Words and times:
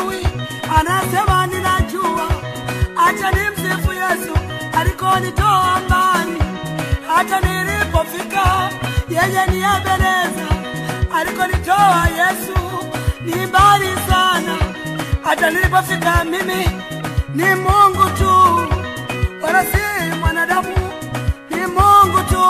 hajui, 0.00 0.26
anasema 0.78 1.46
ninajua. 1.46 2.28
Acha 3.06 3.30
ni 3.30 3.50
msifu 3.50 3.92
Yesu 3.92 4.34
alikonitoa 4.80 5.80
mbani 5.86 6.42
hata 7.14 7.40
nilipofika 7.40 8.70
yeye 9.08 9.46
ni 9.46 9.56
Ebeneza. 9.56 10.48
Alikonitoa 11.14 12.06
Yesu 12.16 12.84
ni 13.20 13.46
mbali 13.46 13.86
sana, 14.08 14.56
hata 15.24 15.50
nilipofika 15.50 16.24
mimi 16.24 16.66
ni 17.34 17.54
Mungu 17.54 18.10
tu, 18.18 18.66
wala 19.42 19.64
si 19.64 20.16
mwanadamu, 20.20 20.68
ni 21.50 21.66
Mungu 21.66 22.18
tu. 22.28 22.46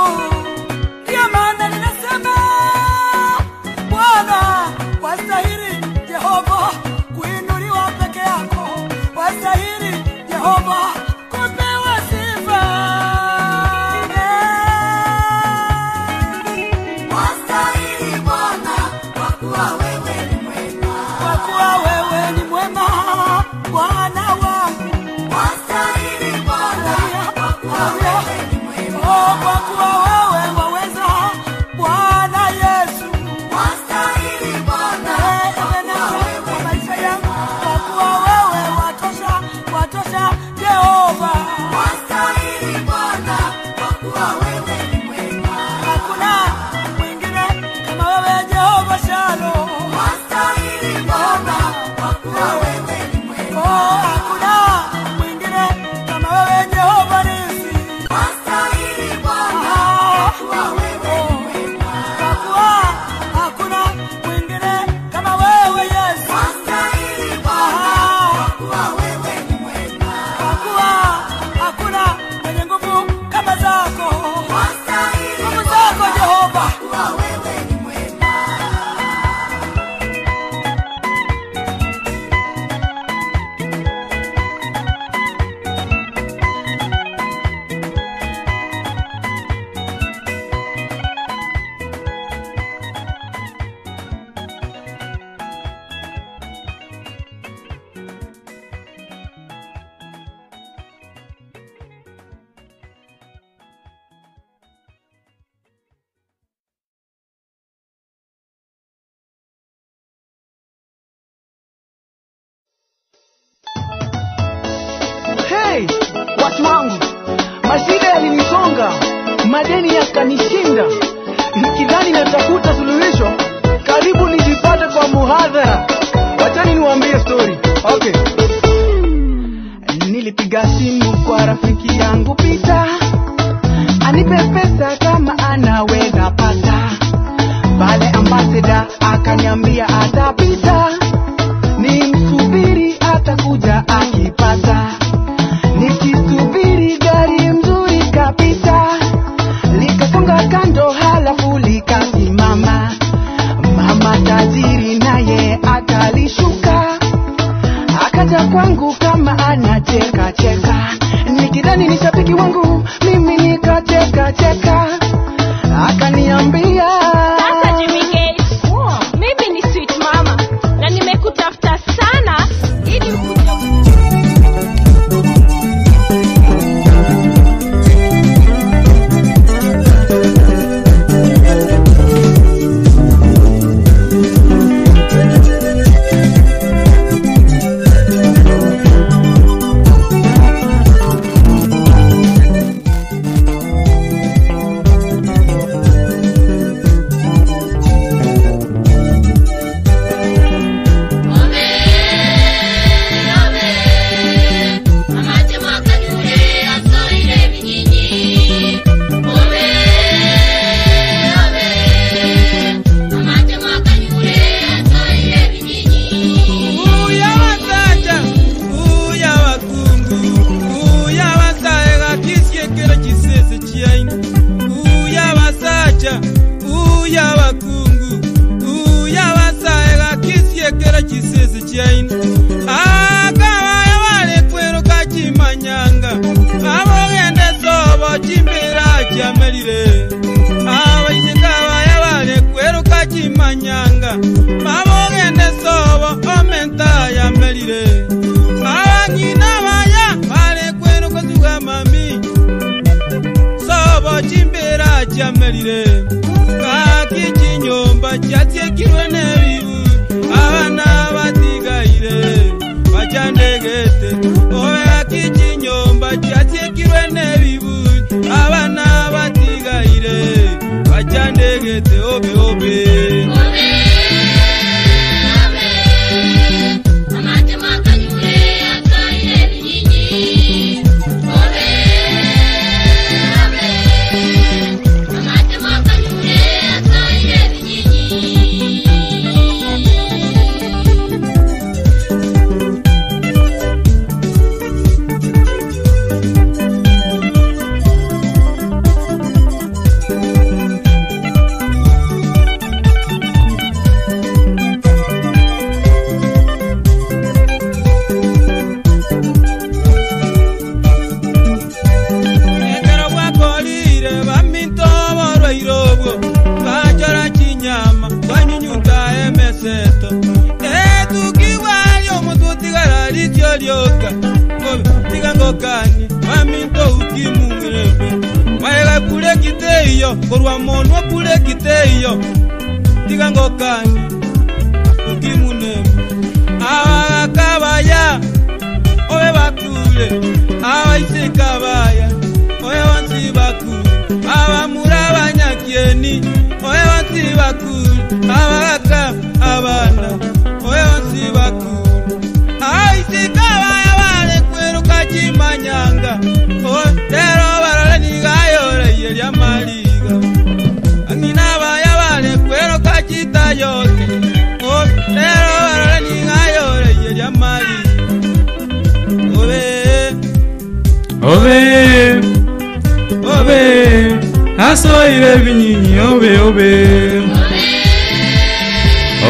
Obe 373.13 374.19
asoire 374.59 375.37
binyinyi 375.45 375.99
obe 376.01 376.39
obe. 376.39 376.73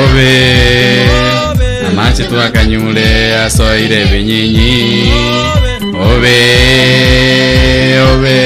Obe. 0.00 0.30
Amache 1.88 2.24
twakanyule 2.24 3.36
asoire 3.44 4.06
binyinyi. 4.12 5.10
Obe. 5.94 6.36
Obe. 8.12 8.38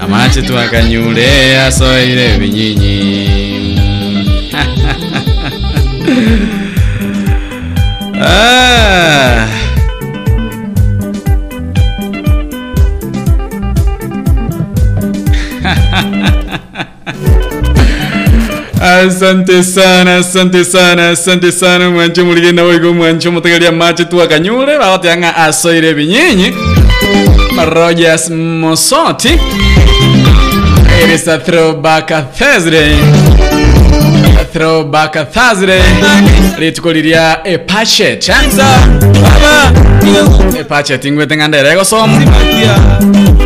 Amache 0.00 0.42
twakanyule 0.42 1.58
asoire 1.66 2.38
binyinyi. 2.38 2.98
Ah. 8.24 9.48
Asante 19.06 19.62
sana 19.62 20.16
asante 20.16 20.64
sana 20.64 21.08
asante 21.08 21.52
sana. 21.52 21.90
Mwancho 21.90 22.24
muligenda 22.24 22.64
waigo 22.64 22.92
mwancho 22.92 23.32
mutegelia 23.32 23.72
mache 23.72 24.04
tu 24.04 24.22
akanyule 24.22 24.78
bagotyanga 24.78 25.36
asoire 25.36 25.94
binyinyi. 25.94 26.52
Rogers 27.74 28.30
mosoti. 28.30 29.28
It 31.04 31.10
is 31.14 31.28
a 31.28 31.38
throwback 31.38 32.08
thursday. 32.38 32.94
A 34.40 34.44
throwback 34.52 35.32
thursday. 35.32 35.82
Rituko 36.58 36.92
liria 36.92 37.40
epachet 37.44 38.30
epachet 40.60 41.04
ingwete 41.04 41.36
ng'andere 41.36 41.74
gosoma 41.74 42.22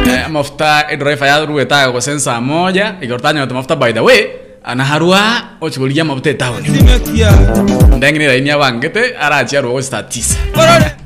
Eh, 0.07 0.29
mafuta 0.31 0.87
idriver 0.93 1.29
yaruetaga 1.29 1.93
kwa 1.93 2.01
sensa 2.01 2.41
moja. 2.41 2.95
Igortanyota 3.01 3.55
mafuta 3.55 3.77
by 3.77 3.93
the 3.93 4.01
way 4.01 4.27
anaharua 4.67 5.43
ochikuria 5.61 6.05
mafuta 6.05 6.31
etaoni 6.31 6.69
ndeng'ine 7.97 8.27
raini 8.27 8.51
abangete 8.51 9.17
arachia 9.21 9.61
ruo 9.61 9.83
saa 9.83 10.03
tisa 10.03 10.37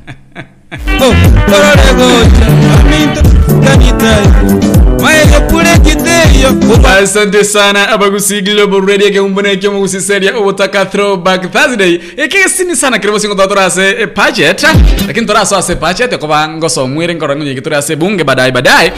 asante 7.02 7.44
sana 7.44 7.88
abagusigile 7.88 8.66
boredia 8.66 9.10
keumbonekia 9.10 9.70
mugusiseria 9.70 10.36
obutaka 10.36 10.86
throwback 10.86 11.50
thursday. 11.52 12.00
Ekesini 12.16 12.76
sana 12.76 12.98
kirebo 12.98 13.18
singo 13.18 13.34
torase 13.34 13.90
e 14.00 14.06
budget. 14.06 14.62
Lakini 15.06 15.26
toraso 15.26 15.56
ase 15.56 15.74
budget 15.74 16.18
koba 16.18 16.48
ngoso 16.48 16.86
mwire 16.88 17.14
ngorangunye 17.14 17.62
ase 17.76 17.96
bunge 17.96 18.24
badai 18.24 18.52
badai. 18.52 18.92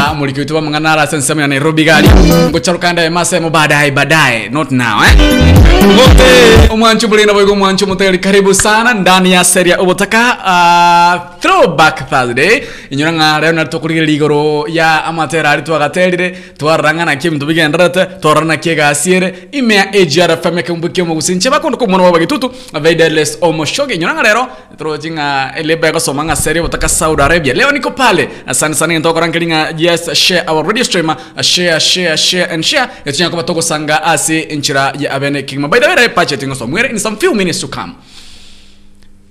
Ah, 0.00 0.14
muliki 0.14 0.40
wetu 0.40 0.54
bamangana 0.54 0.92
arase 0.92 1.16
nsemo 1.16 1.40
ya 1.40 1.46
nairobi 1.46 1.84
gali 1.84 2.08
ngocharukanda 2.50 3.04
emasemo 3.04 3.50
badai 3.50 3.90
badai 3.90 4.48
not 4.50 4.70
now 4.70 5.02
eh? 5.04 6.70
Omwanchu 6.70 7.08
bulina 7.08 7.32
boigo 7.32 7.52
omwanchu 7.52 7.86
muteri 7.86 8.18
karibu 8.18 8.54
sana 8.54 8.94
ndani 8.94 9.32
ya 9.32 9.44
seria 9.44 9.78
obutaka 9.80 10.36
uh, 10.46 11.40
throwback 11.40 12.08
thursday. 12.10 12.62
Inyuranga 12.90 13.40
rero 13.40 13.52
naritokurigirira 13.82 14.12
igoro 14.12 14.66
ya 14.68 15.04
amatera 15.04 15.50
ari 15.50 15.62
twagaterire 15.62 16.34
twararang'ana 16.58 17.16
kie 17.16 17.30
bintu 17.30 17.46
bigenderete 17.46 18.20
twarana 18.20 18.56
kie 18.56 18.74
gasiere 18.74 19.48
imea 19.52 19.90
agr 19.92 20.36
fm 20.42 20.62
kembuke 20.62 21.02
mu 21.02 21.14
gusinche 21.14 21.50
bakondo 21.50 21.76
komwana 21.76 22.04
waba 22.04 22.18
gitutu 22.18 22.50
vaideles 22.72 23.38
omoshoge 23.40 23.94
inyuranga 23.94 24.22
rero 24.22 24.46
turochinga 24.78 25.54
eleba 25.56 25.88
egosoma 25.88 26.24
ng'a 26.24 26.36
serie 26.36 26.62
butaka 26.62 26.88
saudi 26.88 27.22
arabia. 27.22 27.54
Leo 27.54 27.70
niko 27.72 27.90
pale 27.90 28.28
asante 28.46 28.74
sana 28.76 28.98
ntokorankiringa 28.98 29.74
yes 29.78 30.10
share 30.14 30.44
our 30.48 30.64
radio 30.66 30.84
streamer. 30.84 31.16
Share 31.40 31.80
share 31.80 32.16
share 32.16 32.48
and 32.50 32.64
share. 32.64 32.88
Etunya 33.04 33.30
kuba 33.30 33.42
togosanga 33.42 34.02
asi 34.02 34.46
enchira 34.48 34.92
ya 34.98 35.12
abene 35.12 35.42
kingma 35.42 35.68
by 35.68 35.78
the 35.80 35.86
way 35.86 36.08
purchasing 36.08 36.50
also 36.50 36.66
mwere 36.66 36.88
in 36.90 36.98
some 36.98 37.16
few 37.16 37.34
minutes 37.34 37.60
to 37.60 37.68
come 37.68 37.94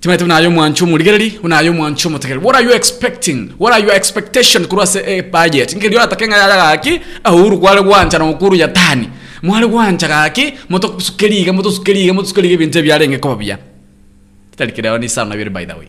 timaite 0.02 0.24
unayo 0.24 0.50
mwanchu 0.50 0.86
muligereri 0.86 1.38
unayo 1.42 1.72
mutegeri 1.72 2.38
what 2.38 2.56
are 2.56 2.64
you 2.64 2.72
expecting? 2.72 3.50
What 3.58 3.74
are 3.74 3.82
your 3.84 3.94
expectation? 3.94 4.66
Kurwa 4.66 4.86
se 4.86 4.98
eh, 5.06 5.24
budget. 5.30 5.76
Ngeli 5.76 5.94
takenga 5.94 6.36
ya 6.36 6.48
gaki 6.48 7.00
ahuru 7.24 7.58
kwale 7.60 7.82
gwanja 7.82 8.18
na 8.18 8.30
ukuru 8.30 8.56
ya 8.56 8.68
tani. 8.68 9.08
Mwale 9.42 9.66
gwanja 9.66 10.08
gaki 10.08 10.54
moto 10.68 10.88
kusukeriga 10.88 11.52
moto 11.52 11.70
sukeriga 11.70 12.12
moto 12.12 12.28
sukeriga 12.28 12.56
binte 12.56 12.82
byarenge 12.82 13.18
ko 13.18 13.36
bya 13.36 13.58
tarikira 14.56 14.98
ni 14.98 15.08
sana 15.08 15.36
biri 15.36 15.50
by 15.50 15.66
the 15.66 15.72
way. 15.74 15.88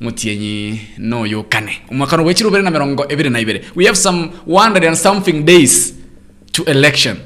Mutienyi 0.00 0.80
no 0.98 1.26
yokane 1.26 1.80
umwakano 1.90 2.24
wechiro 2.24 2.50
bere 2.50 2.62
na 2.62 2.70
mirongo 2.70 3.06
ebere 3.08 3.30
na 3.30 3.40
ibere 3.40 3.62
we 3.74 3.86
have 3.86 3.96
some 3.96 4.30
100 4.46 4.86
and 4.86 4.96
something 4.96 5.44
days 5.44 5.94
to 6.52 6.62
election 6.64 7.16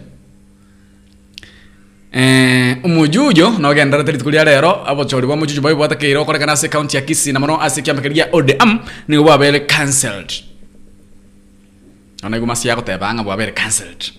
eh 2.14 2.76
umujujo 2.84 3.58
nogendera 3.58 4.04
tiri 4.04 4.18
tukulia 4.18 4.44
rero 4.44 4.86
abochori 4.86 5.26
bwa 5.26 5.36
mujujo 5.36 5.60
baibwatakeire 5.60 6.16
okorekana 6.18 6.52
ase 6.52 6.68
county 6.68 6.96
ya 6.96 7.02
Kisii 7.02 7.32
na 7.32 7.40
mono 7.40 7.60
ase 7.60 7.82
kiamakeria 7.82 8.28
ODM 8.32 8.78
nigo 9.08 9.22
bwabere 9.24 9.60
cancelled. 9.66 10.32
Ona 12.22 12.40
masi 12.40 12.62
siya 12.62 12.76
gotebanga 12.76 13.22
bwabere 13.22 13.52
cancelled. 13.52 14.12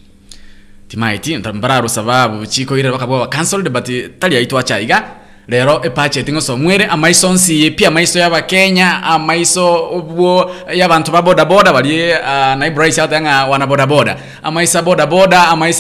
Timaiti 0.88 1.38
ntambararo 1.38 1.88
sababu 1.88 2.46
chiko 2.46 2.78
ire 2.78 2.92
bakabwa 2.92 3.28
cancelled 3.30 3.70
but 3.70 4.20
tari 4.20 4.36
aitwa 4.36 4.64
chaiga 4.64 5.04
rero 5.48 5.82
epache 5.86 6.24
tingo 6.24 6.42
somwere 6.42 6.86
amaiso 6.86 7.34
nsiye 7.34 7.72
pia 7.72 7.88
amaiso 7.88 8.20
y'abakenya 8.20 9.04
amaiso 9.04 9.90
obwo 9.98 10.52
y'abantu 10.76 11.12
ba 11.12 11.22
boda 11.22 11.46
bali 11.74 12.12
uh, 12.12 12.56
naibu 12.58 12.80
rais 12.80 13.00
atanga 13.00 13.46
wana 13.46 13.68
boda 13.68 13.86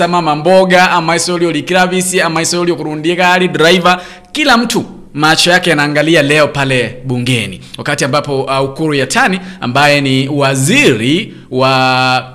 mama 0.07 0.36
mboga 0.36 0.91
amaiso 0.91 1.32
yoli 1.32 1.45
olikirabisi 1.45 2.22
amaiso 2.22 2.57
yoli 2.57 2.74
kurundia 2.74 3.16
gari 3.16 3.47
driver. 3.47 3.99
Kila 4.32 4.57
mtu 4.57 4.86
macho 5.13 5.51
yake 5.51 5.70
yanaangalia 5.70 6.22
leo 6.22 6.47
pale 6.47 6.97
bungeni. 7.05 7.61
Wakati 7.78 8.05
ambapo 8.05 8.41
uh, 8.43 8.61
ukuru 8.63 8.93
yatani 8.93 9.39
ambaye 9.61 10.01
ni 10.01 10.28
waziri 10.28 11.34
wa 11.51 12.34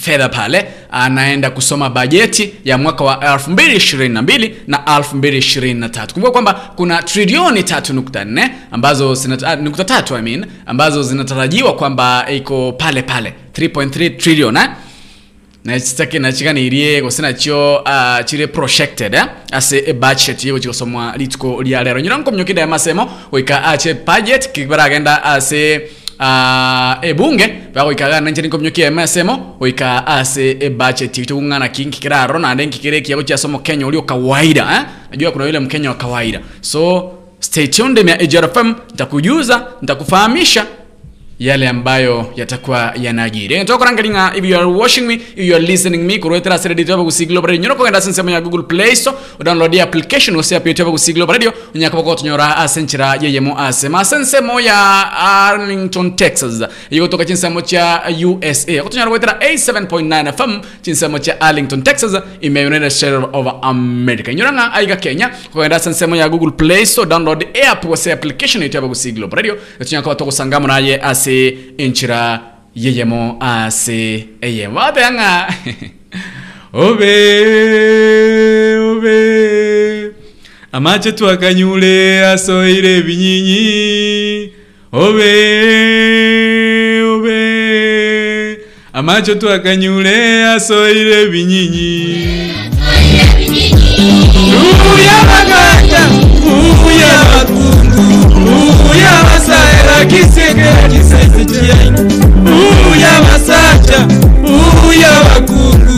fedha 0.00 0.28
pale 0.28 0.64
anaenda 0.90 1.50
kusoma 1.50 1.90
bajeti 1.90 2.54
ya 2.64 2.78
mwaka 2.78 3.04
wa 3.04 3.14
2022 3.16 4.50
na 4.66 4.78
2023 4.78 6.12
kumbuka 6.12 6.32
kwamba 6.32 6.54
kuna 6.54 7.02
trilioni 7.02 7.60
3.4 7.60 8.48
ambazo 8.70 9.16
ah, 9.46 9.56
nukta 9.56 9.84
tatu 9.84 10.16
I 10.16 10.44
ambazo 10.66 11.02
zinatarajiwa 11.02 11.74
kwamba 11.76 12.26
iko 12.30 12.72
pale 12.72 13.02
pale 13.02 13.34
3.3 13.54 14.16
trillion 14.16 14.56
eh? 14.56 14.68
nachitake 15.64 16.18
nachiganirie 16.18 17.00
gose 17.02 17.34
chio 17.34 17.76
uh, 17.76 18.24
chiri 18.24 18.46
projected 18.46 19.14
eh? 19.14 19.24
ase 19.52 19.78
e 19.78 19.92
yego 20.42 20.58
chigosomwa 20.58 21.14
rituko 21.16 21.62
ria 21.62 21.82
rero 21.82 22.00
nyira 22.00 22.16
nkomnyokinde 22.18 22.60
ya 22.60 22.66
masemo 22.66 23.10
oika 23.32 23.64
ache 23.64 23.94
budget 23.94 24.52
kibaragenda 24.52 25.22
ase 25.24 25.82
uh, 26.20 27.04
ebunge 27.08 27.54
bagoikaga 27.74 28.20
nanche 28.20 28.42
nkomnyokia 28.42 28.86
emesemo 28.86 29.56
oika 29.60 30.06
ase 30.06 30.56
e 30.60 30.70
budget 30.70 31.18
yitu 31.18 31.36
kung'ana 31.36 31.68
kingi 31.68 31.98
kiraro 32.00 32.38
nande 32.38 32.66
nkikire 32.66 33.00
kiago 33.00 33.22
chiasomo 33.22 33.58
Kenya 33.58 33.86
oria 33.86 34.00
okawaida 34.00 34.62
eh? 34.76 34.82
najua 35.10 35.30
kuna 35.32 35.44
yule 35.44 35.58
mkenya 35.58 35.90
wa 35.90 36.22
so 36.60 37.12
stay 37.40 37.66
tuned 37.66 38.04
mia 38.04 38.22
ejrfm 38.22 38.74
nitakujuza 38.90 39.66
nitakufahamisha 39.80 40.66
yale 41.38 41.68
ambayo 41.68 42.32
yatakuwa 42.36 42.92
yanajiri. 43.02 43.64
Tokorangalinga 43.64 44.32
if 44.36 44.44
you 44.44 44.56
are 44.56 44.64
watching 44.66 45.00
me 45.06 45.14
if 45.14 45.38
you 45.46 45.54
are 45.56 45.66
listening 45.66 45.98
me 45.98 46.18
kurwetera 46.18 46.58
sere 46.58 46.74
dito 46.74 47.04
kusiglo 47.04 47.40
radio. 47.40 47.62
Nyoro 47.62 47.74
kogenda 47.74 48.00
sensemo 48.00 48.30
ya 48.30 48.40
google 48.40 48.62
play 48.62 48.96
store 48.96 49.16
download 49.44 49.74
ya 49.74 49.84
application 49.84 50.36
ose 50.36 50.56
api 50.56 50.68
yote 50.68 50.84
kusiglo 50.84 51.26
radio 51.26 51.52
nyaka 51.74 51.96
bako 51.96 52.14
tunyora 52.14 52.56
asenchira 52.56 53.14
yeyemo 53.20 53.58
ase 53.60 53.88
masensemo 53.88 54.60
ya 54.60 55.12
arlington 55.12 56.16
texas 56.16 56.62
yigo 56.90 57.08
toka 57.08 57.24
chinsemo 57.24 57.60
cha 57.60 58.02
usa 58.26 58.82
kutunyora 58.82 59.10
wetera 59.10 59.32
87.9 59.32 60.32
fm 60.32 60.60
chinsemo 60.82 61.18
cha 61.18 61.40
arlington 61.40 61.82
texas 61.82 62.12
in 62.40 62.54
the 62.54 62.66
united 62.66 62.90
states 62.90 63.24
of 63.32 63.46
america. 63.62 64.32
Nyoranga 64.34 64.72
aiga 64.72 64.96
kenya 64.96 65.30
kogenda 65.52 65.78
sensemo 65.78 66.16
ya 66.16 66.28
google 66.28 66.50
play 66.50 66.86
store 66.86 67.08
download 67.10 67.46
app 67.70 67.84
ose 67.90 68.12
application 68.12 68.62
yote 68.62 68.80
kusiglo 68.80 69.28
radio. 69.32 69.56
Tunyaka 69.88 70.08
bako 70.08 70.24
kusangamo 70.24 70.66
naye 70.68 71.00
ase 71.22 71.56
inchira 71.78 72.40
yeyemo 72.74 73.36
ase 73.40 74.26
eyemo 74.40 74.80
ateanga 74.80 75.54
obe 76.72 77.14
obe. 78.90 80.12
Amache 80.72 81.12
twakanyule 81.12 82.26
asoire 82.26 82.96
ebinyinyi 82.98 84.52
obe 84.92 85.32
obe. 87.12 88.58
Amacho 88.92 89.34
twakanyule 89.34 90.44
asoire 90.46 91.22
ebinyinyi 91.22 92.32
uya 94.92 95.18
baganja 95.28 96.02
uya 96.86 97.12
bakungu 97.30 97.81
uyabasa 98.90 99.56
erakisegerakisaizijiai 99.80 101.88
uyabasacha 102.92 103.98
uyabakulu 104.88 105.96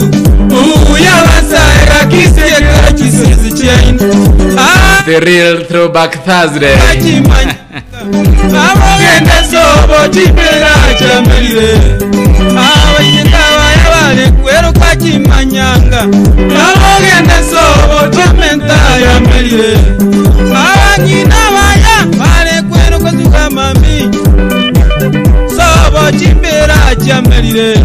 uyabasa 0.93 1.61
erakisegerakisaizijiai 1.83 3.89
ah, 4.57 5.03
The 5.05 5.19
real 5.19 5.57
throwback 5.67 6.11
Thursday. 6.25 6.75
abogenda 8.65 9.37
sobo 9.51 9.97
kibeera 10.09 10.73
kyamalire 10.97 11.71
abayitaba 12.65 13.65
yabalekuero 13.77 14.69
kakimanyanga 14.79 16.01
abogenda 16.67 17.37
sobo 17.51 17.97
kyamenta 18.15 18.77
yamalire 19.05 19.71
abanyina 20.65 21.35
ah, 21.35 21.39
chipera 27.05 27.21
chamelire 27.21 27.75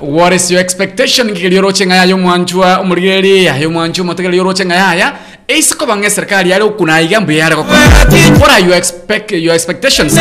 What 0.00 0.32
is 0.32 0.50
your 0.50 0.60
expectation? 0.60 1.30
Ngikilioroche 1.30 1.86
ngaya 1.86 2.04
yomwanjwa 2.04 2.80
umurigeri 2.80 3.44
yayo 3.44 3.70
mwanjwa 3.70 4.04
motegeli 4.04 4.36
yoroche 4.36 4.64
ngaya 4.66 5.12
eisiko 5.48 5.86
bange 5.86 6.10
serikali 6.10 6.50
yale 6.50 6.64
kunaiga 6.64 7.20
mbu 7.20 7.32
yale 7.32 7.54
koko. 7.56 7.70
What 8.40 8.50
are 8.50 8.64
you 8.64 8.74
expect 8.74 9.32
your 9.32 9.54
expectations? 9.54 10.18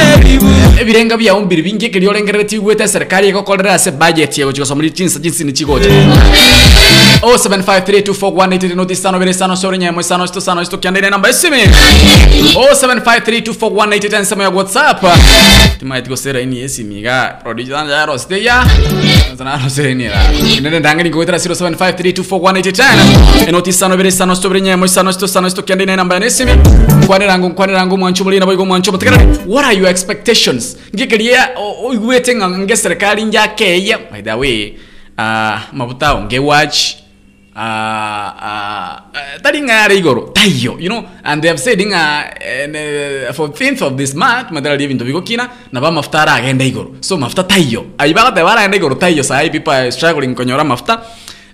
Ebirenga 0.82 1.18
bya 1.18 1.36
umbiri 1.36 1.62
bingi 1.62 1.90
kiri 1.90 2.08
olengerere 2.08 2.44
tigwete 2.44 2.88
serikali 2.88 3.30
ikokorera 3.30 3.80
se 3.80 3.92
budget 3.92 4.38
yego 4.38 4.52
chikosomri 4.54 4.92
chinsa 4.92 5.20
chinsi 5.20 5.44
ni 5.44 5.54
chigote 5.54 5.90
07532418 7.26 8.76
noti 8.76 8.96
sano 8.96 9.20
bere 9.20 9.34
sano 9.34 9.56
sore 9.56 9.78
nyemo 9.78 10.02
sano 10.04 10.28
sto 10.28 10.40
sano 10.42 10.64
sto 10.66 10.78
kyandene 10.78 11.10
namba 11.10 11.30
esimi 11.30 11.58
07532418 11.58 14.20
nsemo 14.22 14.44
ya 14.44 14.50
whatsapp 14.50 15.04
tima 15.80 15.98
ini 16.42 16.60
esimi 16.62 17.02
ga 17.02 17.40
producer 17.44 17.90
ya 17.90 18.06
roste 18.06 18.44
ya. 18.44 18.66
Sana 19.38 19.60
roste 19.64 19.94
ni 19.94 20.08
la 20.08 20.30
nene 20.62 20.80
ndanga 20.80 21.04
ni 21.04 21.10
kwetera 21.10 21.38
07532418 21.38 22.84
enoti 23.48 23.74
sano 23.74 23.98
bere 23.98 24.12
sano 24.12 24.36
sto 24.36 24.50
bere 24.50 24.88
sano 24.88 25.12
sto 25.12 25.28
sano 25.28 25.50
namba 25.96 26.26
esimi 26.26 26.52
kwane 27.08 27.26
rangu 27.26 27.50
kwane 27.50 27.74
rangu 27.74 27.98
mwanchu 27.98 28.24
muri 28.24 28.40
na 28.40 28.46
boigo 28.46 28.66
mwanchu 28.66 28.92
mutekera 28.92 29.18
what 29.48 29.66
are 29.66 29.78
your 29.78 29.90
expectations? 29.90 30.78
Ngikeria 30.96 31.50
igwete 31.94 32.36
nge 32.36 32.76
serikali 32.78 33.26
by 34.12 34.22
the 34.22 34.34
way 34.34 34.74
mabuta 35.74 36.14
onge 36.14 36.40
watch 36.40 36.78
uh, 37.56 37.62
uh, 37.62 39.42
tari 39.42 39.62
ngare 39.62 39.96
igoro. 39.98 40.32
Tayo 40.34 40.78
you 40.80 40.90
know 40.90 41.06
and 41.24 41.42
they 41.42 41.48
have 41.50 41.60
said 41.60 41.80
inga 41.80 41.96
uh, 41.98 43.34
for 43.34 43.50
10th 43.50 43.82
of 43.82 43.98
this 43.98 44.14
month 44.14 44.50
madara 44.52 44.78
live 44.78 44.92
into 44.92 45.06
bigokina 45.06 45.50
na 45.72 45.80
ba 45.82 45.92
mafuta 45.92 46.22
ara 46.22 46.34
agenda 46.36 46.66
igoro. 46.66 46.96
So 47.02 47.18
mafuta 47.18 47.44
tayo 47.44 47.86
ayibaga 47.98 48.32
te 48.36 48.42
bara 48.44 48.62
agenda 48.62 48.78
igoro 48.78 48.96
taiyo 48.96 49.24
sai 49.24 49.50
people 49.50 49.74
are 49.74 49.92
struggling 49.92 50.36
konyora 50.36 50.64
mafuta. 50.64 51.02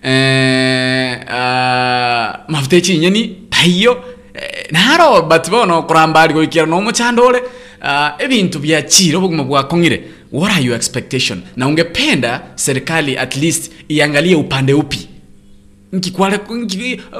Eh 0.03 1.17
uh, 1.27 2.49
mafuta 2.49 2.81
chinyeni 2.81 3.47
taiyo. 3.49 4.03
Eh, 4.33 4.67
naro 4.71 5.21
but 5.27 5.49
bono 5.49 5.83
kurambari 5.83 6.33
goikira 6.33 6.65
no 6.65 6.81
muchandore. 6.81 7.41
Uh, 7.83 8.11
ebintu 8.19 8.59
bya 8.59 8.81
chiro 8.83 9.19
buguma 9.19 9.43
bwakongire. 9.43 10.03
What 10.31 10.51
are 10.51 10.61
your 10.61 10.75
expectation? 10.75 11.41
Na 11.55 11.67
ungependa 11.67 12.41
serikali 12.55 13.17
at 13.17 13.35
least 13.35 13.71
iangalie 13.89 14.35
upande 14.35 14.73
upi 14.73 15.07
nkikwale 15.93 16.39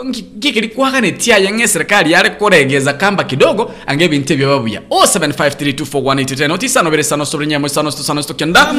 ngikilikwakane 0.05 1.11
tia 1.11 1.37
yange 1.37 1.67
serikali 1.67 2.11
yale 2.11 2.29
kuregeza 2.29 2.93
kamba 2.93 3.23
kidogo 3.23 3.71
ange 3.87 4.07
bintu 4.07 4.37
bya 4.37 4.47
babuya. 4.47 4.81
0753241810 4.89 6.51
otisano 6.51 6.89
bere 6.91 7.03
sano 7.03 7.25
sobre 7.25 7.47
nyamo 7.47 7.67
sano 7.69 7.91
sto 7.91 8.03
sano 8.03 8.21
sto 8.23 8.33
kenda 8.33 8.73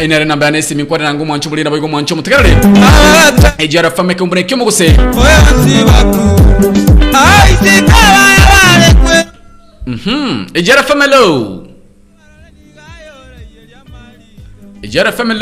enere 0.00 0.24
namba 0.24 0.46
ya 0.46 0.52
nesi 0.52 0.74
mikware 0.74 1.04
nangu 1.04 1.24
mwanchu 1.26 1.48
bulira 1.48 1.70
boigo 1.70 1.88
mwanchu 1.88 2.16
mutekerere 2.16 2.56
ejara 3.58 3.90
fame 3.90 4.14
kumbune 4.14 4.42
kyo 4.42 4.56
muguse 4.56 4.96
mhm 9.86 10.46
ejara 10.54 10.82
fame 10.82 11.06
lo 11.06 11.64
ejara 14.82 15.12
fame 15.12 15.34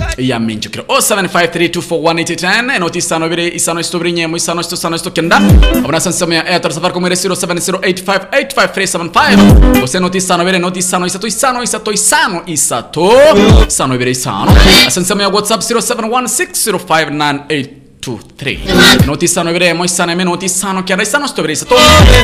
low 0.00 0.08
yaminjukiro 0.18 0.84
0753241810 0.88 2.76
enoti 2.76 2.98
isano 2.98 3.26
ibiri 3.26 3.48
isano 3.54 3.80
isito 3.80 3.98
biri 3.98 4.12
nyemo 4.12 4.36
isano 4.36 4.60
isito 4.60 4.74
isano 4.76 4.96
isito 4.96 5.10
kenda 5.10 5.36
abona 5.78 6.00
sansemo 6.00 6.32
ya 6.34 6.46
airtel 6.46 6.72
safaricom 6.72 7.06
ere 7.06 7.14
0708585375 7.14 9.82
ose 9.82 9.96
enoti 9.98 10.18
isano 10.18 10.42
ibiri 10.42 10.56
enoti 10.56 10.78
isano 10.78 11.06
isato 11.06 11.26
isano 11.26 11.62
isato 11.62 11.92
isano 11.92 12.42
isato 12.46 13.12
isano 13.68 13.94
ibiri 13.94 14.10
isano 14.10 14.52
asansemo 14.86 15.22
ya 15.22 15.28
whatsapp 15.28 15.60
07160598 15.62 17.79
23 18.00 19.06
noti 19.06 19.24
isano 19.24 19.52
biremo 19.52 19.84
isano 19.84 20.12
eme 20.12 20.24
noti 20.24 20.46
isano 20.46 20.82
kianda 20.82 21.02
isano 21.04 21.28
stobere 21.28 21.52
isato 21.52 21.74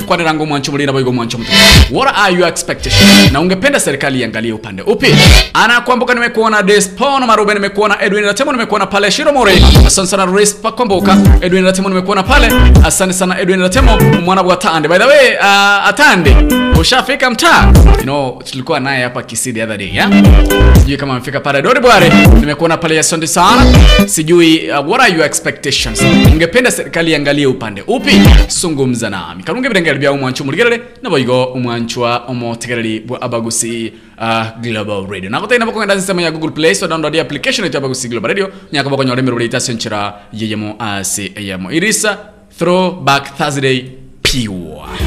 kwani 0.06 0.24
rango 0.24 0.46
mwancho 0.46 0.72
mulina 0.72 0.92
boigo 0.92 1.12
mwancho 1.12 1.38
mtu 1.38 1.50
what 1.90 2.14
are 2.18 2.34
your 2.34 2.48
expectations? 2.48 3.32
Na 3.32 3.40
ungependa 3.40 3.80
serikali 3.80 4.20
iangalie 4.20 4.52
upande 4.52 4.82
upi? 4.82 5.06
Ana 5.54 5.80
kwambuka 5.80 6.14
nimekuona 6.14 6.62
Despono 6.62 7.26
Marube 7.26 7.54
nimekuona 7.54 8.02
Edwin 8.02 8.24
Ratemo 8.24 8.52
nimekuona 8.52 8.86
pale 8.86 9.10
Shiromore 9.10 9.52
asante 9.86 10.08
sana 10.10 10.26
Respa 10.26 10.72
kwambuka 10.72 11.16
Edwin 11.40 11.64
Ratemo 11.64 11.88
nimekuona 11.88 12.22
pale. 12.22 12.48
Asante 12.84 13.12
sana 13.14 13.40
Edwin 13.40 13.60
Ratemo 13.60 13.96
mwana 14.24 14.42
wa 14.42 14.56
Tande. 14.56 14.88
By 14.88 14.98
the 14.98 15.04
way 15.04 15.36
uh, 15.40 15.88
Atande 15.88 16.36
ushafika 16.80 17.30
mtaa? 17.30 17.72
You 17.96 18.02
know 18.02 18.42
tulikuwa 18.50 18.80
naye 18.80 19.02
hapa 19.04 19.22
Kisii 19.22 19.52
the 19.52 19.62
other 19.62 19.76
day 19.78 19.90
yeah? 19.94 20.10
sijui 20.80 20.96
kama 20.96 21.12
amefika 21.14 21.40
pale. 21.40 21.62
Dori 21.62 21.80
Bware 21.80 22.12
nimekuona 22.40 22.76
pale. 22.76 22.98
Asante 22.98 23.26
sana. 23.26 23.66
Sijui 24.06 24.70
uh, 24.70 24.88
what 24.90 25.00
are 25.02 25.12
your 25.12 25.24
expectations 25.26 25.65
ungependa 26.32 26.70
serikali 26.70 27.10
iangalie 27.10 27.46
upande 27.46 27.82
upi? 27.86 28.12
Sungumza 28.48 29.10
nami. 29.10 29.42
Karunge 29.42 29.68
birengera 29.68 29.98
bya 29.98 30.12
umwanchu 30.12 30.44
murigerere 30.44 30.80
naboigo 31.02 31.44
umwanchwa 31.44 32.18
omotegereri 32.28 33.00
bwa 33.00 33.22
abagusi 33.22 33.92
uh, 34.18 34.60
global 34.60 35.06
radio. 35.10 35.30
Nakotena 35.30 35.66
bakongenda 35.66 35.96
sistema 35.96 36.22
ya 36.22 36.30
google 36.30 36.50
play 36.50 36.74
store 36.74 36.90
download 36.90 37.16
application 37.16 37.72
ya 37.72 37.78
abagusi 37.78 38.08
global 38.08 38.28
radio 38.28 38.48
nyaka 38.72 38.90
bakonyore 38.90 39.22
miruro 39.22 39.44
itasyo 39.44 39.74
nchira 39.74 40.14
yeyemo 40.32 40.76
asi 40.78 41.32
yemo 41.40 41.72
irisa 41.72 42.18
throwback 42.58 43.36
thursday 43.36 43.84
pure 44.22 45.05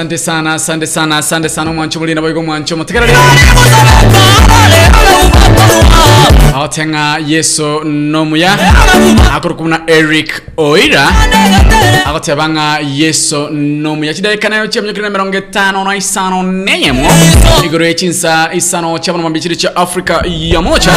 asante 0.00 0.18
sana 0.18 0.54
asante 0.54 0.86
sana 0.86 1.16
asante 1.18 1.48
sana 1.48 1.72
mwancho 1.72 1.98
mulina 2.00 2.20
boigo 2.20 2.42
mwancho. 2.42 2.76
Mutegerere 2.76 3.12
aotenga 6.54 7.18
yeso 7.26 7.84
nomuya. 7.84 8.58
Akorokuna 9.34 9.80
eric 9.86 10.42
oira. 10.56 11.08
Agotebanga 12.06 12.78
yeso 12.94 13.50
nomuya. 13.50 14.14
Chidaikanayo 14.14 14.66
chiamnyokirina 14.66 15.10
mirongo 15.10 15.36
etano 15.36 15.84
na 15.84 15.96
isano 15.96 16.42
neyemo. 16.42 17.08
Igoro 17.64 17.84
yechinsa 17.86 18.50
isano 18.54 18.98
chiabono 18.98 19.22
mambichiri 19.24 19.56
cha 19.56 19.76
afrika 19.76 20.22
ya 20.26 20.62
mocha 20.62 20.92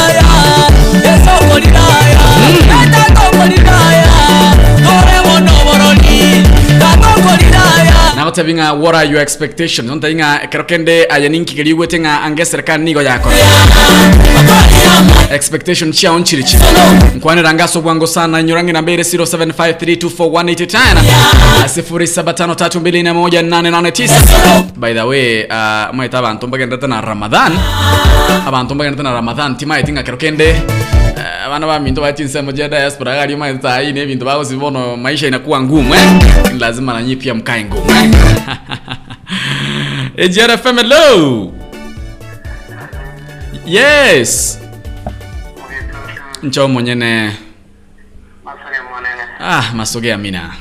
nagotebinga 8.38 8.74
what 8.80 8.96
are 8.96 9.06
your 9.06 9.20
expectations? 9.22 9.90
Ontainga 9.90 10.48
kero 10.50 10.64
kende 10.64 11.06
aya 11.10 11.30
ninkigeriugwete 11.30 12.00
ng'a 12.00 12.22
ange 12.24 12.46
serikali 12.46 12.84
nigo 12.84 13.02
yako. 13.02 13.30
Expectation 15.32 15.92
chiao 15.92 16.20
nchirichi 16.20 16.58
nkwanira 17.16 17.54
ngaso 17.54 17.82
bwango 17.82 18.08
sana 18.08 18.44
nyorangi 18.44 18.72
na 18.72 18.82
mbere 18.82 19.04
0753241889 19.04 20.96
0753218889 21.66 24.64
by 24.76 24.94
the 24.94 25.02
way 25.04 25.44
uh, 25.44 25.94
maita 25.96 26.20
abantu 26.20 26.48
mbagendete 26.48 26.88
na 26.88 27.02
ramadhan. 27.02 27.52
Abantu 28.48 28.76
mbagendete 28.76 29.04
na 29.04 29.12
ramadan 29.14 29.58
timaitinga 29.58 30.04
kero 30.04 30.18
kende 30.18 30.62
uh, 31.24 31.46
abana 31.48 31.68
batinse 32.02 32.42
mu 32.42 32.52
ja 32.52 32.68
diaspora 32.68 33.16
gari 33.16 33.36
maita 33.36 33.80
bintu 33.82 34.00
ebintu 34.02 34.26
bagosibono 34.26 34.98
maisha 34.98 35.28
inakuwa 35.28 35.62
ngumu 35.62 35.96
eh? 35.96 36.08
lazima 36.60 36.94
nanyi 36.94 37.16
pia 37.16 37.34
mkae 37.34 37.64
ngumu 37.66 37.92
eh? 37.92 38.12
ejrfm 40.26 40.78
hello! 40.78 41.52
Yes! 43.66 44.60
Ncho 46.44 46.68
mwenyene 46.68 47.32
ah 49.40 49.72
masoge 49.76 50.14
amina. 50.14 50.56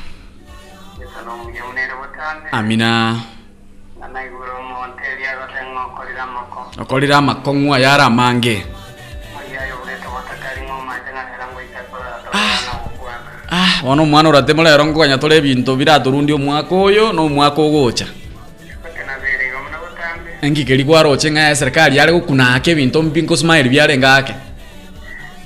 Amina. 2.52 3.20
Okorira 6.78 7.16
amakong'wa 7.16 7.78
yara 7.78 8.10
mange 8.10 8.66
wona 13.82 14.02
omwana 14.02 14.28
oratemo 14.28 14.62
rero 14.62 14.84
nkoganya 14.84 15.18
tore 15.18 15.36
ebinto 15.36 15.76
biraturundi 15.76 16.32
omwaka 16.32 16.74
oyo 16.74 17.12
na 17.12 17.22
omwaka 17.22 17.60
ogocha. 17.62 18.06
Enkikeri 20.42 20.84
kwaroche 20.84 21.30
ng'a 21.30 21.54
serikali 21.54 21.96
yare 21.96 22.12
gokunaka 22.12 22.70
ebinto 22.70 23.02
mbi 23.02 23.22
nkosimaeri 23.22 23.68
biarengake 23.68 24.34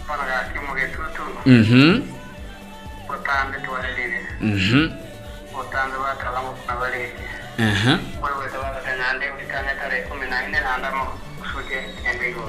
kono 0.06 0.22
gaki 0.30 0.58
mugetutu 0.66 1.22
mhm. 1.46 2.00
Mhm 4.40 4.88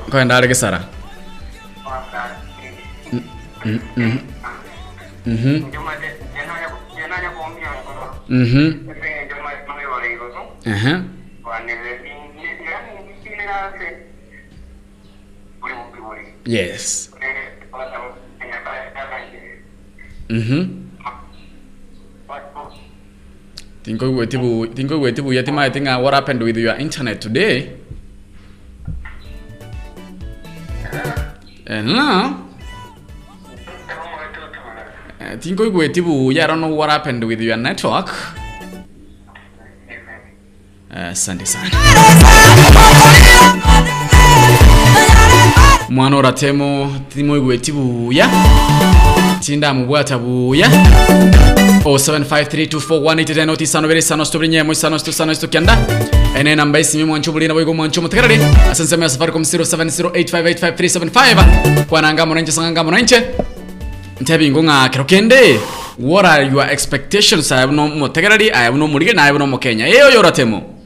koenda 0.09 0.35
are 0.38 0.47
gesara 0.47 0.79
yes. 16.47 17.11
Eh 17.19 17.67
wala 17.71 18.15
enya 18.39 18.57
ba 18.63 18.71
kama 18.95 19.17
mhm 20.30 20.88
tinkoigweti 23.84 24.38
bu 24.38 24.67
tinkoigweti 24.67 25.21
buya 25.21 25.43
timaete 25.43 25.80
ng'a 25.82 25.99
what 25.99 26.13
happened 26.13 26.43
with 26.43 26.57
your 26.57 26.75
internet 26.80 27.19
today. 27.19 27.71
And 31.67 31.91
Eh, 31.91 32.46
tinkoigweti 35.39 36.01
buya 36.01 36.43
I 36.43 36.47
don't 36.47 36.59
know 36.61 36.78
what 36.78 36.89
happened 36.89 37.24
with 37.24 37.41
your 37.41 37.57
network. 37.57 38.09
Eh, 40.95 41.05
asante 41.11 41.45
sana 41.45 41.70
mwana 45.89 46.18
oratemo 46.18 46.93
timoigweti 47.13 47.72
buya 47.72 48.30
tindamubwata 49.39 50.18
buya 50.18 50.68
07532418 51.84 53.63
isano 53.63 53.88
bere 53.88 53.99
isano 53.99 54.26
stobri 54.26 54.47
nyemo 54.47 54.72
isano 54.72 54.99
sto 54.99 55.11
sano 55.11 55.36
sto 55.36 55.47
kyanda 55.47 55.78
ene 56.39 56.55
namba 56.55 56.80
isimi 56.80 57.03
mwancho 57.03 57.32
bulina 57.32 57.53
boigo 57.53 57.74
mwancho 57.74 58.01
mutekerere 58.01 58.39
asanse 58.72 58.95
ya 59.01 59.09
safaricom 59.09 59.41
0708585375 59.41 61.84
kwananga 61.84 62.26
monenche 62.26 62.51
sanganga 62.51 62.84
monenche 62.84 63.24
ntebingo 64.22 64.63
ng'a 64.63 64.89
kero 64.89 65.05
kende. 65.05 65.59
What 65.97 66.26
are 66.26 66.43
your 66.43 66.70
expectations? 66.70 67.51
I 67.51 67.65
mutekereri 67.65 68.51
ayabno 68.51 68.88
murige 68.88 69.13
na 69.13 69.24
ayabno 69.24 69.47
mukenya 69.47 69.88
eyo 69.88 70.09
yoratemo 70.11 70.78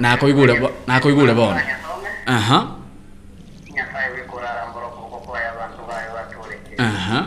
nakoigure 0.00 0.70
nakoigure 0.86 1.34
bono 1.34 1.60
aha. 2.26 2.76
Batureke 6.14 6.74
aha. 6.78 7.26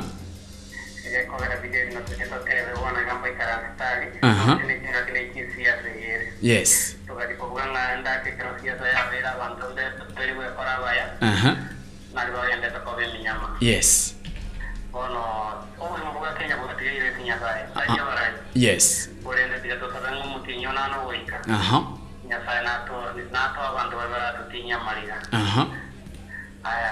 Yes. 6.42 6.96
No 7.08 7.16
tugeto 13.56 14.15
nyasaye 17.26 17.62
barayi 18.06 18.34
yes. 18.56 19.10
burende 19.24 19.60
tiga 19.60 19.76
tusabe 19.76 20.08
ng'omutinyo 20.16 20.72
nano 20.74 21.08
wika 21.08 21.38
aha 21.50 21.78
nyasaye 22.30 22.62
nato 22.64 22.94
nato 23.32 23.60
abantu 23.62 23.94
babe 23.98 24.12
baratutinya 24.14 24.76
amarira 24.82 25.18
aha 25.32 25.64
aya 26.64 26.90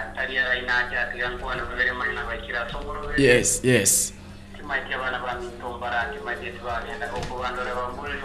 bakira 2.30 2.66
yes 3.18 3.64
yes. 3.64 4.14
Tibagenda 4.58 5.20
bambulire 7.76 8.18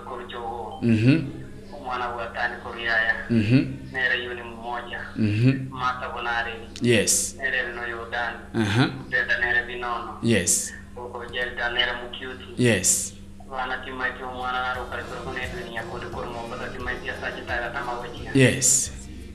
kuruchogo 0.00 0.78
mhm 0.82 1.47
omwana 1.88 2.08
bwatani 2.12 2.56
kuryaya 2.62 3.14
mhm 3.30 3.64
nere 3.92 4.24
yuni 4.24 4.42
mmoja. 4.42 5.00
Mhm 5.16 5.68
mata 5.70 6.08
bonare 6.08 6.52
yes. 6.82 7.36
Nere 7.38 7.72
no 7.72 7.86
yodan. 7.86 8.34
Aha 8.54 8.90
deda 9.08 9.38
nere 9.38 9.66
binono. 9.66 10.18
Yes. 10.22 10.74
Oko 10.96 11.24
jelta 11.32 11.70
nere 11.70 11.92
mukyuti 11.92 12.44
yes. 12.62 13.14
Bana 13.50 13.78
kimaitie 13.78 14.24
omwana 14.24 14.62
narukari 14.62 15.02
kurukune 15.04 15.48
dunia 15.56 15.82
kodi 15.82 16.06
kurumombaza 16.06 16.68
kimaitie 16.68 17.12
timaiti 17.12 18.24
ya 18.24 18.32
yes 18.34 18.92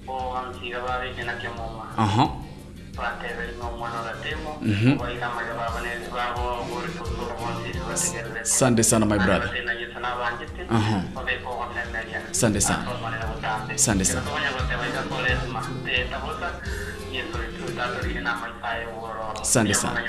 o 0.07 0.37
ansiga 0.37 0.79
babekena 0.81 1.33
kyamoma 1.33 1.89
aha 1.97 1.97
batebere 1.97 1.97
ng'omwana 1.97 1.97
jina 1.97 2.01
Mhm. 2.03 2.21
obairamaga 2.21 2.21
uh 2.21 2.27
babo 2.27 2.52
bategerere 2.97 3.53
asante 8.41 8.83
sana 8.83 9.05
my 9.05 9.17
brother. 9.17 9.49
Sande 12.31 12.61
sana. 12.61 12.85
sande 13.75 14.05
sana. 14.05 14.23
sande 19.43 19.73
sana. 19.73 19.99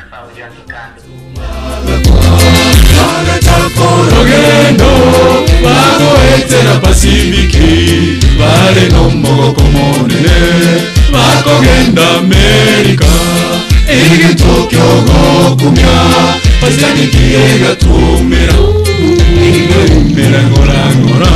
rugendo 4.14 4.90
bagoetera 5.64 6.74
pasifiki 6.82 8.18
bari 8.38 8.84
n'omugoko 8.92 9.62
munene 9.74 10.93
bakogenda 11.14 12.10
amerika 12.18 13.04
igitoki 14.14 14.76
ogokumya 14.76 15.94
pasianikiye 16.60 17.58
gatumira 17.62 18.54
igimera 19.48 20.42
ngorangora 20.42 21.30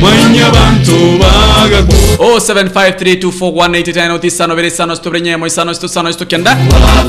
mwanya 0.00 0.46
abantu 0.46 1.18
bagagu 1.18 1.92
07532418 2.18 4.26
isano 4.26 4.56
biri 4.56 4.68
isano 4.68 4.96
sitobiri 4.96 5.24
nyemo 5.24 5.46
isano 5.46 5.74
sano 5.74 6.12
situ 6.12 6.26
kenda 6.26 6.56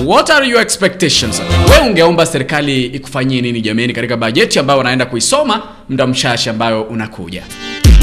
what 0.05 0.29
are 0.29 0.47
your 0.49 0.61
expectations? 0.61 1.41
We 1.69 1.77
ungeomba 1.89 2.25
serikali 2.25 2.85
ikufanyie 2.85 3.41
nini 3.41 3.61
jameni 3.61 3.93
katika 3.93 4.17
bajeti 4.17 4.59
ambayo 4.59 4.79
unaenda 4.79 5.05
kuisoma 5.05 5.61
muda 5.89 6.07
mchache 6.07 6.49
ambayo 6.49 6.81
unakuja 6.83 7.43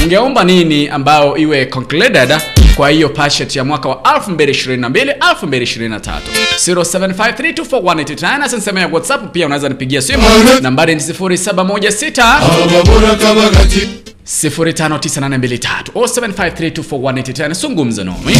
ungeomba 0.05 0.43
nini 0.43 0.87
ambayo 0.89 1.37
iwe 1.37 1.65
concluded 1.65 2.33
kwa 2.75 2.89
hiyo 2.89 3.09
pashet 3.09 3.55
ya 3.55 3.63
mwaka 3.63 3.89
wa 3.89 3.95
2022 3.95 5.15
2023 5.43 5.99
07532418 6.57 8.43
asinsema 8.43 8.79
ya 8.79 8.87
whatsapp 8.87 9.31
pia 9.31 9.45
unaweza 9.45 9.69
nipigia 9.69 10.01
simu 10.01 10.23
nambari 10.61 10.95
ni 10.95 11.01
0716 11.01 12.23
ababona 12.65 13.15
kabagati 13.15 13.89
059823 14.43 15.83
07532418 15.93 17.53
sungumza 17.53 18.03
nomi 18.03 18.35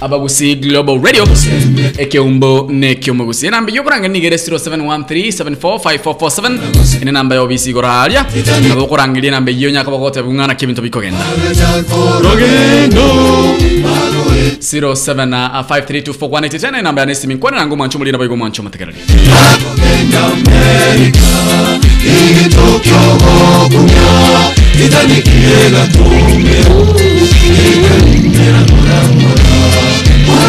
abagusi 0.00 0.54
global 0.56 1.00
radio. 1.02 1.24
Ekeumbo 1.98 2.66
ne 2.70 2.94
enamba 2.94 3.50
namba 3.50 3.72
yokoranga 3.72 4.08
ni 4.08 4.20
gere 4.20 4.36
0713745447 4.36 6.58
ene 7.02 7.12
namba 7.12 7.34
yo 7.34 7.46
bisi 7.46 7.72
goralia 7.72 8.24
nabo 8.68 8.86
korangelia 8.86 9.28
enamba 9.28 9.50
yo 9.52 9.70
nyaka 9.70 9.90
bagote 9.90 10.22
bungana 10.22 10.54
kibinto 10.54 10.82
bikogenda. 10.82 11.18
Rogendo. 12.22 13.02
07532418 14.60 16.82
namba 16.82 17.00
ya 17.00 17.06
nesi 17.06 17.26
minkwana 17.26 17.56
nangu 17.56 17.76
mwancho 17.76 17.98
mulina 17.98 18.18
baigo 18.18 18.36
mwancho 18.36 18.62
matekereri 18.62 18.98
amerika 20.24 21.18
igitokyo 22.04 22.96
gokumya 23.20 24.10
titaniki 24.76 25.30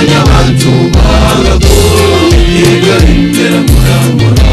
bantu 0.10 0.72
bagago 0.94 1.78
igalimera 2.58 3.60
muramura 3.70 4.50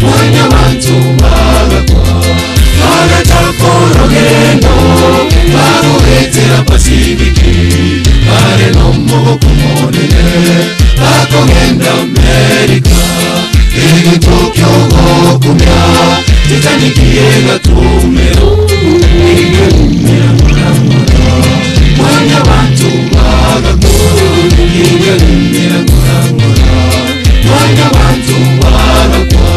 mwanya 0.00 0.44
bantu 0.52 0.94
bagakwa 1.20 2.02
bagatako 2.80 3.70
rugendo 3.98 4.74
baruhetera 5.54 6.62
pasifiki 6.62 7.54
bare 8.28 8.70
no 8.76 8.92
muboko 8.92 9.48
munene 9.58 10.56
bakogenda 11.00 11.90
amerika 12.02 12.98
igitokyo 13.74 14.70
gokumya 14.90 15.78
titanikiye 16.48 17.26
gatumero 17.46 18.48
igalimera 19.42 20.30
muramura 20.38 21.18
mwanya 21.98 22.40
bantu 22.48 22.90
bagago 24.68 24.84
igalimera 24.94 25.78
muramura 25.88 26.66
mwanya 27.44 27.86
bantu 27.96 28.34
bagakwa 28.60 29.48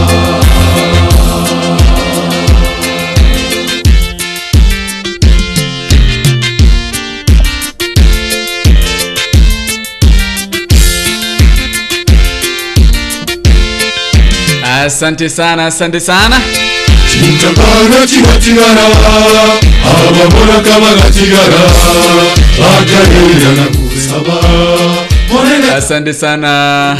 asante 14.85 15.29
sana 15.29 15.65
asante 15.65 15.99
sana. 15.99 16.39
Chintagara 17.11 18.07
chigatigara 18.07 18.81
ababona 19.89 20.61
kabagatigara 20.61 21.61
bakarira 22.59 23.51
na 23.57 23.65
kusaba. 23.77 24.37
Asante 25.77 26.13
sana 26.13 26.97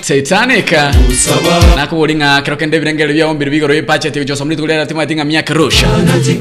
titanic. 0.00 0.72
Kusaba 1.06 1.60
nakubulinga 1.76 2.42
kero 2.42 2.56
kende 2.56 2.78
birengero 2.80 3.12
byaombire 3.12 3.50
bigoro 3.50 3.74
bipachete 3.74 4.20
bijosa 4.20 4.44
muri 4.44 4.56
tulera 4.56 4.86
timu 4.86 5.00
atinga 5.00 5.24
miaka 5.24 5.54
rusha 5.54 5.86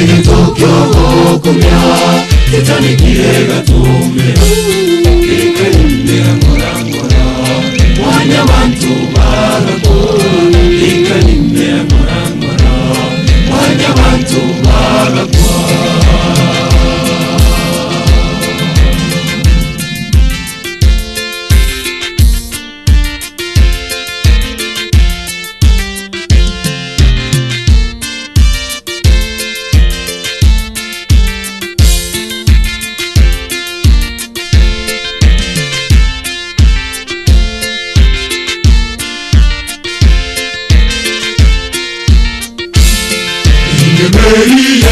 igitokyo 0.00 0.72
gokumya 0.92 1.80
titanikiye 2.50 3.30
gatume 3.48 4.28
ikalimera 5.38 6.32
murangora 6.42 7.22
mwanya 7.98 8.40
bantu 8.50 8.88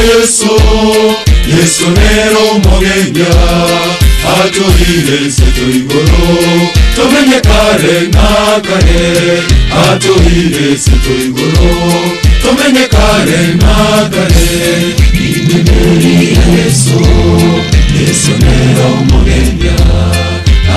Yesu 0.07 0.51
Yesu 1.57 1.87
nero 1.91 2.59
mogenya 2.65 3.31
atuhire 4.39 5.31
seto 5.31 5.65
igoro 5.75 6.27
tomenye 6.97 7.41
kare 7.41 8.09
na 8.15 8.61
kare 8.61 9.43
atuhire 9.87 10.77
seto 10.79 11.13
igoro 11.27 11.71
tomenye 12.43 12.87
kare 12.89 13.55
na 13.61 14.09
kare. 14.11 14.95
Ingemeri 15.15 16.39
Yesu 16.57 17.01
Yesu 18.01 18.31
nero 18.43 18.89
mogenya 19.11 19.77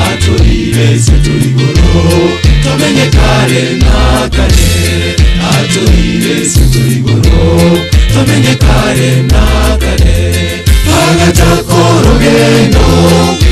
atuhire 0.05 0.99
seto 0.99 1.31
igoro 1.47 2.29
tomenye 2.63 3.05
kare 3.15 3.63
na 3.81 4.29
kare 4.29 5.15
atuhire 5.53 6.45
seto 6.49 6.79
igoro 6.91 7.79
tumenye 8.13 8.55
kare 8.55 9.11
na 9.31 9.43
kare 9.77 10.63
bagatako 10.85 11.79
rugendo 12.05 12.85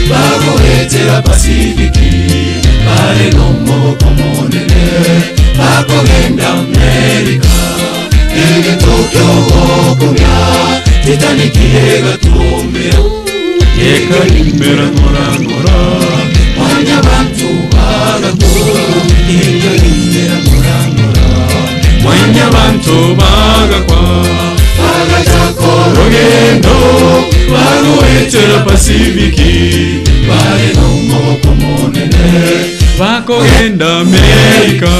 bagohetera 0.09 1.21
pasifiki. 1.21 2.11
Bare 2.85 3.29
no 3.35 3.45
muboko 3.65 4.05
bagowetera 28.77 30.03
balina 30.27 30.29
bari 30.29 30.69
nomoboko 30.77 31.49
monene 31.61 32.25
bakogenda 32.99 33.97
amerika 33.99 34.93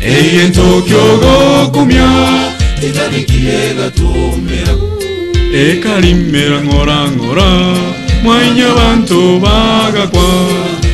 eyento 0.00 0.82
kyogokumya 0.88 2.08
itanikiega 2.82 3.90
tumira 3.96 4.74
ekalimera 5.52 6.60
ngorangora 6.64 7.48
mwanya 8.22 8.68
bantu 8.76 9.40
bagakwa. 9.40 10.28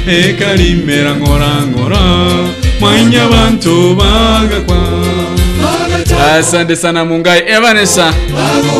Ekalimera 0.07 1.17
ngorangora 1.17 2.05
mwanya 2.81 3.29
bantu 3.29 3.97
bagakwa 3.97 4.77
asante 6.33 6.77
sana 6.77 7.05
mungai. 7.05 7.43
Evanesa 7.47 8.15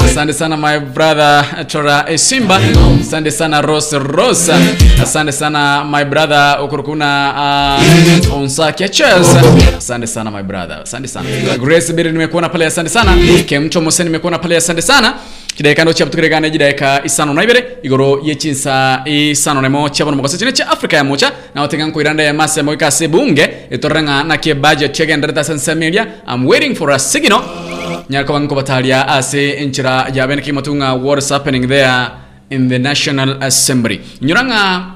asante 0.05 0.33
sana 0.33 0.57
my 0.57 0.79
brother 0.79 1.67
tora 1.69 2.05
esimba. 2.09 2.61
Asante 3.01 3.31
sana 3.31 3.61
rose 3.63 3.99
rosa. 3.99 4.57
Asante 5.03 5.33
sana 5.33 5.85
my 5.85 6.05
brother 6.05 6.59
ukurukuna 6.65 7.79
uh, 8.31 8.37
onsakia 8.39 8.89
ches 8.89 9.37
asante 9.79 10.07
sana 10.07 10.31
my 10.31 10.43
brother. 10.43 10.81
Asante 10.83 11.09
sana. 11.09 11.29
Grace 11.59 11.93
biri 11.93 12.13
nimekuona 12.13 12.49
pale. 12.49 12.67
Asante 12.67 12.89
sana. 12.91 13.13
Kemcho 13.47 13.81
mose 13.81 14.05
nimekuona 14.05 14.39
pale. 14.39 14.57
Asante 14.57 14.83
sana 14.83 15.15
kidaika 15.57 15.83
ndo 15.85 15.93
chiabutukiregane 15.93 16.51
jidaika 16.51 17.01
isano 17.05 17.35
na 17.35 17.45
ibere 17.45 17.67
igoro 17.83 18.21
yechinsa 18.25 19.03
isano 19.05 19.61
nemo 19.63 19.89
chiabono 19.89 20.17
mugasa 20.17 20.39
chine 20.39 20.53
cha 20.53 20.69
Africa 20.71 20.93
ya 20.93 21.05
mocha 21.05 21.33
na 21.55 21.63
otengan 21.63 21.93
ko 21.93 22.01
iranda 22.01 22.23
ya 22.23 22.35
mase 22.35 22.63
moika 22.63 22.91
sebunge 22.91 23.49
itorenga 23.71 24.25
na 24.25 24.37
kie 24.37 24.55
budget 24.55 24.95
sense 25.45 25.75
media. 25.75 26.07
I'm 26.27 26.45
waiting 26.47 26.75
for 26.75 26.91
a 26.91 26.99
signal. 26.99 27.41
Nyarko 28.11 28.33
banko 28.33 28.55
batalia 28.55 29.09
ase 29.09 29.51
enchira 29.61 30.09
ya 30.15 30.27
benki 30.27 30.53
matunga 30.53 30.95
what's 30.95 31.31
happening 31.31 31.69
there 31.69 32.11
in 32.51 32.69
the 32.69 32.79
national 32.79 33.43
assembly. 33.43 34.01
Nyoranga 34.21 34.94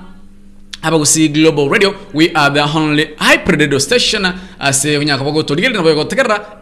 abagusi 0.82 1.28
global 1.28 1.68
radio 1.68 1.94
we 2.14 2.30
are 2.34 2.50
the 2.54 2.60
only 2.78 3.10
hybrid 3.18 3.78
station 3.80 4.26
ase 4.60 4.98
unyaka 4.98 5.24
bago 5.24 5.42
todigel 5.42 5.72
na 5.72 5.82
bago 5.82 6.06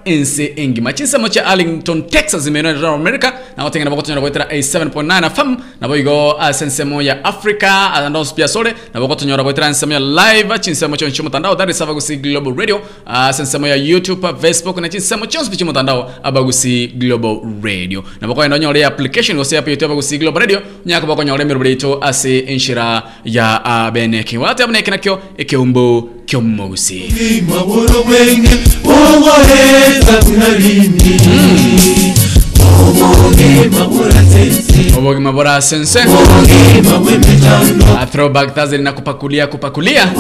ense 0.04 0.52
engima. 0.56 0.92
Chinsa 0.92 1.18
mocha 1.18 1.44
arlington 1.46 2.02
texas 2.08 2.46
imeno 2.46 2.68
ya 2.68 2.94
america 2.94 3.32
na 3.56 3.64
otengena 3.64 3.90
bago 3.90 4.02
tonyora 4.02 4.20
goitera 4.20 4.46
a 4.50 4.58
7.9 4.58 5.30
fm 5.30 5.56
na 5.80 5.88
bago 5.88 6.36
asense 6.40 6.84
moya 6.84 7.24
africa 7.24 7.92
ando 7.94 8.24
pia 8.34 8.48
sole 8.48 8.74
na 8.94 9.00
bago 9.00 9.14
tonyora 9.14 9.42
goitera 9.42 9.66
ense 9.66 9.86
moya 9.86 10.00
live 10.00 10.58
chinsa 10.60 10.88
mocha 10.88 11.06
nchimo 11.08 11.30
tandao 11.30 11.56
that 11.56 11.70
is 11.70 11.80
abagusi 11.80 12.16
global 12.16 12.54
radio 12.54 12.80
asense 13.06 13.58
moya 13.58 13.76
youtube 13.76 14.26
facebook 14.40 14.78
na 14.78 14.88
chinsa 14.88 15.16
mocha 15.16 15.42
nchimo 15.42 15.72
tandao 15.72 16.12
abagusi 16.22 16.86
global 16.88 17.40
radio. 17.62 18.04
Na 18.20 18.28
bago 18.28 18.44
endo 18.44 18.56
nyore 18.58 18.84
application 18.84 19.36
gose 19.36 19.58
api 19.58 19.70
youtube 19.70 19.86
abagusi 19.92 20.18
global 20.18 20.40
radio 20.40 20.62
nyaka 20.86 21.06
bago 21.06 21.24
nyore 21.24 21.44
mirubreito 21.44 21.98
ase 22.04 22.38
enshira 22.38 23.02
ya 23.24 23.64
abene 24.06 24.22
kiwate 24.24 24.62
aboneke 24.62 24.90
nakyo 24.90 25.18
ekeumbo 25.38 26.08
kyomugusi 26.26 26.98
maboro 27.48 28.02
bwenge 28.06 28.48
obogema 33.38 33.86
buratensi 33.88 34.92
obogima 34.98 35.32
bora 35.32 35.60
sense. 35.62 35.98
Throwback 38.12 38.54
Thursday 38.54 38.78
na 38.78 38.92
kupakulia 38.92 39.46
kupakulia. 39.46 40.12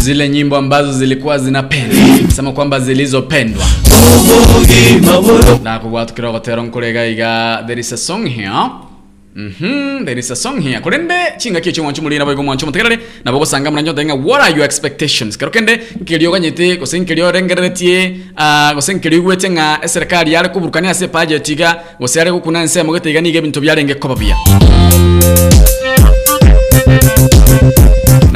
Zile 0.00 0.28
nyimbo 0.28 0.56
ambazo 0.56 0.92
zilikuwa 0.92 1.38
zinapendwa. 1.38 1.98
Sema 2.36 2.52
kwamba 2.52 2.80
zilizopendwa. 2.80 3.64
Na 5.62 5.78
kugwatukira 5.78 6.30
gotero 6.32 6.62
nkurega 6.62 7.06
iga 7.06 7.62
there 7.66 7.80
is 7.80 7.92
a 7.92 7.96
song 7.96 8.26
here 8.28 8.50
Mhm, 9.34 10.04
there 10.04 10.18
is 10.18 10.30
a 10.30 10.36
song 10.36 10.60
here. 10.60 10.80
Kurende 10.80 11.14
chinga 11.38 11.60
kicho 11.60 11.82
mwanchu 11.82 12.02
mulina 12.02 12.24
boigo 12.24 12.42
mwanchu 12.42 12.66
mutegerere 12.66 12.98
nabo 13.24 13.38
bogo 13.38 13.46
sanga 13.46 13.70
mnanyo 13.70 13.92
denga 13.92 14.14
what 14.14 14.42
are 14.42 14.50
your 14.52 14.64
expectations? 14.64 15.38
Kero 15.38 15.50
kende 15.50 15.80
nkilio 16.00 16.32
ganyete 16.32 16.76
gose 16.76 16.98
nkilio 16.98 17.32
rengeretie 17.32 18.16
ah 18.36 18.72
gose 18.74 18.94
nkilio 18.94 19.22
gwete 19.22 19.50
nga 19.50 19.80
serikali 19.88 20.32
yale 20.32 20.48
kuburukania 20.48 20.90
ase 20.90 21.06
budget 21.06 21.48
iga 21.48 21.82
gose 22.00 22.18
yale 22.18 22.32
gukuna 22.32 22.64
nse 22.64 22.82
mo 22.82 22.92
gete 22.92 23.20
nige 23.20 23.40
bintu 23.40 23.60
byarenge 23.60 23.94
bia 24.18 24.36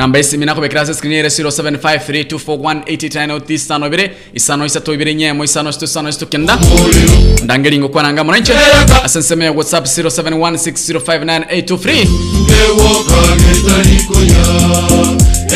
namba 0.05 0.19
isimi 0.19 0.47
nakubekera 0.47 0.87
se 0.87 0.95
screen 0.95 1.13
yere 1.15 1.29
0753241889 1.29 3.55
isano 3.55 3.87
ibere 3.87 4.11
isano 4.35 4.67
nyemo 5.15 5.45
isano 5.45 5.73
situ 5.73 5.85
isano 5.85 6.09
isitu 6.09 6.27
kenda 6.27 6.59
ndangeringo 7.45 7.89
kwa 7.89 8.03
nanga 8.03 8.25
mwananchi 8.25 8.53
asenseme 9.05 9.45
ya 9.45 9.53
whatsapp 9.53 9.87
0716059823 9.87 12.07
ngewoka 12.43 13.37
getalikonya 13.37 14.45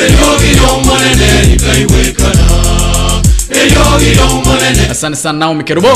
eryogiryo 0.02 0.80
monene 0.84 1.42
likaiwekana 1.50 2.46
eryogiryo 3.50 4.26
monene 4.44 4.88
asante 4.90 5.16
sana 5.16 5.38
Naomi 5.38 5.64
Kerubo. 5.64 5.88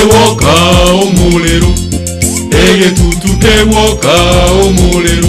Ewoka 0.00 0.52
omulero 0.92 1.68
egetutu 2.68 3.28
kewoka 3.38 4.12
omulero 4.62 5.28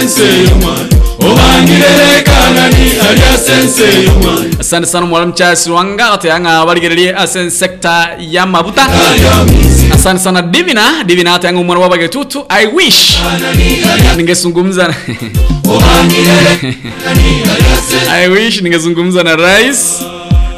alya 0.00 0.08
sense 0.08 0.50
yomwana 0.50 0.88
Obangirerekana 1.18 2.68
ni 2.68 2.90
alya 3.08 3.38
sense 3.38 3.84
yomwana 4.06 4.44
asante 4.60 4.86
sana 4.86 5.06
mwalimu 5.06 5.32
Charles 5.32 5.66
Wanga 5.66 6.12
ateyanga 6.12 6.66
baligererie 6.66 7.14
ase 7.16 7.50
sekta 7.50 8.08
ya 8.20 8.46
mabuta 8.46 8.86
asante 9.94 10.20
sana 10.22 10.42
Divina 10.42 11.04
Divina 11.04 11.34
ateyanga 11.34 11.60
umwana 11.60 11.80
wabage 11.80 12.08
tutu. 12.08 12.44
I 12.48 12.66
wish 12.66 13.18
ningezungumza 14.16 14.86
sense 14.86 14.94
I 18.22 18.28
wish 18.28 18.62
ningezungumza 18.62 19.22
na 19.22 19.36
rais. 19.36 20.02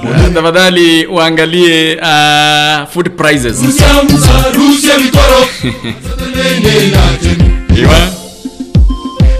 Uh, 0.02 0.34
tafadhali 0.34 1.06
waangalie 1.06 1.96
uh, 1.96 2.88
food 2.92 3.10
prices. 3.16 3.62
Rusya 3.62 4.02
musa 4.02 4.44
Rusya 4.54 4.98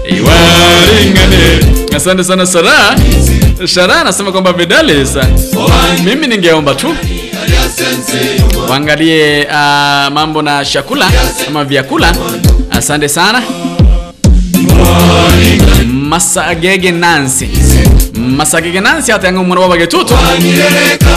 bikoro 0.09 0.13
Asatane 0.13 0.17
ibelaten 0.17 0.17
iwa 0.17 0.33
iwa 0.33 1.01
ingane 1.05 1.95
asante 1.95 2.23
sana 2.23 2.45
Sara 2.45 2.95
Sara 3.67 4.01
anasema 4.01 4.31
kwamba 4.31 4.53
Vidalis, 4.53 5.17
mimi 6.05 6.27
ningeomba 6.27 6.75
tu 6.75 6.95
waangalie 8.69 9.45
uh, 9.45 10.13
mambo 10.13 10.41
na 10.41 10.65
chakula 10.65 11.11
ama 11.47 11.63
vyakula. 11.63 12.15
Asante 12.71 13.09
sana. 13.09 13.41
Masagege 15.87 16.91
nansi 16.91 17.49
masagege 18.13 18.79
nansi 18.81 19.11
yangu 19.27 19.43
mwana 19.43 19.61
wabage 19.61 19.87
tutu. 19.87 20.13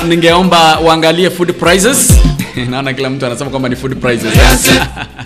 Ningeomba 0.08 0.78
waangalie 0.78 1.30
food 1.30 1.52
prices 1.52 2.12
naona 2.70 2.92
kila 2.94 3.10
mtu 3.10 3.26
anasema 3.26 3.50
kwamba 3.50 3.68
ni 3.68 3.76
food 3.76 3.96
prices 4.00 4.32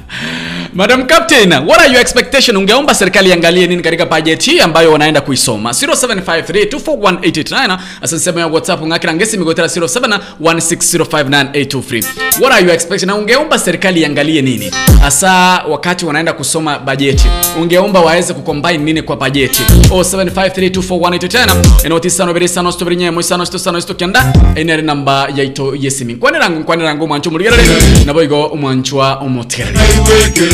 Madam 0.72 1.04
Captain, 1.06 1.50
what 1.66 1.80
are 1.80 1.88
your 1.90 2.00
expectation? 2.00 2.56
Ungeomba 2.56 2.94
serikali 2.94 3.28
iangalie 3.30 3.66
nini 3.66 3.82
katika 3.82 4.06
budget 4.06 4.44
hii 4.44 4.60
ambayo 4.60 4.92
wanaenda 4.92 5.20
kuisoma? 5.20 5.70
0753241889 5.70 7.78
asante 8.02 8.40
ya 8.40 8.46
WhatsApp 8.46 8.82
ngakira 8.86 9.14
ngesi 9.14 9.38
migotera 9.38 9.68
0716059823. 9.68 12.04
What 12.40 12.52
are 12.52 12.62
your 12.62 12.74
expectation? 12.74 13.10
Ungeomba 13.18 13.58
serikali 13.58 14.00
iangalie 14.00 14.42
nini? 14.42 14.70
Hasa 15.00 15.30
wakati 15.68 16.06
wanaenda 16.06 16.32
kusoma 16.32 16.78
bajeti. 16.78 17.24
Ungeomba 17.60 18.00
waweze 18.00 18.34
kucombine 18.34 18.78
nini 18.78 19.02
kwa 19.02 19.16
bajeti? 19.16 19.62
0753241889 19.62 21.56
enotisa 21.84 22.24
no 22.26 22.32
berisa 22.34 22.62
no 22.62 22.72
stobri 22.72 22.96
nyemo 22.96 23.20
isano 23.20 23.46
sto 23.46 23.58
sano 23.58 23.80
sto 23.80 23.94
kyanda 23.94 24.32
enere 24.54 24.82
namba 24.82 25.28
yaito 25.36 25.74
yesimi. 25.80 26.14
Kwane 26.16 26.38
rangu 26.38 26.64
kwane 26.64 26.82
rangu 26.84 27.06
mwancho 27.08 27.30
muligerere 27.30 27.62
nabo 28.06 28.22
igo 28.22 28.46
umwanchwa 28.46 29.20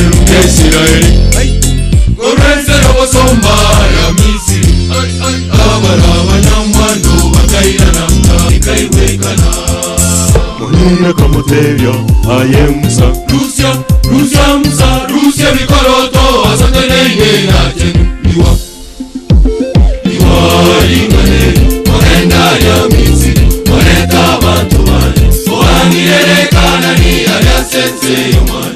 kaiwekere 0.06 0.10
lukaisiraeli 0.10 1.12
ngorwenzera 2.12 2.92
bosomba 2.98 3.54
ya 3.96 4.06
misiri 4.12 4.74
abara 5.52 6.08
abanyamwando 6.20 7.14
bakairanamuka 7.34 8.54
ikaiwekana 8.56 9.48
munene 10.58 11.12
kamutebya 11.12 11.92
aye 12.38 12.62
musa. 12.80 13.06
Rusya 13.30 13.70
rusya 14.10 14.46
musa 14.58 14.88
rusya 15.08 15.52
bikoroto 15.52 16.24
asatenenge 16.54 17.30
natenu 17.46 18.06
iwa 18.34 18.50
iwaringane 20.14 21.52
ogenda 21.96 22.44
ya 22.66 22.76
misiri 22.88 23.46
oleta 23.76 24.20
abantu 24.34 24.78
bane 24.86 25.26
obangirerekana 25.52 26.90
ni 26.98 27.12
alyasenseyo 27.34 28.40
mwana 28.46 28.75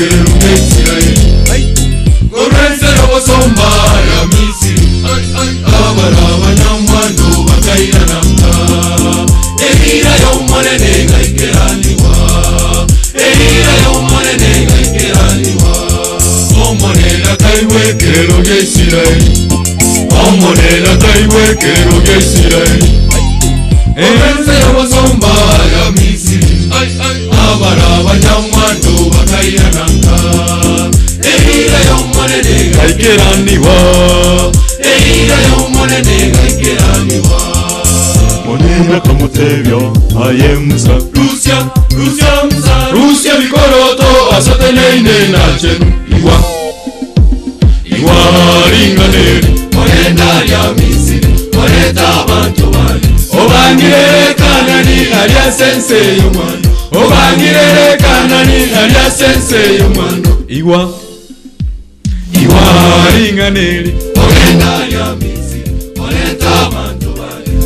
Misiri 0.00 1.14
Gorenzera 2.30 3.04
basomba 3.12 3.68
ya 4.10 4.20
Misiri 4.32 4.88
Abara 5.66 6.22
abanyamwano 6.34 7.28
bakayirananga 7.48 8.52
Ehira 9.68 10.10
ya 10.22 10.30
umunene 10.40 11.04
ngayikeraniwa 11.04 12.14
Omone 13.14 13.72
na 13.82 13.90
umunene 13.98 14.52
kero 14.94 15.20
Omonera 16.64 17.36
kayiwekero 17.36 18.36
y'Isirayeli 18.48 19.30
Omonera 20.26 20.92
kayiwekero 21.02 21.94
y'Isirayeli 22.08 22.90
Ehira 23.96 24.39
y'omunene 33.00 33.08
gayikeraniwa 33.08 33.76
ehira 34.92 35.36
y'omunene 35.48 36.16
gayikeraniwa 36.34 37.40
munene 38.46 39.00
kamutebya 39.00 39.80
aye 40.26 40.54
musa 40.54 40.92
rusya 41.14 41.58
rusya 41.90 42.32
asateneine 44.36 45.28
nachenu 45.32 45.92
iwa. 46.18 46.36
Ringaneri 48.70 49.50
ogenda 49.80 50.44
lya 50.44 50.62
misiri 50.76 51.28
oleta 51.62 52.08
abantu 52.22 52.66
bani 52.70 53.08
obangirerekana 53.40 54.82
ni 54.82 54.98
alyasenseyo 55.22 56.22
mwana 56.34 56.68
obangirerekana 56.92 58.44
ni 58.44 58.74
alyasenseyo 58.74 59.88
mwana 59.94 60.28
iwa 60.48 60.90
lya 62.94 63.92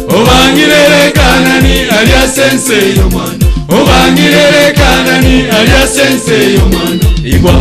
obangirerekanani 0.08 1.74
alya 1.98 2.28
senseyo 2.34 3.10
mwana 3.10 3.44
obangirerekanani 3.68 5.34
alya 5.50 5.86
senseyo 5.88 6.60
mwana 6.60 7.04
igwa. 7.24 7.52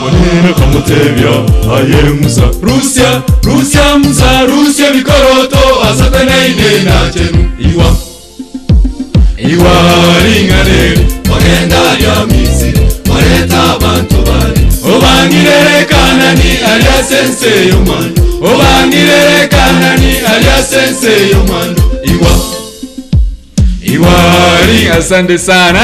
Munene 0.00 0.54
kamutebya 0.58 1.32
aye 1.76 2.02
musa. 2.20 2.42
Rusya 2.62 3.22
rusya 3.44 3.98
muza 3.98 4.46
rusya 4.46 4.90
bikoroto. 4.90 5.58
Asateneine 5.90 6.82
nachenu 6.84 7.50
iwa 7.58 7.96
iwaringaneri 9.52 11.06
ogenda 11.36 11.82
lya 12.00 12.26
misiri. 12.26 12.80
Oleta 13.14 13.62
abantu 13.74 14.16
bane 14.26 14.53
obangirerekana 15.24 16.34
ni 16.34 16.58
alyasenseyo 16.72 17.80
mwana 17.80 18.10
obangirerekana 18.40 19.96
ni 19.96 20.16
alyasenseyo 20.18 21.36
mwana 21.46 21.74
iwa. 22.02 22.30
Iwari 23.94 24.88
asante 24.98 25.38
sana. 25.38 25.80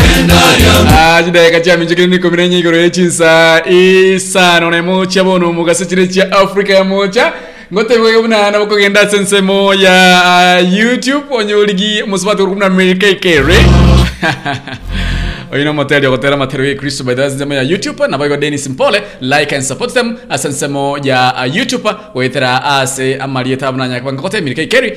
Ah, 0.98 1.22
chidayika 1.22 1.60
cha 1.60 1.76
minjikiri 1.76 2.06
niko 2.06 2.30
mine 2.30 2.48
nyigoro 2.48 2.76
yechinsa 2.76 3.62
isano 3.70 4.70
nemocha 4.70 5.24
bono 5.24 5.52
mugase 5.52 5.86
chire 5.86 6.06
cha 6.08 6.32
afrika 6.32 6.72
ya 6.74 6.84
mocha. 6.84 7.32
Ngotebweke 7.72 8.18
bunana 8.22 9.10
sense 9.10 9.40
moya. 9.40 10.22
Ah, 10.24 10.58
youtube 10.60 11.24
onyorigi 11.30 12.02
musubati 12.06 12.42
uri 12.42 12.50
kumna 12.50 12.66
amerika 12.66 13.06
ikere 13.08 13.56
oyino 15.52 15.72
moteli 15.72 16.06
ogotera 16.06 16.36
matero 16.36 16.64
ye 16.64 16.74
kristo 16.74 17.04
by 17.04 17.14
the 17.14 17.54
ya 17.54 17.62
youtube 17.62 18.08
nabo 18.08 18.26
igo 18.26 18.36
denis 18.36 18.68
mpole 18.68 19.02
like 19.20 19.54
and 19.54 19.64
support 19.64 19.92
them. 19.92 20.16
Asensemo 20.28 20.98
ya 21.02 21.34
uh, 21.36 21.56
youtube 21.56 21.90
wetera 22.14 22.64
ase 22.64 23.16
amalieta 23.16 23.68
abunanya 23.68 24.00
kubanga 24.00 24.22
kote 24.22 24.40
mirika 24.40 24.62
ikeri 24.62 24.92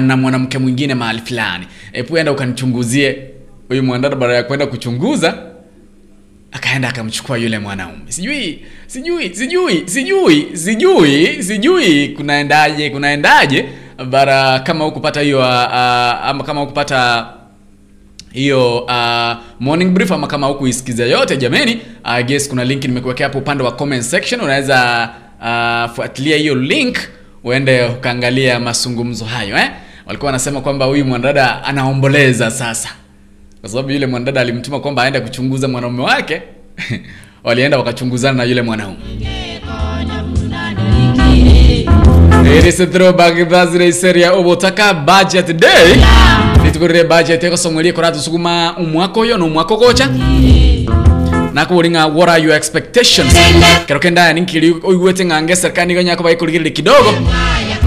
na 0.00 0.16
mwanamke 0.16 0.58
mwingine 0.58 0.94
mahali 0.94 1.20
fulani. 1.24 1.66
Epu 1.92 2.18
enda 2.18 2.32
ukanichunguzie 2.32 3.22
huyu 3.68 3.82
mwanadada 3.82 4.16
baada 4.16 4.34
ya 4.34 4.42
kwenda 4.42 4.66
kuchunguza 4.66 5.38
akaenda 6.52 6.88
akamchukua 6.88 7.38
yule 7.38 7.58
mwanaume. 7.58 7.98
Sijui 8.08 8.58
sijui 8.86 9.34
sijui 9.34 9.82
sijui 9.86 10.46
sijui 10.56 11.42
sijui 11.42 12.08
kunaendaje 12.08 12.90
kunaendaje 12.90 13.64
bara 14.10 14.58
kama 14.60 14.84
hukupata 14.84 15.20
hiyo 15.20 15.38
uh, 15.38 15.44
uh, 15.44 16.26
ama 16.26 16.44
kama 16.46 16.60
hukupata 16.60 17.26
hiyo 18.32 18.78
uh, 18.78 19.32
morning 19.60 19.90
brief 19.94 20.12
ama 20.12 20.26
kama 20.26 20.46
hukuisikiza 20.46 21.04
yote 21.06 21.36
jameni 21.36 21.80
uh, 22.04 22.20
guess 22.26 22.48
kuna 22.48 22.64
link 22.64 22.84
nimekuwekea 22.84 23.26
hapo 23.26 23.38
upande 23.38 23.64
wa 23.64 23.72
comment 23.72 24.02
section. 24.02 24.40
Unaweza 24.40 25.10
uh, 25.40 25.94
fuatilia 25.96 26.36
hiyo 26.36 26.54
link 26.54 26.96
uende 27.44 27.84
ukaangalia 27.84 28.60
mazungumzo 28.60 29.24
hayo 29.24 29.56
eh? 29.58 29.70
walikuwa 30.06 30.26
wanasema 30.26 30.60
kwamba 30.60 30.84
huyu 30.86 31.04
mwanadada 31.04 31.64
anaomboleza 31.64 32.50
sasa. 32.50 32.88
Kwa 33.60 33.68
sababu 33.70 33.90
yule 33.90 34.06
mwanadada 34.06 34.40
alimtuma 34.40 34.80
kwamba 34.80 35.02
aende 35.02 35.20
kuchunguza 35.20 35.68
mwanaume 35.68 36.02
wake. 36.02 36.42
Walienda 37.44 37.78
wakachunguzana 37.78 38.38
na 38.38 38.44
yule 38.44 38.62
mwanaume. 38.62 38.96
It 42.58 42.66
is 42.66 42.80
a 42.80 42.86
throwback 42.86 43.48
Thursday 43.48 43.92
seria 43.92 44.32
obotaka 44.32 44.94
budget 44.94 45.52
day. 45.52 45.96
Nitukurire 46.64 47.04
budget 47.04 47.44
ekosomweria 47.44 47.92
kora 47.92 48.12
tusuguma 48.12 48.76
umwaka 48.76 49.20
uyo 49.20 49.38
numwaka 49.38 49.76
gocha 49.76 50.08
nakuburinga 51.52 52.06
what 52.06 52.28
are 52.28 52.42
your 52.42 52.54
expectations? 52.56 53.34
Kero 53.86 54.00
kenda 54.00 54.32
ninkiri 54.32 54.74
oigwete 54.82 55.24
ng'ange 55.24 55.56
serikali 55.56 55.86
nigo 55.88 56.02
nyako 56.02 56.22
baikurigerire 56.22 56.70
kidogo. 56.70 57.14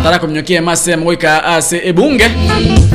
Tara 0.03 0.19
kumnyokia 0.19 0.61
mase 0.61 0.95
moika 0.95 1.43
ase 1.43 1.81
ebunge 1.85 2.31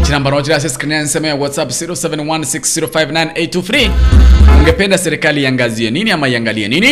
chinambaro 0.07 0.43
chira 0.43 0.61
screen 0.61 0.93
ya 0.93 1.03
nsema 1.03 1.29
ya 1.29 1.35
whatsapp 1.35 1.71
0716059823 1.71 3.91
ungependa 4.61 4.99
serikali 4.99 5.43
iangazie 5.43 5.91
nini 5.91 6.11
ama 6.11 6.29
iangalie 6.29 6.69
nini 6.69 6.87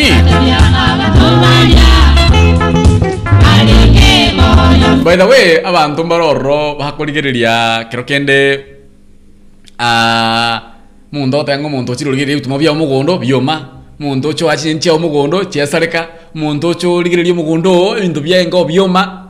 by 5.03 5.15
the 5.17 5.25
way 5.25 5.57
abantu 5.63 6.03
mbarorro 6.03 6.75
bakurigereria 6.75 7.87
kero 7.89 8.03
kende 8.03 8.65
ah, 9.79 10.61
mundu 11.11 11.37
otenga 11.37 11.67
omonto 11.67 11.91
ochirorigereria 11.93 12.37
ebituma 12.37 12.57
bia 12.57 12.71
omogondo 12.71 13.17
bioma. 13.17 13.73
Mundu 13.99 14.29
ocho 14.29 14.49
achinchia 14.49 14.93
omogondo 14.93 15.45
chiesareka 15.45 16.07
mundu 16.35 16.67
ocho 16.67 16.93
origereria 16.93 17.33
omogondo 17.33 17.97
ebinto 17.97 18.21
biaenga 18.21 18.65
bioma. 18.65 19.29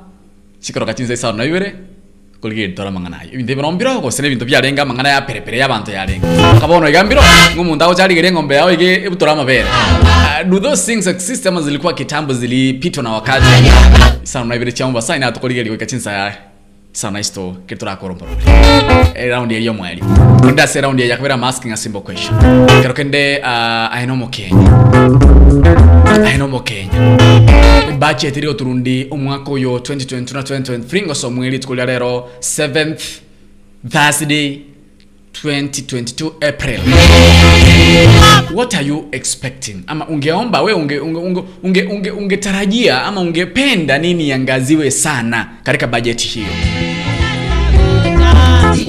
Chikoroka 0.60 0.94
chinsa 0.94 1.14
isano 1.14 1.38
na 1.38 1.46
ibere 1.46 1.87
tora 2.76 2.92
mang'ana 2.92 3.20
ayo 3.22 3.34
ebinto 3.34 3.52
ebiro 3.54 3.72
mbiro 3.72 4.00
gosira 4.02 4.28
ebinto 4.28 4.46
byarenga 4.46 4.86
mangana 4.86 5.10
ya 5.10 5.22
perepere 5.22 5.58
y'abantu 5.58 5.92
yarenga 5.92 6.28
kabono 6.62 6.90
iga 6.90 7.04
aho 7.86 7.94
cyari 7.96 8.16
gere 8.16 8.32
ngombe 8.32 8.56
yawe 8.56 8.74
ige 8.74 8.96
ibutora 9.08 9.32
amabere 9.32 9.66
Ah, 10.40 10.44
do 10.44 10.60
those 10.60 10.86
things 10.86 11.08
exist 11.08 11.48
ama 11.48 11.62
zilikuwa 11.62 11.94
kitambo 11.94 12.34
zilipitwa 12.34 13.04
na 13.04 13.12
wakati? 13.12 13.46
Sana 14.24 14.46
na 14.46 14.56
ibere 14.56 14.72
chiambo 14.72 15.02
sana 15.02 15.26
na 15.26 15.32
kwa 15.32 15.50
gwika 15.70 15.86
chinsa 15.86 16.12
ya 16.12 16.38
sana 16.98 17.20
isto 17.20 17.56
kiturakoromborore 17.68 18.42
raundi 19.30 19.66
ya 19.66 19.74
mweri. 19.74 20.04
Nda 20.54 20.68
se 20.68 20.82
raundi 20.82 21.10
ya 21.10 21.18
kabera 21.18 21.38
masking 21.38 21.72
a 21.72 21.78
simple 21.78 22.02
question. 22.02 22.36
Kero 22.82 22.94
kende 22.94 23.40
uh, 23.40 23.94
aino 23.96 24.16
mo 24.16 24.28
Kenya. 24.28 24.72
Aino 26.26 26.48
mo 26.48 26.60
Kenya. 26.60 27.18
Budget 28.00 28.38
iri 28.38 28.54
turundi 28.54 29.08
umwaka 29.12 29.52
uyo 29.52 29.78
2022 29.78 30.34
na 30.34 30.42
2023 30.42 31.06
ngoso 31.06 31.32
mweri 31.32 31.60
tukulia 31.60 31.86
rero 31.86 32.30
7th 32.40 33.02
Thursday 33.90 34.62
2022 35.46 36.32
April. 36.50 36.80
What 38.54 38.74
are 38.76 38.86
you 38.88 39.08
expecting? 39.12 39.84
Ama 39.88 40.08
ungeomba 40.08 40.62
we 40.62 40.74
unge 40.74 41.00
unge, 41.00 41.20
unge, 41.20 41.44
unge, 41.64 41.84
unge, 41.84 42.12
ungetarajia 42.12 43.04
ama 43.04 43.22
ungependa 43.22 43.98
nini 43.98 44.30
yangaziwe 44.30 44.92
sana 44.92 45.50
katika 45.64 45.88
bajeti 45.88 46.28
hiyo 46.28 46.48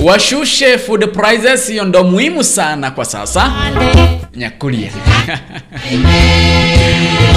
washushe 0.09 0.79
food 0.79 1.07
prices 1.13 1.69
hiyo 1.69 1.85
ndo 1.85 2.05
muhimu 2.05 2.45
sana 2.45 2.91
kwa 2.91 3.05
sasa. 3.05 3.53
Nyakulia 4.37 4.91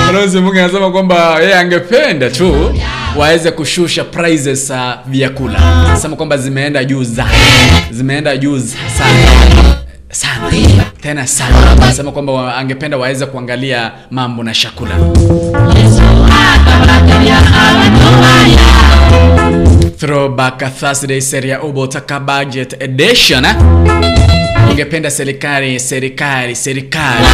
Balozi 0.05 0.39
Mungu 0.39 0.59
anasema 0.59 0.91
kwamba 0.91 1.39
yeye 1.39 1.55
angependa 1.55 2.29
tu 2.29 2.75
waweze 3.15 3.51
kushusha 3.51 4.03
prices 4.03 4.67
za 4.67 4.99
vyakula. 5.05 5.59
Sema 6.01 6.15
kwamba 6.15 6.37
zimeenda 6.37 6.83
juu 6.83 7.03
za 7.03 7.25
zimeenda 7.91 8.37
juu 8.37 8.59
sana 8.59 8.89
sana. 10.09 10.83
Tena 11.01 11.27
sana. 11.27 11.93
Sema 11.93 12.11
kwamba 12.11 12.55
angependa 12.55 12.97
waweze 12.97 13.25
kuangalia 13.25 13.91
mambo 14.11 14.43
na 14.43 14.53
chakula 14.53 14.95
throwback 20.01 20.63
thursday 20.73 21.21
seria 21.21 21.61
obotaka 21.61 22.19
budget 22.19 22.73
edition 22.81 23.45
eh? 23.45 24.20
Ungependa 24.81 25.11
serikali 25.11 25.79
serikali 25.79 26.55
serikali. 26.55 27.25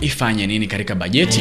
Ifanye 0.00 0.46
nini 0.46 0.66
katika 0.66 0.94
bajeti 0.94 1.40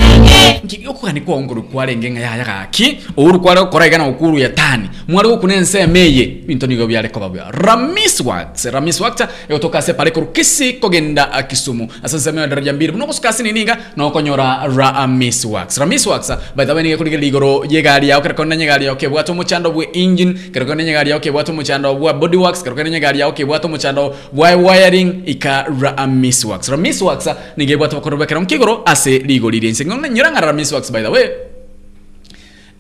ukugani 0.90 1.22
unguru 1.28 1.64
kwale 1.64 1.96
ngenga 1.96 2.20
yaya 2.20 2.46
gaki 2.46 2.98
uhuru 3.18 3.40
kwale 3.40 3.60
ukora 3.62 3.88
igana 3.88 4.08
ukuru 4.08 4.40
ya 4.40 4.50
tani. 4.50 4.90
Mwari 5.08 5.38
kunense 5.38 5.88
meye 5.88 6.26
bintu 6.26 6.68
nigo 6.68 6.88
byare 6.88 7.10
ko 7.10 7.20
babya 7.20 7.52
ramis 7.52 8.20
wax 8.20 8.66
ramis 8.66 9.02
wax 9.02 9.24
yotoka 9.50 9.82
se 9.82 9.94
pale 9.94 10.12
kurukisi 10.12 10.74
kogenda 10.74 11.44
kisumu. 11.44 11.88
Asase 12.04 12.32
me 12.32 12.48
daraja 12.48 12.74
mbiri 12.74 12.94
no 12.94 13.06
kuskasi 13.06 13.44
nininga 13.44 13.78
no 13.98 14.12
konyora 14.12 14.68
ramis 14.78 15.46
wax 15.46 15.78
ramis 15.78 16.08
wax 16.08 16.32
by 16.56 16.66
the 16.66 16.74
way 16.74 16.84
ni 16.84 16.98
kuri 16.98 17.18
ligoro 17.18 17.66
yegari 17.70 18.10
yao 18.10 18.22
kera 18.22 18.34
konna 18.34 18.56
nyegari 18.56 18.86
yao 18.86 18.96
ke 18.96 19.08
bwato 19.10 19.34
muchando 19.34 19.72
bwe 19.72 19.90
engine 19.94 20.34
kera 20.54 20.66
konna 20.66 20.84
nyegari 20.84 21.10
yao 21.10 21.20
ke 21.20 21.32
bwato 21.32 21.54
muchando 21.54 21.96
bwa 21.96 22.14
body 22.14 22.38
wax 22.38 22.64
kera 22.64 22.76
konna 22.76 22.90
nyegari 22.90 23.20
yao 23.20 23.32
ke 23.32 23.46
bwato 23.46 23.68
muchando 23.68 24.16
bwa 24.34 24.56
wiring 24.56 25.19
ika 25.26 25.66
ramis 25.82 26.46
wax 26.46 26.70
ramis 26.70 27.02
wax 27.02 27.28
nige 27.58 27.78
bwato 27.78 27.96
bakorobekera 27.96 28.40
mukigoro 28.40 28.82
ase 28.86 29.20
ligorire 29.20 29.72
nyora 29.86 30.10
nyiranga 30.10 30.42
ramis 30.42 30.72
wax 30.72 30.92
by 30.92 31.02
the 31.02 31.08
way. 31.10 31.30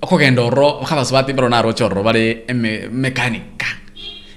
Okogenda 0.01 0.41
orro 0.41 0.79
bakabasubati 0.81 1.33
mbero 1.33 1.49
narocha 1.49 1.85
orro 1.85 2.03
bare 2.03 2.45
mekanika. 2.91 3.65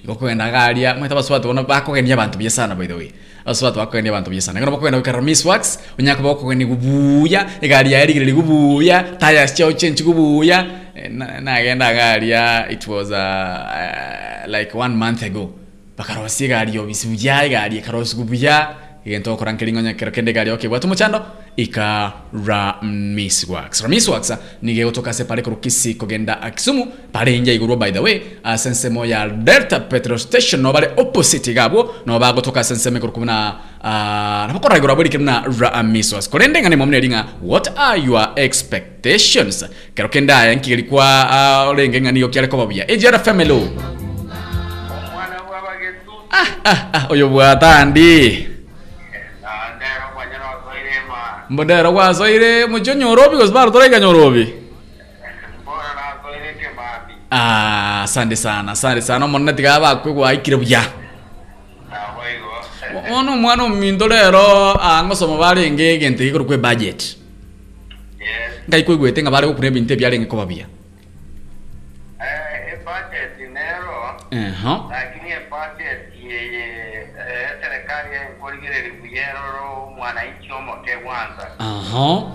Ikokogenda 0.04 0.50
garia 0.50 0.94
mweta 0.94 1.14
basubati 1.14 1.46
bona 1.46 1.62
bakogenia 1.62 2.14
abantu 2.14 2.50
sana 2.50 2.74
by 2.74 2.86
the 2.86 2.94
way. 2.94 3.10
Basubati 3.46 3.78
bakogenia 3.78 4.10
abantu 4.10 4.30
bia 4.30 4.40
sana. 4.40 4.60
Ngona 4.60 4.70
bakogenda 4.72 5.00
ka 5.02 5.20
miss 5.22 5.44
wax 5.44 5.78
onyaka 5.98 6.22
bakogenia 6.22 6.66
gubuya 6.66 7.46
egari 7.60 7.92
ya 7.92 8.02
erigire 8.02 8.32
gubuya 8.32 9.02
tires 9.18 9.54
chao 9.54 9.72
chenchi 9.72 10.02
gubuya 10.04 10.66
Eh, 10.94 11.08
na- 11.10 11.40
nagenda 11.40 11.94
garia 11.94 12.68
it 12.70 12.86
was 12.86 13.10
uh, 13.10 13.16
uh, 13.16 14.46
like 14.46 14.74
one 14.74 14.94
month 14.94 15.22
ago 15.22 15.50
bakarosi 15.96 16.48
gari 16.48 16.78
obisi 16.78 17.06
buya 17.06 17.48
gari 17.48 17.80
karosi 17.82 18.16
gubya 18.16 18.76
igento 19.04 19.32
okora 19.34 19.52
nkiringonya 19.52 19.94
kero 19.94 20.10
kende 20.10 20.32
gari 20.32 20.50
okay 20.50 20.70
watu 20.70 20.88
muchando 20.88 21.22
ika 21.56 22.12
ramis 22.46 23.44
wax. 23.48 23.82
Ramis 23.82 24.08
wax 24.08 24.32
nige 24.62 24.84
gotoka 24.84 25.12
se 25.12 25.24
pale 25.24 25.42
kurukisi 25.42 25.94
kogenda 25.94 26.40
akisumu 26.42 26.86
pale 27.12 27.36
inja 27.36 27.52
iguru 27.52 27.76
by 27.76 27.90
the 27.90 27.98
way 27.98 28.20
uh, 28.44 28.54
sensemo 28.54 29.04
ya 29.04 29.28
delta 29.28 29.80
petrol 29.80 30.18
station 30.18 30.62
no 30.62 30.72
bale 30.72 30.90
opposite 30.96 31.52
gabo 31.52 31.94
no 32.06 32.18
ba 32.18 32.32
gotoka 32.32 32.64
senseme 32.64 33.00
kurukuna 33.00 33.54
uh, 33.80 34.46
napakora 34.48 34.76
igurwa 34.78 34.96
buli 34.96 35.08
kiruna 35.08 35.44
ramis 35.60 36.12
wax. 36.12 36.28
Korende 36.30 36.62
ngane 36.62 36.76
momne 36.76 37.00
linga 37.00 37.26
what 37.42 37.68
are 37.76 37.98
your 38.00 38.28
expectations? 38.36 39.64
Kero 39.94 40.08
kenda 40.08 40.46
yankigirikwa 40.46 41.04
uh, 41.64 41.70
olenge 41.70 42.00
ngani 42.00 42.20
yokyale 42.20 42.46
ko 42.48 42.56
babia 42.56 42.90
ejara 42.90 43.18
family 43.18 43.68
oyo 47.08 47.28
bwatandi 47.28 48.48
mbodero 51.50 51.92
gwasoire 51.92 52.66
mucho 52.66 52.94
nyorobi 52.94 53.36
gosibaro 53.36 53.70
toraiga 53.70 54.00
nyorobi. 54.00 54.54
Ah, 57.30 58.02
asante 58.02 58.36
sana 58.36 58.72
asante 58.72 59.00
sana. 59.00 59.24
Omona 59.24 59.52
tiga 59.52 59.80
bakwe 59.80 60.12
gwaikire 60.12 60.56
buya. 60.56 60.82
Naboigo 61.90 63.16
ono 63.16 63.32
omwana 63.32 63.64
ominto 63.64 64.08
rero 64.08 64.76
ang'osoma 64.80 65.38
barenge 65.38 65.94
egento 65.94 66.24
igoro 66.24 66.44
kwe 66.44 66.58
budget. 66.58 67.16
Ngai 68.68 68.68
ngaikoigwete 68.68 69.22
ng'a 69.22 69.30
bare 69.30 69.46
gokuna 69.46 69.66
ebinto 69.66 69.94
ebiarenge 69.94 70.26
koba 70.26 70.46
buya. 70.46 70.66
Eh 72.20 72.76
budget 72.84 73.36
nero 73.48 74.16
eho 74.30 74.92
buyeroro 79.12 79.92
mwananchi 79.96 80.52
omoke 80.52 80.96
kwanza 80.96 81.44
aho 81.58 82.32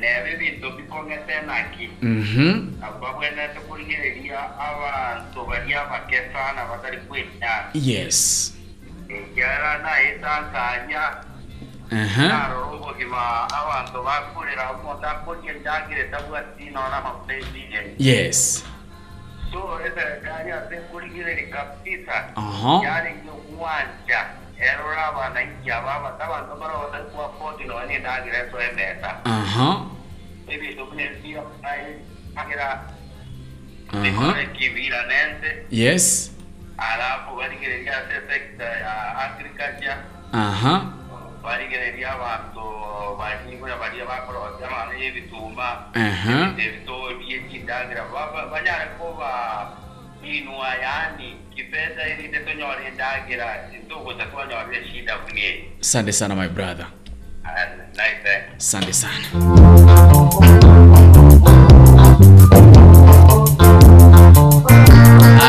nebe 0.00 0.36
bintu 0.36 0.70
bikong'ete 0.76 1.40
naki 1.46 1.90
mhm 2.02 2.82
ababwenete 2.82 3.58
kurigireria 3.68 4.40
abantu 4.58 5.46
bari 5.46 5.74
abakesa 5.74 6.52
na 6.56 6.64
batari 6.66 6.98
kwinyana 7.06 7.70
yes. 7.74 8.54
Ekyara 9.08 9.78
nayetankanya 9.78 11.02
aha 11.90 12.28
narora 12.28 12.66
obogima 12.66 13.46
abantu 13.50 14.02
bakurira 14.02 14.70
omonto 14.70 15.06
ndagire 15.06 15.56
endagire 15.56 16.04
tabwati 16.10 16.64
nona 16.70 16.96
amafuleisige 16.96 17.94
yes. 17.98 18.64
So 19.52 19.80
eserikali 19.86 20.52
ase 20.52 20.76
kurigireri 20.90 21.46
kabisa. 21.46 22.36
Aha. 22.36 22.80
Yaringi 22.84 23.28
okuwanja 24.58 24.72
erora 24.72 25.06
abananchi 25.08 25.70
aba 25.70 26.00
bata 26.02 26.24
abantu 26.24 26.60
bara 26.60 26.78
batari 26.78 27.04
kuafodi 27.10 27.64
nona 27.64 27.92
endagire 27.92 28.38
eso 28.38 28.60
emeta 28.60 29.20
aha. 29.24 29.86
Ebintu 30.48 30.86
binebia 30.90 31.42
agira 32.36 32.84
kibira 34.56 35.06
nense 35.06 35.66
yes. 35.70 36.32
Alafu 36.78 37.36
barigereria 37.36 37.98
ase 37.98 38.20
sekta 38.28 38.64
ya 38.64 39.18
agriculture. 39.18 39.96
Aha. 40.32 40.82
Barigereria 41.42 42.12
abantu 42.12 42.62
banyibura 43.18 43.76
baria 43.76 44.04
bakorogya 44.06 44.66
amana 44.68 44.94
y'ebituma 44.98 45.90
aha. 45.94 46.54
Ebitoo 46.58 47.14
by'ekindagira 47.18 48.04
banyare 48.50 48.86
kuba 48.98 49.72
inua 50.36 50.68
yani 50.74 51.36
kipesa 51.54 52.08
irinde 52.08 52.38
tonyora 52.38 52.80
endagira 52.88 53.46
ntuguza 53.86 54.24
twanyorire 54.26 54.88
shida 54.92 55.16
kunye 55.18 55.64
asante 55.80 56.12
sana 56.12 56.34
my 56.36 56.48
brother. 56.48 56.86
Nice 57.96 58.44
asante 58.56 58.92
sana. 58.92 59.24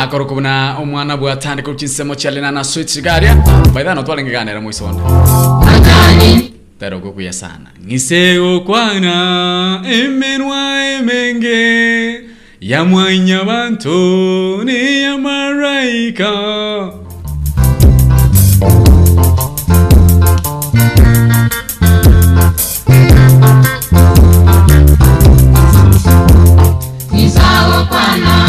Akoro 0.02 0.26
kubona 0.26 0.78
omwana 0.82 1.18
bwatandika 1.18 1.72
okinsemo 1.72 2.16
kyalina 2.16 2.52
na 2.52 2.64
switch 2.64 3.02
garia 3.02 3.36
baithano 3.74 4.04
twalengeganira 4.04 4.62
mwisonda 4.62 5.04
tero 6.80 7.00
kukuya 7.00 7.34
sana. 7.34 7.70
Ng'ise 7.86 8.40
kwana 8.66 9.82
emenwa 9.92 10.84
emenge 10.86 12.22
ya 12.62 12.84
mwanya 12.86 13.44
bantu 13.44 14.64
ni 14.64 15.02
ya 15.02 15.18
maraika 15.18 16.32
ya 27.12 28.49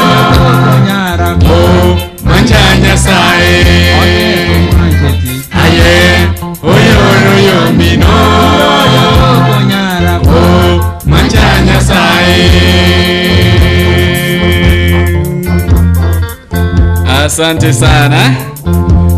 asante 17.41 17.73
sana. 17.73 18.35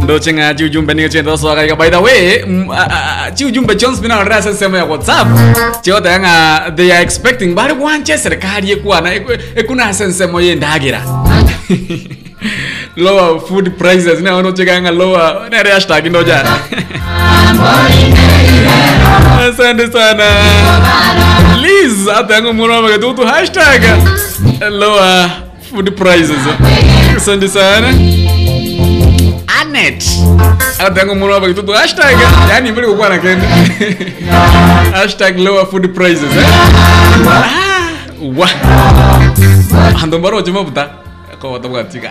Ndo 0.03 0.19
chenga 0.19 0.53
chi 0.53 0.63
ujumbe 0.63 0.93
ninge 0.93 1.09
chenda 1.09 1.37
so 1.37 1.55
kaika 1.55 1.75
by 1.75 1.89
the 1.89 1.97
way 1.97 2.43
mm, 2.47 2.71
a- 2.71 3.25
a- 3.27 3.31
chi 3.31 3.45
ujumbe 3.45 3.75
chons 3.75 3.99
bina 4.01 4.19
ora 4.19 4.41
sema 4.41 4.77
ya 4.77 4.85
WhatsApp. 4.85 5.27
Chio 5.81 5.95
yanga 6.05 6.71
they 6.75 6.91
are 6.93 7.01
expecting 7.03 7.53
bari 7.55 7.73
wanche 7.73 8.17
serikali 8.17 8.69
yekuana 8.69 9.13
ekuna 9.55 9.93
sense 9.93 10.25
moye 10.27 10.55
ndagira 10.55 11.01
lower 12.97 13.39
food 13.41 13.77
prices 13.77 14.19
na 14.21 14.33
wano 14.35 14.51
chekanga 14.51 14.91
lower 14.91 15.49
na 15.51 15.63
re 15.63 15.71
hashtag 15.71 16.05
ndo 16.07 16.23
ja 16.23 16.43
asante 19.49 19.91
sana. 19.91 20.23
Liz 21.61 22.07
atango 22.07 22.53
mwana 22.53 22.79
wa 22.79 22.97
tu 22.97 23.25
hashtag. 23.25 23.81
Lower 24.71 25.29
food 25.73 25.95
prices 25.95 26.37
asante 27.17 27.47
sana 27.47 27.87
Anet 29.61 30.03
atango 30.79 31.15
mwana 31.15 31.35
wa 31.35 31.53
tu 31.53 31.71
hashtag 31.71 32.17
yani 32.49 32.71
mbele 32.71 32.87
kwa 32.87 33.09
na 33.09 33.17
kende 33.17 33.47
hashtag 34.93 35.39
lower 35.39 35.65
food 35.67 35.93
prices 35.93 36.31
eh 36.37 36.45
Ah, 37.29 37.89
wa 38.37 38.49
ando 40.03 40.19
mbaro 40.19 40.41
chuma 40.41 40.63
buta 40.63 40.89
ko 41.39 41.51
wata 41.51 41.67
buka 41.67 41.83
tika 41.83 42.09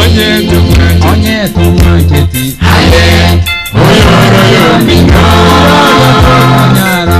onye 0.00 0.48
tukwe 0.50 1.10
onye 1.12 1.48
tumwaketi 1.54 2.56
oyoroyo 2.76 3.28
mino 3.34 3.49
onyara 6.62 7.18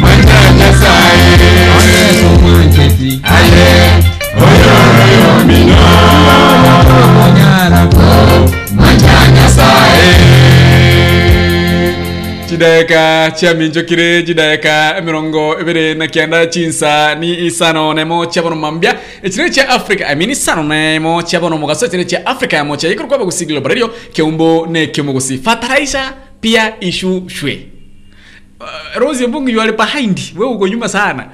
mwanja 0.00 0.40
nyasaye 0.58 1.50
onye 1.78 2.04
tumwaketi 2.20 3.10
aye 3.36 3.68
oyoroyo 4.46 5.32
mino 5.46 5.82
chideka 12.56 13.30
chiaminjokire 13.36 14.22
chideka 14.22 14.96
emirongo 14.98 15.60
ibiri 15.60 15.94
na 15.94 16.06
kianda 16.06 16.46
chinsa 16.46 17.14
ni 17.14 17.46
isano 17.46 17.94
nemo 17.94 18.26
chiabono 18.26 18.56
mambia. 18.56 18.98
Echire 19.22 19.50
chia 19.50 19.68
africa 19.68 20.04
i 20.08 20.14
mean 20.16 20.30
isano 20.30 20.62
nemo 20.62 21.22
chiabono 21.22 21.58
mogaso 21.58 21.86
echire 21.86 22.04
chia 22.04 22.26
africa 22.26 22.52
yamo 22.52 22.76
chia 22.76 22.90
ikuru 22.90 23.08
kwa 23.08 23.18
bagusigilo 23.18 23.60
barario 23.60 23.88
keumbo 24.12 24.66
ne 24.70 24.86
kiomugusi 24.86 25.38
fertilizer 25.38 26.14
pia 26.40 26.80
ishu 26.80 27.22
shwe. 27.28 27.68
Uh, 28.60 29.00
Rose 29.00 29.26
mbungu 29.26 29.48
you 29.50 29.60
are 29.60 29.72
behind. 29.72 30.20
Uko 30.38 30.68
nyuma 30.68 30.88
sana. 30.88 31.26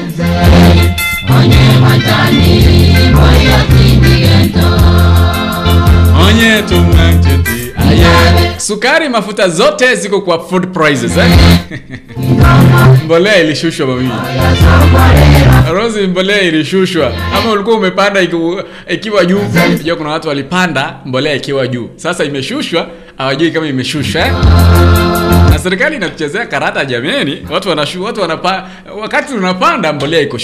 Onye 6.28 6.45
aye 6.52 6.62
sukari 8.57 9.10
mafuta 9.10 9.49
zote 9.49 9.95
ziko 9.95 10.22
kwa 10.22 10.40
food 10.48 10.68
prices 10.74 11.18
eh? 11.18 11.32
mbolea 13.06 13.38
ilishushwa 13.44 13.88
mami 13.88 14.10
mbolea 16.07 16.41
ilishushwa. 16.41 17.12
Ama 17.38 17.52
ulikuwa 17.52 17.78
umepanda 17.78 18.22
ikiwa, 18.88 19.26
juu. 19.26 19.40
Jua 19.84 19.95
kuna 19.95 20.10
watu 20.10 20.28
walipanda 20.28 20.95
mbolea 21.06 21.34
ikiwa 21.34 21.68
juu. 21.68 21.90
Sasa 21.95 22.24
imeshushwa 22.24 22.88
hawajui 23.18 23.52
kama 23.52 23.68
imeshushwa 23.68 24.22
eh? 24.22 24.34
na 25.49 25.60
serikali 25.60 25.95
inatuchezea 25.95 26.45
karata 26.45 26.86
jameni. 26.86 27.48
Watu 27.52 27.70
wanashu 27.70 28.03
watu 28.03 28.22
wanapa 28.22 28.70
wakati 29.02 29.34
tunapanda 29.34 29.94
mbolea 29.94 30.22
iko 30.22 30.40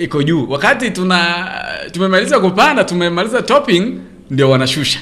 iko 0.00 0.22
juu. 0.22 0.46
Wakati 0.50 0.90
tuna 0.90 1.48
tumemaliza 1.92 2.40
kupanda 2.40 2.84
tumemaliza 2.84 3.42
topping 3.42 3.92
ndio 4.30 4.50
wanashusha 4.50 4.98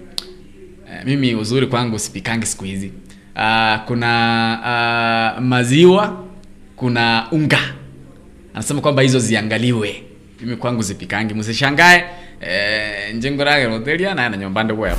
Uh, 0.85 1.05
mimi 1.05 1.35
uzuri 1.35 1.67
kwangu 1.67 1.99
sipikangi 1.99 2.45
siku 2.45 2.63
hizi. 2.63 2.91
Uh, 3.35 3.75
kuna 3.85 5.33
uh, 5.37 5.43
maziwa 5.43 6.23
kuna 6.75 7.27
unga. 7.31 7.59
Anasema 8.53 8.81
kwamba 8.81 9.01
hizo 9.01 9.19
ziangaliwe. 9.19 10.03
Mimi 10.41 10.55
kwangu 10.55 10.81
zipikangi 10.81 11.33
msishangae. 11.33 12.03
Eh, 12.41 13.15
njengo 13.15 13.43
nyombande 14.37 14.73
wewe 14.73 14.95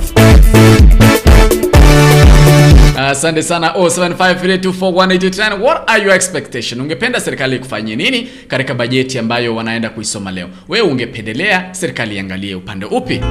asante 2.97 3.39
uh, 3.39 3.45
sana 3.45 3.69
0753241889 3.69 5.61
what 5.61 5.89
are 5.89 6.03
your 6.03 6.15
expectation 6.15 6.81
ungependa 6.81 7.19
serikali 7.19 7.55
ikufanyie 7.55 7.95
nini 7.95 8.29
katika 8.47 8.73
bajeti 8.73 9.19
ambayo 9.19 9.55
wanaenda 9.55 9.89
kuisoma 9.89 10.31
leo? 10.31 10.49
Wewe 10.69 10.87
ungependelea 10.87 11.69
serikali 11.71 12.15
iangalie 12.15 12.55
upande 12.55 12.85
upi? 12.85 13.21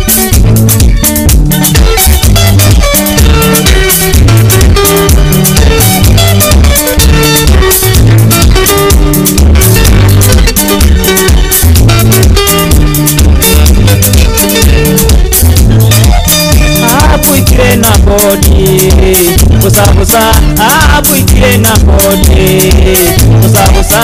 Abwikire 17.60 17.76
na 17.76 17.92
bodi 18.06 18.92
busabusa 19.62 20.20
abwikire 20.98 21.58
na 21.58 21.76
bodi 21.78 22.74
busabusa 23.42 24.02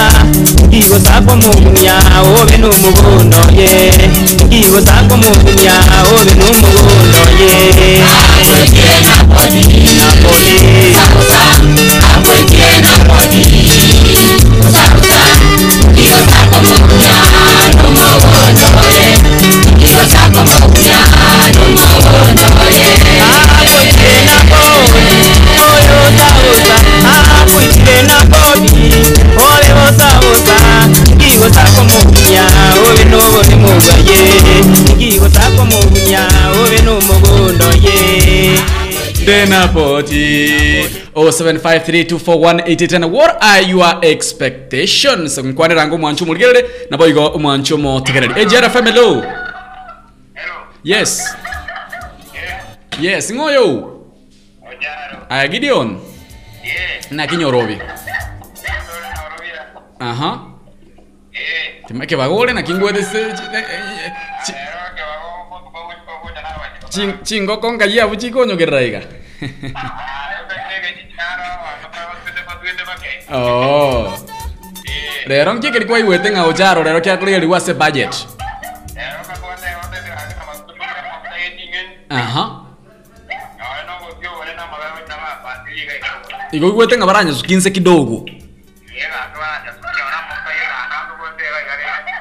ngigo 0.68 0.99
zako 0.99 1.36
mugunya 1.36 1.94
obe 2.41 2.57
n'umubundo 2.57 3.38
ye 3.57 3.69
ngigo 4.48 4.80
zako 4.82 5.18
mugunya 5.18 5.73
obe 6.11 6.32
n'umubundo 6.40 7.22
ye 7.40 8.03
abwikire 8.40 8.95
na 9.07 9.23
bodi 9.23 9.64
na 9.98 10.07
bodi 10.22 10.56
busabusa 10.91 11.40
abwikire 12.15 12.76
na 12.84 12.91
bodi 13.07 13.44
obe 33.35 33.55
n'obone 33.55 33.55
mugaye 33.55 34.19
ngigo 34.95 35.27
zako 35.27 35.65
mugunya 35.65 36.27
obe 36.61 36.77
n'umubundo 36.85 37.65
ye 37.83 38.59
tena 39.25 39.67
poti 39.67 40.85
0753241810 41.15 43.05
what 43.11 43.37
are 43.43 43.61
your 43.63 43.97
expectations? 44.01 45.37
Nkwaniranga 45.37 45.95
omwancho 45.95 46.25
muligerere 46.25 46.65
nabo 46.89 47.07
igo 47.07 47.27
omwancho 47.27 47.77
motegereri 47.77 48.41
ejera 48.41 48.69
family 48.69 48.99
Hello. 48.99 49.23
yes. 50.83 51.35
Yes 53.01 53.33
ngoyo. 53.33 53.63
Ojaro. 54.61 55.25
aya 55.29 55.47
gideon. 55.47 55.97
Yeah. 56.63 57.11
nakinyorobi 57.11 57.77
aha 59.99 60.27
uh 60.27 60.39
timake 60.39 60.55
con 61.87 61.97
con 66.21 66.33
na 66.33 66.41
wa. 66.57 67.23
chingoko 67.23 67.73
ngayabu 67.73 68.15
chikonyogerera 68.15 68.81
iga 68.81 69.01
Ah, 69.75 70.31
yo 70.31 70.47
pensé 70.47 70.75
que 70.81 70.89
chicharo, 71.09 71.43
no 71.81 71.89
me 71.89 71.97
vas 71.97 72.15
a 72.15 72.29
hacer 72.29 72.45
para 72.45 72.59
tu 72.59 72.65
para 72.85 72.97
qué. 73.01 73.25
oh 73.31 74.13
Yeah. 74.85 75.27
rero 75.27 75.53
nkikeri 75.53 75.85
kwaiwete 75.85 76.29
ng'a 76.31 76.43
ocharo 76.45 76.83
rero 76.83 77.01
kiakurigeri 77.01 77.45
wase 77.47 77.73
budget 77.73 78.13
Ero 78.95 79.19
que 79.27 79.39
cuando 79.41 79.61
te 79.61 79.75
vas 79.75 79.85
a 79.85 80.25
hacer 80.25 80.39
a 80.41 80.45
más 80.45 80.59
tu 80.67 80.73
para 80.77 80.93
para 81.21 81.35
que 81.37 81.55
ningen. 81.55 81.87
aha 82.09 82.43
No, 83.59 83.65
no 83.87 83.93
go 83.99 84.07
yo 84.23 84.29
wale 84.39 84.53
na 84.55 84.65
magana 84.67 85.01
na 85.09 85.15
ma 85.17 85.29
pa 85.43 85.65
ti 85.65 85.85
ga 85.85 85.93
iko. 85.97 86.55
igo 86.55 86.67
igwete 86.69 86.97
ng'a 86.97 87.05
baranya 87.05 87.33
sukinse 87.33 87.69
kidogo 87.71 88.25
Yeah, 88.95 89.11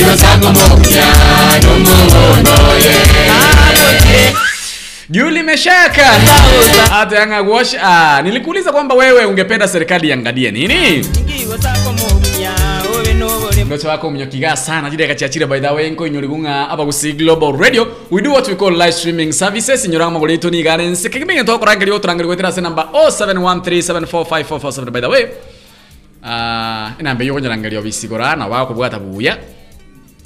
ye 0.00 0.06
ngigo 0.06 0.16
zako 0.16 0.46
mugunya 0.56 1.06
n'umubundo 1.62 2.54
ye 2.84 2.94
abwikie 3.30 4.32
Juli 5.10 5.42
Meshaka 5.42 6.04
hata 6.90 7.16
Yanga 7.16 7.42
Wash. 7.42 7.74
Ah, 7.82 8.22
nilikuuliza 8.22 8.72
kwamba 8.72 8.94
wewe 8.94 9.24
ungependa 9.24 9.68
serikali 9.68 10.08
iangalie 10.08 10.50
nini? 10.50 11.06
Ndoto 13.66 13.88
wako 13.88 14.10
mnyokiga 14.10 14.56
sana 14.56 14.90
jide 14.90 15.06
kachachira 15.08 15.46
by 15.46 15.60
the 15.60 15.68
way 15.68 15.90
nko 15.90 16.06
inyorigunga 16.06 16.68
aba 16.70 16.84
gusi 16.84 17.12
Global 17.12 17.52
Radio. 17.60 17.86
We 18.10 18.22
do 18.22 18.30
what 18.32 18.48
we 18.48 18.54
call 18.54 18.72
live 18.72 18.92
streaming 18.92 19.32
services 19.32 19.84
inyoranga 19.84 20.10
magole 20.12 20.38
to 20.38 20.50
ni 20.50 20.62
garen 20.62 20.94
sekigime 20.96 21.44
to 21.44 21.58
kurangari 21.58 21.90
otrangari 21.92 22.28
wetera 22.28 22.52
se 22.52 22.60
number 22.60 22.84
0713745447 22.92 24.90
by 24.90 25.00
the 25.00 25.06
way. 25.08 25.26
Ah, 26.24 26.92
uh, 26.94 27.00
inambe 27.00 27.26
yo 27.26 27.40
nyarangari 27.40 27.76
obisigora 27.76 28.36
na 28.36 28.46
wako 28.46 28.74
bwata 28.74 28.98
buya. 28.98 29.38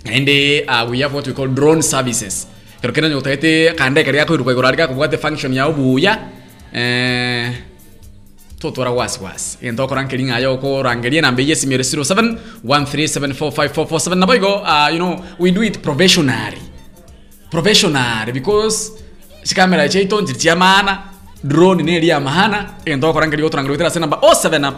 Ende 0.05 0.65
uh, 0.69 0.91
we 0.91 1.01
have 1.03 1.15
what 1.15 1.27
we 1.27 1.33
call 1.33 1.49
drone 1.49 1.83
services. 1.83 2.47
kero 2.81 2.93
kena 2.93 3.09
nyotete 3.09 3.73
kande 3.77 4.05
kari 4.05 4.19
yako 4.19 4.35
iruka 4.35 4.51
igora 4.53 4.71
rika 4.71 4.89
kubwate 4.89 5.17
function 5.19 5.53
ya 5.55 5.69
ubuya 5.69 6.19
eh 6.73 7.53
totora 8.59 8.91
was 8.91 9.21
was 9.21 9.59
ento 9.63 9.87
koranke 9.89 10.17
linga 10.17 10.39
yo 10.39 10.57
ko 10.59 10.83
rangerie 10.83 11.21
na 11.21 11.33
mbeye 11.33 11.57
simire 11.57 11.83
07 11.85 12.37
137454447 12.65 14.15
na 14.15 14.27
boygo 14.27 14.55
uh, 14.63 14.89
you 14.93 14.99
know 14.99 15.25
we 15.39 15.51
do 15.51 15.63
it 15.63 15.79
professionally 15.83 16.61
professionally 17.51 18.33
because 18.33 18.93
sikamera 19.43 19.89
chaito 19.89 20.21
njitia 20.21 20.57
maana. 20.57 20.99
Drone 21.45 21.83
ne 21.83 22.07
ya 22.07 22.21
mahana 22.21 22.71
ento 22.87 23.13
koranke 23.13 23.37
yo 23.41 23.49
turangire 23.49 23.91
se 23.91 24.01
namba 24.01 24.17
07 24.17 24.73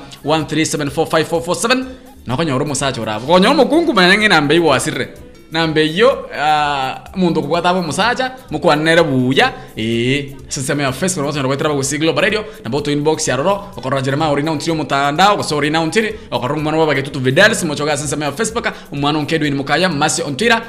137454447 2.28 2.62
omosacha 2.62 3.02
orabo 3.02 3.26
konyora 3.26 3.50
omokungu 3.50 3.92
manya 3.94 4.16
ng'e 4.18 4.40
mbe 4.40 4.56
igwasire 4.56 5.08
nambe 5.52 5.86
iyo 5.86 6.10
uh, 6.10 7.18
mundu 7.18 7.40
okobwata 7.40 7.70
abo 7.70 7.78
omusacha 7.78 8.32
mokwanere 8.50 9.02
buya 9.02 9.52
ee 9.76 10.34
siseme 10.48 10.82
ya 10.82 10.92
facebook 10.92 11.34
nabo 11.36 11.48
twetera 11.48 11.70
bagusi 11.70 11.98
global 11.98 12.22
radio 12.24 12.44
nabo 12.64 12.80
to 12.80 12.90
inbox 12.90 13.28
yaroro 13.28 13.70
okorora 13.76 14.02
jerema 14.02 14.30
ori 14.30 14.42
nauntiri 14.42 14.72
omutandao 14.72 15.34
okoso 15.34 15.56
ori 15.56 15.70
nauntiri 15.70 16.14
okorora 16.30 16.60
omwana 16.60 16.78
wabage 16.78 17.02
tutu 17.02 17.20
vidals 17.20 17.64
mochoga 17.64 17.96
siseme 17.96 18.24
ya 18.24 18.32
facebook 18.32 18.72
omwana 18.92 19.18
onkedwin 19.18 19.54
mukaya 19.54 19.88
masi 19.88 20.22
ontwira 20.22 20.62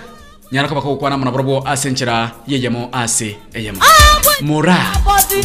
nyarako 0.51 0.75
bakogukwana 0.75 1.17
muna 1.17 1.31
ase 1.31 1.63
asenchera 1.65 2.31
yeyemo 2.47 2.89
ase 2.91 3.35
eyemo 3.53 3.81
mura 4.41 4.77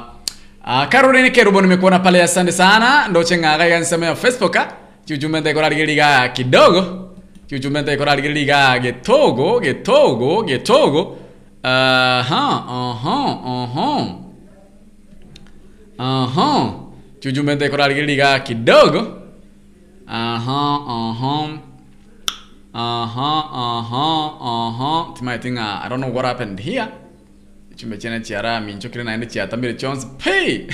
ah 0.65 0.87
Caroline 0.87 1.29
Kerubo 1.31 1.61
nimekuona 1.61 1.99
pale 1.99 2.23
asante 2.23 2.51
sana. 2.51 3.07
Ndo 3.07 3.23
chenga 3.23 3.57
ga 3.57 3.79
nsema 3.79 4.05
ya 4.05 4.15
facebook 4.15 4.51
kiujumbe 4.51 4.75
chujumbe 5.05 5.41
ndekora 5.41 5.69
ligiliga 5.69 6.29
kidogo. 6.29 7.07
Chuchumete 7.47 7.97
korarigiriga 7.97 8.79
getogo 8.79 9.59
getogo 9.59 10.43
getogo. 10.43 11.17
Aha 11.63 12.63
aha 12.69 13.37
aha. 13.45 14.05
Aha. 15.97 16.73
Chuchumete 17.19 17.69
korarigiriga 17.69 18.39
kidogo. 18.39 19.07
Aha 20.07 20.79
aha. 20.89 21.49
Aha 22.73 23.43
aha 23.53 24.31
aha. 24.41 25.05
Timaitinga 25.13 25.81
i 25.83 25.89
don't 25.89 26.01
know 26.03 26.13
what 26.15 26.25
happened 26.25 26.59
here 26.59 26.87
chumbe 27.81 27.97
chene 27.97 28.19
chiara 28.19 28.61
mincho 28.61 28.89
kile 28.89 29.03
naende 29.03 29.25
chiatambire 29.25 29.73
chonse 29.73 30.07
pay 30.23 30.59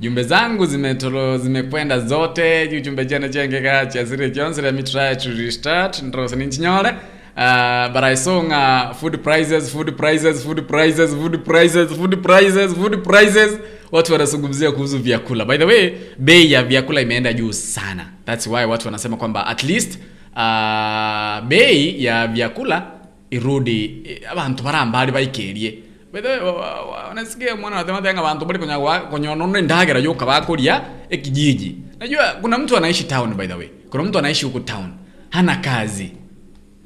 jumbe 0.00 0.22
zangu 0.22 0.66
zimetolo 0.66 1.38
zimekwenda 1.38 2.00
zote 2.00 2.82
jumbe 2.82 3.06
chene 3.06 3.28
chengeka 3.28 3.86
chasire 3.86 4.30
chonse 4.30 4.62
let 4.62 4.74
me 4.74 4.82
try 4.82 5.16
to 5.16 5.30
restart 5.30 6.02
ndrose 6.02 6.36
ninchinyole 6.36 6.94
Uh, 7.36 7.88
but 7.92 8.04
I 8.04 8.16
saw 8.16 8.40
uh, 8.40 8.92
food 8.92 9.22
prices, 9.22 9.70
food 9.72 9.96
prices, 9.96 10.42
food 10.44 10.66
prices, 10.68 11.14
food 11.14 11.44
prices, 11.44 11.90
food 11.96 12.22
prices, 12.22 12.74
food 12.74 13.02
prices. 13.04 13.58
Watu 13.92 14.12
wanazungumzia 14.12 14.72
kuhusu 14.72 14.98
vyakula. 14.98 15.44
By 15.44 15.58
the 15.58 15.64
way, 15.64 15.92
bei 16.18 16.52
ya 16.52 16.62
vyakula 16.62 17.00
imeenda 17.00 17.32
juu 17.32 17.52
sana. 17.52 18.06
That's 18.26 18.46
why 18.46 18.64
watu 18.64 18.86
wanasema 18.86 19.16
kwamba 19.16 19.46
at 19.46 19.62
least 19.64 19.98
uh, 20.36 21.48
bei 21.48 22.04
ya 22.04 22.26
vyakula 22.26 22.86
irudi 23.30 24.02
eh, 24.04 24.30
abantu 24.32 24.62
barambari 24.62 25.12
baikerie 25.12 25.78
By 26.12 26.20
the 26.20 26.28
way, 26.28 26.38
wa- 26.40 26.52
wa- 26.52 26.82
wa- 26.90 27.10
unasikia 27.10 27.56
mwana 27.56 27.76
anasema 27.76 28.02
tena 28.02 28.20
abantu 28.20 28.44
bali 28.44 28.58
kunyagwa 28.58 28.90
wa- 28.90 29.00
kwenye 29.00 29.34
ndagera 29.62 30.00
yoka 30.00 30.26
bakuria 30.26 30.82
ekijiji. 31.10 31.76
Najua 31.98 32.24
kuna 32.40 32.58
mtu 32.58 32.76
anaishi 32.76 33.04
town 33.04 33.34
by 33.34 33.46
the 33.46 33.54
way. 33.54 33.68
Kuna 33.90 34.04
mtu 34.04 34.18
anaishi 34.18 34.44
huko 34.44 34.60
town. 34.60 34.90
Hana 35.30 35.56
kazi 35.56 36.12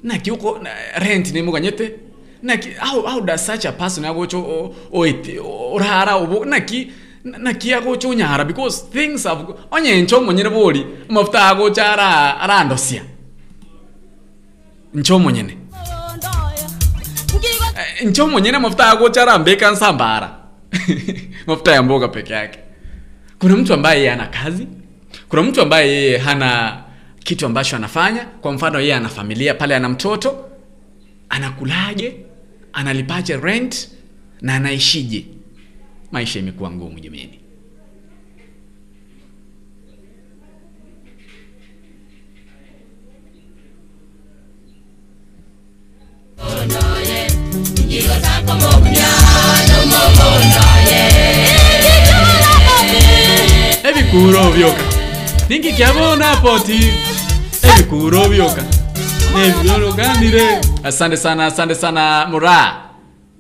na 0.03 0.19
kiuko 0.19 0.59
na 0.63 0.71
rent 0.99 1.33
ni 1.33 1.43
muganyete 1.43 1.93
naki 2.43 2.69
how, 2.79 3.03
how 3.03 3.21
does 3.21 3.47
such 3.47 3.65
a 3.67 3.73
person 3.73 4.05
agocho 4.05 4.75
oite 4.93 5.41
orara 5.73 6.17
ubo 6.19 6.45
naki 6.45 6.93
naki 7.25 7.73
agocho 7.75 8.15
nyara 8.15 8.45
because 8.45 8.85
things 8.93 9.25
have 9.25 9.45
onye 9.71 10.03
ncho 10.03 10.21
monyere 10.21 10.51
boli 10.51 10.87
mafuta 11.09 11.47
agocha 11.49 11.93
ara 11.93 12.41
arandosia 12.41 13.03
ncho 14.95 15.19
monyene 15.19 15.57
ncho 18.03 18.27
mwenyene 18.29 18.59
mafuta 18.59 18.87
yako 18.87 19.09
charambeka 19.09 19.71
nsambara. 19.71 20.37
Mafuta 21.47 21.73
ya 21.73 21.83
mboga 21.83 22.09
peke 22.09 22.33
yake. 22.33 22.59
Kuna 23.39 23.57
mtu 23.57 23.75
ambaye 23.75 23.99
yeye 24.01 24.13
ana 24.13 24.27
kazi. 24.27 24.67
Kuna 25.29 25.43
mtu 25.43 25.63
ambaye 25.63 25.91
yeye 25.93 26.19
hana 26.19 26.83
kitu 27.19 27.47
ambacho 27.47 27.77
anafanya. 27.77 28.25
Kwa 28.25 28.53
mfano 28.53 28.81
yeye 28.81 28.95
ana 28.95 29.09
familia 29.09 29.55
pale 29.55 29.77
ana 29.77 29.89
mtoto. 29.89 30.45
Anakulaje? 31.29 32.17
Analipaje 32.73 33.37
rent? 33.37 33.89
Na 34.41 34.55
anaishije? 34.55 35.27
Maisha 36.13 36.39
imekuwa 36.39 36.71
ngumu 36.71 37.01
jamani 37.01 37.41
ebikuro 53.89 54.51
byoka 54.57 54.83
ningi 55.49 55.73
kyabona 55.73 56.37
poti. 56.37 56.81
Ebikuro 57.63 58.29
byoka 58.29 58.63
nebyologanire 59.35 60.61
asante 60.85 61.17
sana 61.17 61.47
asante 61.47 61.75
sana 61.75 62.27
mura 62.31 62.83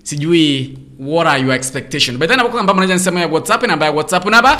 sijui 0.02 0.78
what 0.98 1.26
are 1.26 1.40
your 1.40 1.52
expectation 1.54 2.18
but 2.18 2.28
then 2.28 2.38
kamba 2.38 2.74
mnaja 2.74 2.94
nsema 2.94 3.20
ya 3.20 3.26
whatsapp 3.28 3.62
namba 3.66 3.86
ya 3.86 3.92
whatsapp 3.92 4.24
naba 4.26 4.58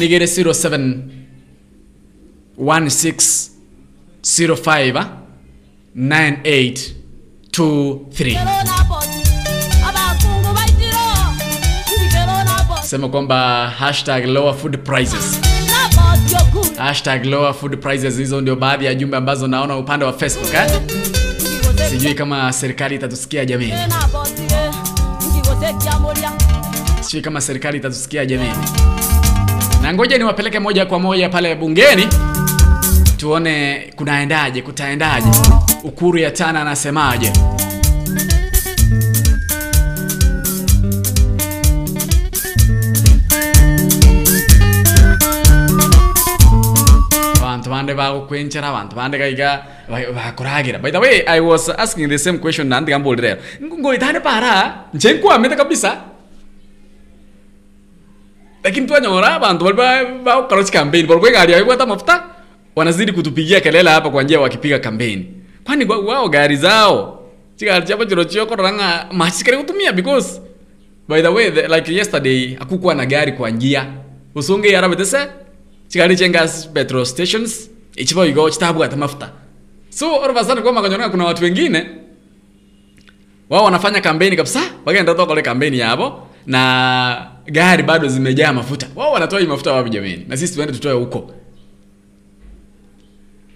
nigere 0.00 0.26
07 0.26 0.94
16 2.58 3.50
05 4.32 5.04
98 5.96 6.90
23 7.52 8.91
sema 12.92 13.08
kwamba 13.08 13.68
hashtag 13.78 14.24
lower 14.26 14.54
food 14.54 14.78
prices. 14.78 15.40
Hashtag 16.78 17.24
lower 17.26 17.54
food 17.54 17.76
prices 17.80 18.16
hizo 18.18 18.40
ndio 18.40 18.56
baadhi 18.56 18.84
ya 18.84 18.94
jumbe 18.94 19.16
ambazo 19.16 19.46
naona 19.48 19.76
upande 19.76 20.04
wa 20.04 20.12
facebook 20.12 20.54
eh? 20.54 20.70
sijui 21.90 22.14
kama 22.14 22.52
serikali 22.52 22.94
itatusikia 22.94 23.44
jamii. 23.44 23.72
Sijui 27.00 27.22
kama 27.22 27.40
serikali 27.40 27.78
itatusikia 27.78 28.26
jamii. 28.26 28.52
Na 29.82 29.94
ngoja 29.94 30.18
niwapeleke 30.18 30.58
moja 30.58 30.86
kwa 30.86 30.98
moja 30.98 31.28
pale 31.28 31.54
bungeni 31.54 32.08
tuone 33.16 33.84
kunaendaje 33.96 34.62
kutaendaje. 34.62 35.28
Ukuru 35.84 36.18
ya 36.18 36.30
tana 36.30 36.60
anasemaje 36.60 37.32
bande 47.82 47.94
bagukwenchera 47.94 48.68
abantu. 48.68 48.96
Bande 48.96 49.18
gaiga 49.18 49.64
bakuragira 50.14 50.78
by 50.78 50.90
the 50.90 50.98
way 50.98 51.24
i 51.26 51.40
was 51.40 51.68
asking 51.68 52.08
the 52.08 52.18
same 52.18 52.38
question 52.38 52.68
nandi 52.68 52.90
gambolire 52.92 53.36
ngoitane 53.62 54.20
para? 54.20 54.84
Njenkwamete 54.94 55.56
kabisa? 55.56 56.00
Lakini 58.64 58.86
twanyora 58.86 59.34
abantu 59.34 59.64
bali 59.74 60.06
bakukarochi 60.24 60.72
campaign. 60.72 61.06
Bali 61.06 61.20
kwegari 61.20 61.54
aibwata 61.54 61.86
mafuta 61.86 62.24
wanazidi 62.76 63.12
kutupigia 63.12 63.60
kelele 63.60 63.90
hapa 63.90 64.10
kwa 64.10 64.22
njia 64.22 64.40
wakipiga 64.40 64.78
kampeni 64.78 65.26
kwani 65.64 65.84
wao 65.84 66.28
gari 66.28 66.56
zao? 66.56 67.18
Chigari 67.56 67.86
chapo 67.86 68.04
chiro 68.04 68.24
chioko 68.24 68.56
ranga 68.56 69.06
machisikare 69.12 69.56
kutumia 69.56 69.92
because 69.92 70.40
by 71.08 71.22
the 71.22 71.28
way 71.28 71.50
the, 71.50 71.68
like 71.68 71.94
yesterday 71.94 72.56
akukuwa 72.60 72.94
na 72.94 73.06
gari 73.06 73.32
kwa 73.32 73.50
njia. 73.50 73.86
Usonge 74.34 74.68
yarabetese 74.68 75.18
chigari 75.88 76.16
chenga 76.16 76.48
petrol 76.74 77.04
stations 77.04 77.70
ichibo 77.96 78.26
igo 78.26 78.50
chitabwata 78.50 78.96
mafuta. 78.96 79.30
So 79.90 80.16
orvasana 80.20 80.62
kwa 80.62 80.72
makanyona 80.72 81.08
kuna 81.08 81.24
watu 81.24 81.44
wengine 81.44 81.86
wao 83.50 83.64
wanafanya 83.64 84.00
kampeni 84.00 84.36
kabisa 84.36 84.60
wakaenda 84.84 85.12
toka 85.14 85.26
kule 85.26 85.42
kampeni 85.42 85.78
yabo 85.78 86.26
na 86.46 87.26
gari 87.46 87.82
bado 87.82 88.08
zimejaa 88.08 88.52
mafuta. 88.52 88.88
Wao 88.96 89.12
wanatoa 89.12 89.40
hii 89.40 89.46
mafuta 89.46 89.72
wapi 89.72 89.90
jamani 89.90 90.24
na 90.28 90.36
sisi 90.36 90.54
tuende 90.54 90.72
tutoe 90.72 90.92
huko. 90.92 91.34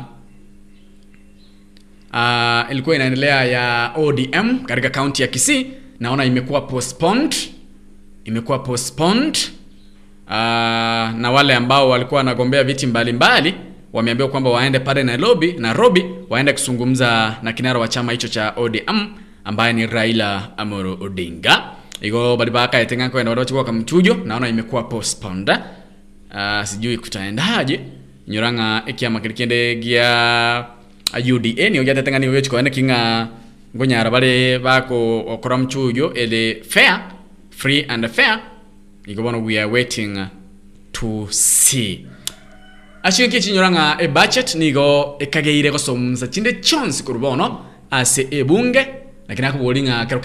uh, 2.15 2.73
ilikuwa 2.73 2.97
inaendelea 2.97 3.45
ya 3.45 3.93
odm 3.97 4.59
katika 4.59 4.91
kaunti 4.91 5.23
ya 5.23 5.29
kisii. 5.29 5.67
Naona 6.01 6.25
imekuwa 6.25 6.61
postponed 6.61 7.35
imekuwa 8.25 8.59
postponed 8.59 9.39
uh, 10.29 10.35
na 11.21 11.31
wale 11.33 11.55
ambao 11.55 11.89
walikuwa 11.89 12.19
wanagombea 12.19 12.65
viti 12.65 12.87
mbalimbali 12.87 13.55
wameambiwa 13.93 14.29
kwamba 14.29 14.51
waende 14.51 14.79
pale 14.79 15.03
Nairobi, 15.03 15.53
Nairobi 15.59 16.05
waende 16.31 16.53
kuzungumza 16.53 17.37
na 17.43 17.53
kinara 17.53 17.81
wa 17.81 17.89
chama 17.89 18.13
hicho 18.13 18.29
cha 18.29 18.53
ODM 18.57 19.07
ambaye 19.45 19.73
ni 19.73 19.87
Raila 19.87 20.49
Amolo 20.59 20.99
Odinga. 21.01 21.63
Igo 22.03 22.37
bali 22.37 22.51
naona 24.25 24.49
imekuwa 24.49 24.83
postponed. 24.83 25.51
Uh, 26.35 26.63
sijui 26.65 26.99
kutaendaje 26.99 27.81
nyoranga 28.29 28.83
ekiama 28.87 29.21
kilikiende 29.21 29.75
gia 29.75 30.65
UDA 31.35 31.69
ni 31.71 31.81
kinga 32.71 33.29
ngonyara 33.77 34.11
bale 34.11 34.59
bako 34.59 35.21
mchujo 35.59 36.13
ele 36.15 36.63
fair 36.69 37.01
free 37.51 37.85
and 37.89 38.09
fair 38.09 38.39
igo 39.09 39.23
bono 39.23 39.41
we 39.41 39.59
are 39.59 39.71
waiting 39.71 40.27
to 40.93 41.27
see. 41.31 42.07
Ashinki 43.03 43.41
chinyoranga 43.41 43.97
e 44.01 44.09
budget 44.09 44.55
nigo 44.55 45.17
ekageire 45.19 45.71
gosomza 45.71 46.27
chinde 46.27 46.53
chonsi 46.53 47.03
kurubono 47.03 47.65
ase 47.91 48.27
ebunge 48.31 48.87
lakini 49.29 49.47
kero 50.07 50.21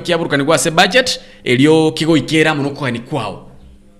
kiaburukani 0.00 0.44
gwa 0.44 0.56
ase 0.56 0.70
budget 0.70 1.20
elio 1.44 1.92
kigo 1.92 2.16
ikera 2.16 2.54
muno 2.54 2.70
kwani 2.70 2.98
kwao. 2.98 3.50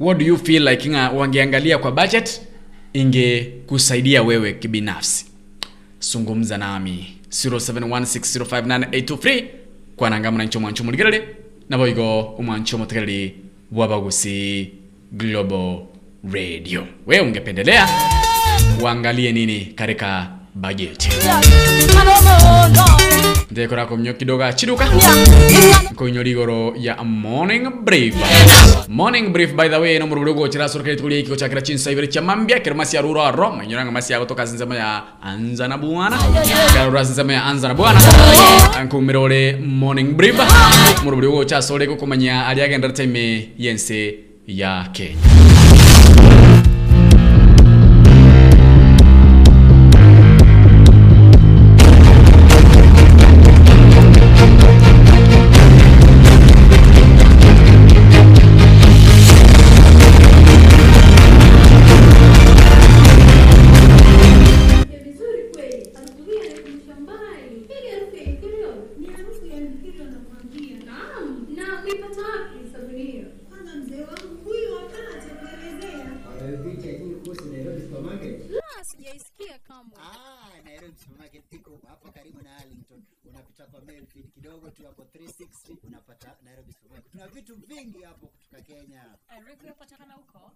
What 0.01 0.19
do 0.19 0.25
you 0.25 0.39
feel 0.39 0.69
like 0.69 0.89
nga 0.89 1.13
kwa 1.79 1.93
budget 1.93 2.41
ingekusaidia 2.93 4.23
wewe 4.23 4.53
kibinafsi? 4.53 5.27
Zungumza 6.01 6.59
nami 6.59 7.17
0716059823 7.31 9.58
kwananga 9.99 10.31
mwanancho 10.31 10.61
mwancho 10.61 10.85
muligere 10.85 11.23
nabo 11.69 11.89
igo 11.89 12.21
umwancho 12.23 12.79
mutagarari 12.79 13.35
wabagusi 13.73 14.71
global 15.13 15.79
radio. 16.33 16.87
Wewe 17.07 17.27
ungependelea 17.27 17.89
uangalie 18.83 19.33
nini 19.33 19.61
katika 19.61 20.31
bajeti 20.55 21.09
ndekorako 23.51 23.97
mnyo 23.97 24.15
kidogo 24.15 24.45
achiduka 24.45 24.87
koinyori 25.97 26.31
ligoro 26.31 26.75
ya 26.79 27.05
morning 27.05 27.69
brief. 27.85 28.15
Morning 28.89 29.33
brief 29.33 29.55
by 29.55 29.69
the 29.69 29.77
way 29.77 29.99
no 29.99 30.07
muruguru 30.07 30.35
gochira 30.35 30.69
sorokere 30.69 30.97
tukulie 30.97 31.21
ikiko 31.21 31.37
chakira 31.37 31.63
chinsa 31.63 31.91
ibere 31.91 32.07
cha 32.07 32.23
mambia 32.23 32.61
kero 32.61 32.77
masi 32.77 32.97
ya 32.97 33.03
ruro 33.03 33.23
aro 33.23 33.51
manyoranga 33.53 33.91
masi 33.93 34.13
ya 34.13 34.21
kutoka 34.21 34.47
zinzema 34.47 34.77
ya 34.77 35.03
anza 35.23 35.69
na 35.69 35.79
bwana 35.79 36.19
kero 36.73 37.03
zinzema 37.05 37.33
ya 37.33 37.45
anza 37.45 37.69
na 37.69 37.75
bwana 37.75 38.01
ankumirore 38.79 39.53
morning 39.57 40.15
brief. 40.17 40.37
Muruguru 41.05 41.33
gocha 41.33 41.63
sore 41.63 41.87
kukumanya 41.87 42.47
ali 42.47 42.63
agenda 42.63 42.89
time 42.89 43.49
yense 43.59 44.15
ya 44.47 44.89
Kenya 44.93 45.17
Tu 84.77 84.87
hapo 84.87 85.03
360 85.03 85.77
unapata 85.87 86.37
Nairobi 86.43 86.73
supermarket. 86.73 87.13
Tuna 87.13 87.29
vitu 87.29 87.55
vingi 87.57 88.03
hapo 88.03 88.27
kutoka 88.27 88.63
Kenya. 88.63 89.19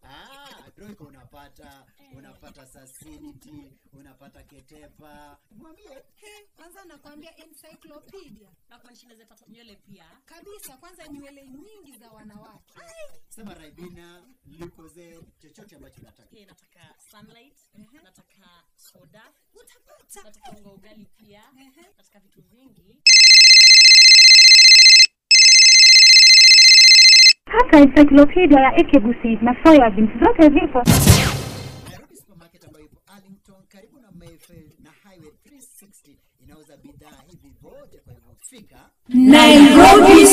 Ah, 0.02 0.70
Royco 0.76 1.04
unapata, 1.04 1.86
unapata 2.16 2.66
Sasinity, 2.66 3.72
unapata 3.92 4.42
Ketepa. 4.42 5.38
Mwambie 5.50 6.02
Kwanza 6.56 6.84
nakwambia 6.84 7.36
encyclopedia. 7.36 8.48
Na 8.68 8.78
kwa 8.78 8.90
nchi 8.92 9.06
naweza 9.06 9.26
pata 9.26 9.46
nywele 9.48 9.76
pia. 9.76 10.04
Kabisa, 10.24 10.76
kwanza 10.76 11.08
nywele 11.08 11.46
nyingi 11.48 11.98
za 11.98 12.10
wanawake. 12.10 12.74
sema 13.28 13.54
Raibina, 13.54 14.22
Lucozade, 14.58 15.20
chochote 15.38 15.76
ambacho 15.76 16.00
unataka. 16.00 16.28
Okay, 16.28 16.44
nataka 16.46 16.94
sunlight, 17.10 17.58
nataka 18.04 18.64
soda, 18.76 19.32
utapata. 19.54 20.22
Nataka 20.24 20.50
unga 20.58 20.70
ugali 20.72 21.04
pia, 21.06 21.42
nataka 21.96 22.20
vitu 22.20 22.42
vingi. 22.42 23.02
Hata 27.50 27.78
encyclopedia 27.78 28.60
ya 28.60 28.76
Ekebusi 28.80 29.36
na 29.42 29.56
Soybeans 29.64 30.10
zote 30.24 30.42
zipo. 30.42 30.82
Nairobi 31.88 32.16
supermarket 32.16 32.64
ambayo 32.64 32.84
ipo 32.84 33.00
Arlington 33.06 33.62
karibu 33.68 34.00
na 34.00 34.10
Mayfield 34.12 34.72
na 34.84 34.90
Highway 35.02 35.30
360 35.46 36.16
inauza 36.44 36.76
bidhaa 36.76 37.22
hivi 37.30 37.48
vyote 37.60 37.98
kwa 38.04 38.12
hivyo 38.14 38.36
fika 38.40 38.90
Nairobi 39.08 40.26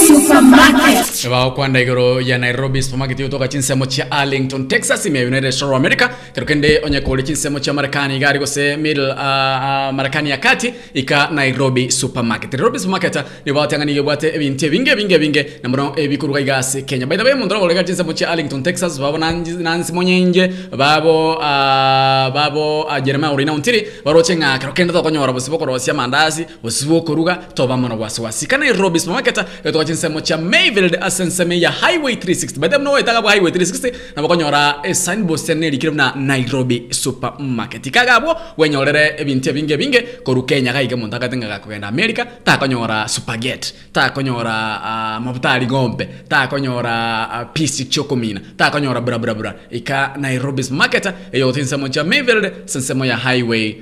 igoro 1.81 2.21
ya 2.21 2.37
nairobi 2.37 2.83
supermarket 2.83 3.19
yotoka 3.19 3.47
chinsemo 3.47 3.85
cha 3.85 4.11
arlington 4.11 4.67
texas 4.67 5.05
ime 5.05 5.25
united 5.25 5.51
states 5.51 5.75
america. 5.75 6.09
Kerokende 6.33 6.81
onyekole 6.85 7.23
chinsemo 7.23 7.59
cha 7.59 7.73
marekani 7.73 8.19
gari 8.19 8.39
gose 8.39 8.77
middle 8.77 9.09
uh, 9.09 9.17
uh, 9.17 9.91
marekani 9.93 10.29
ya 10.29 10.37
kati 10.37 10.73
ika 10.93 11.29
nairobi 11.31 11.91
supermarket. 11.91 12.53
Nairobi 12.53 12.79
supermarket 12.79 13.25
ni 13.45 13.53
batanganige 13.53 14.01
bwate 14.01 14.35
ebintu 14.35 14.65
ebinge 14.65 14.91
ebinge 14.91 15.15
ebinge 15.15 15.45
na 15.63 15.69
muno 15.69 15.93
ebikuruga 15.95 16.39
igase 16.39 16.81
kenya. 16.81 17.07
By 17.07 17.17
the 17.17 17.23
way 17.23 17.33
mundu 17.33 17.55
rolega 17.55 17.83
chinsemo 17.83 18.13
cha 18.13 18.29
arlington 18.29 18.63
texas 18.63 18.99
babo 18.99 19.17
nanzi 19.17 19.93
monyenje 19.93 20.47
babo 20.77 21.37
uh, 21.37 22.29
babo 22.33 22.83
uh, 22.83 22.99
jeremiah 23.03 23.33
urina 23.33 23.53
untiri 23.53 23.87
baroche 24.05 24.35
nga 24.37 24.59
kerokende 24.59 24.93
tokonyora 24.93 25.33
busibo 25.33 25.57
korosia 25.57 25.93
mandazi 25.93 26.45
busibo 26.63 27.01
koruga 27.01 27.35
toba 27.55 27.77
mono 27.77 27.99
wasiwasi 27.99 28.45
kana 28.47 28.58
nairobi 28.59 28.99
supermarket 28.99 29.37
yotoka 29.65 29.85
chinsemo 29.85 30.21
cha 30.21 30.37
mayfield 30.37 30.97
asenseme 31.01 31.59
ya 31.59 31.71
highway 31.71 32.13
360 32.15 32.59
by 32.59 32.77
muno 32.77 32.91
wetaga 32.91 33.21
bwa 33.21 33.31
highway 33.31 33.51
360 33.51 33.93
na 34.15 34.21
bakonyora 34.21 34.75
signboard 34.93 35.41
sene 35.41 35.69
likire 35.69 35.93
na 35.93 36.13
nairobi 36.15 36.87
supermarket. 36.89 37.85
Ikagabwo 37.85 38.35
wenyorere 38.57 39.13
ebintu 39.17 39.49
ebinge 39.49 39.77
binge 39.77 40.01
koru 40.23 40.43
kenya 40.43 40.73
gaige 40.73 40.95
muntu 40.95 41.15
akatenga 41.15 41.47
gakugenda 41.47 41.87
america 41.87 42.25
takonyora 42.43 43.07
spaghetti 43.07 43.73
takonyora 43.93 44.81
uh, 44.83 45.25
mafuta 45.25 45.51
ali 45.51 45.65
ng'ombe 45.65 46.07
takonyora 46.27 47.27
uh, 47.27 47.47
pisi 47.53 47.85
chokomina 47.85 48.41
takonyora 48.57 49.01
bra 49.01 49.53
ika 49.71 50.13
nairobi 50.17 50.63
supermarket 50.63 51.13
eyo 51.31 51.51
tinsemo 51.51 51.89
cha 51.89 52.03
mayfield 52.03 52.51
sensemo 52.65 53.05
ya 53.05 53.17
highway 53.17 53.75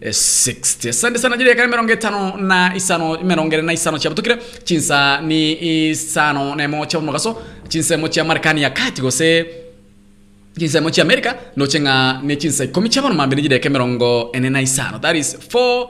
360 0.00 0.88
asante 0.88 1.18
sana 1.18 1.36
jiri 1.36 1.48
yakani 1.50 1.70
mirongo 1.70 1.92
itano 1.92 2.36
na 2.36 2.72
isano 2.76 3.18
mirongere 3.22 3.62
na 3.62 3.72
isano 3.72 3.98
chia 3.98 4.10
butukire. 4.10 4.38
Chinsa 4.64 5.20
ni 5.20 5.90
isano 5.90 6.54
nemo 6.54 6.86
chia 6.86 7.00
mugaso 7.00 7.42
chinsemo 7.68 8.08
chia 8.08 8.24
marekani 8.24 8.62
ya 8.62 8.70
kati 8.70 9.02
gose. 9.02 9.46
Chinsemo 10.58 10.90
chia 10.90 11.04
amerika 11.04 11.36
no 11.56 11.66
chenga 11.66 12.20
ni 12.22 12.36
chinsa 12.36 12.64
ikomi 12.64 12.88
chia 12.88 13.02
bono 13.02 13.14
mambere 13.14 13.42
yakani 13.42 13.72
mirongo 13.72 14.30
ene 14.32 14.50
na 14.50 14.60
isano. 14.60 14.98
That 14.98 15.16
is 15.16 15.36
4 15.36 15.88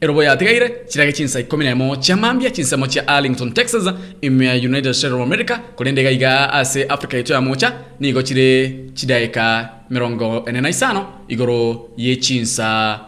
erobo 0.00 0.22
yatigaire 0.22 0.84
chirage 0.88 1.12
chinsa 1.12 1.40
ikomi 1.40 1.64
nemo 1.64 1.96
chia 1.96 2.16
mambia 2.16 2.50
chinsemo 2.50 2.86
chia 2.86 3.08
arlington 3.08 3.52
texas 3.52 3.84
ime 4.20 4.58
united 4.66 4.92
states 4.92 5.14
of 5.14 5.20
america 5.20 5.58
kulende 5.76 6.12
iga 6.14 6.52
ase 6.52 6.84
africa 6.84 7.14
yetu 7.14 7.32
ya 7.32 7.40
mocha 7.40 7.72
nigo 8.00 8.22
chire 8.22 8.74
chidaika 8.94 9.68
mirongo 9.90 10.44
ene 10.46 10.60
na 10.60 10.68
isano 10.68 11.06
igoro 11.28 11.88
ye 11.96 12.16
chinsa 12.16 13.00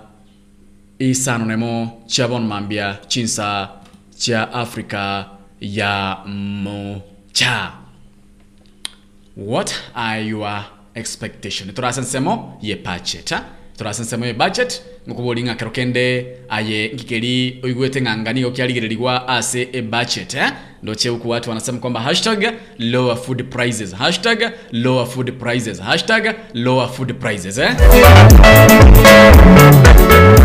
isano 0.99 1.45
nemo 1.45 2.03
chia 2.07 2.29
mambia 2.29 2.99
chinsa 3.09 3.69
cha 4.17 4.53
africa 4.53 5.25
ya 5.61 6.19
mocha 6.27 7.73
what 9.37 9.75
are 9.95 10.27
your 10.27 10.65
expectation 10.95 11.73
turasensemo 11.73 12.59
ye 12.63 12.77
budget 12.77 13.35
turasensemo 13.77 14.27
ye 14.27 14.33
budget 14.33 14.83
ngukubolinga 15.09 15.53
ng'akero 15.53 15.71
kende 15.71 16.27
aye 16.49 16.91
ngikeri 16.95 17.61
oigwete 17.65 18.01
ng'angani 18.01 18.45
okiarigiririgwa 18.45 19.29
ase 19.29 19.69
e 19.73 19.83
budget 19.83 20.35
eh? 20.35 20.53
ndoche 20.83 21.11
watu 21.11 21.49
wanasema 21.49 21.79
kwamba 21.79 22.01
hashtag 22.01 22.55
lower 22.79 23.17
food 23.17 23.43
prices 23.51 23.95
hashtag 23.95 24.53
lower 24.73 25.07
food 25.07 25.33
prices 25.39 25.81
hashtag 25.81 26.35
lower 26.55 26.89
food 26.89 27.15
prices 27.15 27.59
eh? 27.59 27.77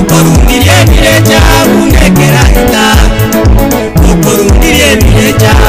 ukora 0.00 0.28
imiremire 0.38 1.14
cyangwa 1.28 1.56
unekera 1.82 2.42
inda 2.60 2.84
ukora 4.12 4.42
imiremire 4.50 5.28
cyangwa 5.40 5.59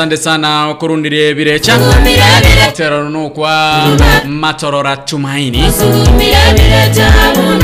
asante 0.00 0.16
sana 0.16 0.68
okurundirie 0.68 1.34
birecha 1.34 1.78
otero 2.68 3.10
nukwa 3.10 3.82
matorora 4.28 4.96
tumaini. 4.96 5.58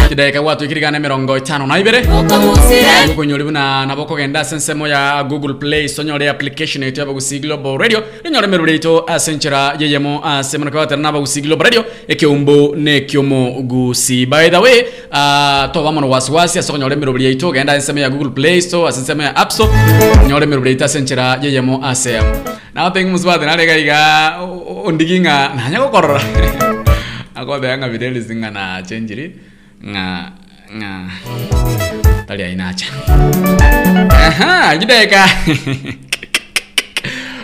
Kidaika 0.08 0.42
virecha 0.42 0.42
una 0.42 0.56
kidaika 0.68 1.00
mirongo 1.00 1.38
itano 1.38 1.66
na 1.66 1.78
ibere. 1.78 1.98
Okomusire 2.00 3.44
buna 3.44 3.86
nabo 3.86 4.04
kogenda 4.04 4.40
ase 4.40 4.54
ensemo 4.54 4.86
ya 4.88 5.24
google 5.24 5.54
play 5.54 5.88
sonyore 5.88 6.28
application 6.28 6.82
yaito 6.82 7.00
yabagusi 7.00 7.38
global 7.38 7.78
radio. 7.78 8.02
Inyore 8.24 8.46
merure 8.46 8.74
ito 8.74 9.04
ase 9.06 9.32
enchera 9.32 9.74
yeyemo 9.78 10.20
ase 10.24 10.58
mono 10.58 10.70
kwatera 10.70 11.00
nabagusi 11.00 11.40
global 11.40 11.64
radio. 11.64 11.84
Ekeumbu 12.08 12.76
ne 12.76 13.00
kiomo 13.00 13.62
gusi. 13.62 14.26
By 14.26 14.50
the 14.50 14.58
way 14.58 14.84
uh, 15.16 15.72
toba 15.72 15.92
mono 15.92 16.08
wasiwasi 16.08 16.58
ase 16.58 16.72
konyore 16.72 16.94
emerobori 16.94 17.24
yaito 17.24 17.52
genda 17.52 17.74
ensemo 17.74 17.98
ya 17.98 18.10
google 18.10 18.30
play 18.30 18.60
store 18.60 18.88
ase 18.88 19.00
ensemo 19.00 19.22
ya 19.22 19.36
app 19.36 19.50
store. 19.50 19.70
Onyora 20.24 20.44
emerobori 20.44 20.70
yaito 20.70 20.84
ase 20.84 20.98
enchera 20.98 21.38
yeyemo 21.42 21.80
ase 21.84 22.20
nago 22.74 22.90
tengi 22.90 23.10
musubate 23.10 23.46
naregaiga 23.46 24.36
ondigi 24.84 25.20
ng'a 25.24 25.36
nanya 25.56 25.78
gokorora 25.78 26.20
akothea 27.34 27.78
ng'a 27.78 27.88
ng'a. 27.88 28.50
Nachenjiri 28.50 29.26
ng'a 29.84 30.32
ng'a 30.72 30.92
tari 32.26 32.42
ainacha 32.42 32.86
aha 34.10 34.76
gideka 34.80 35.22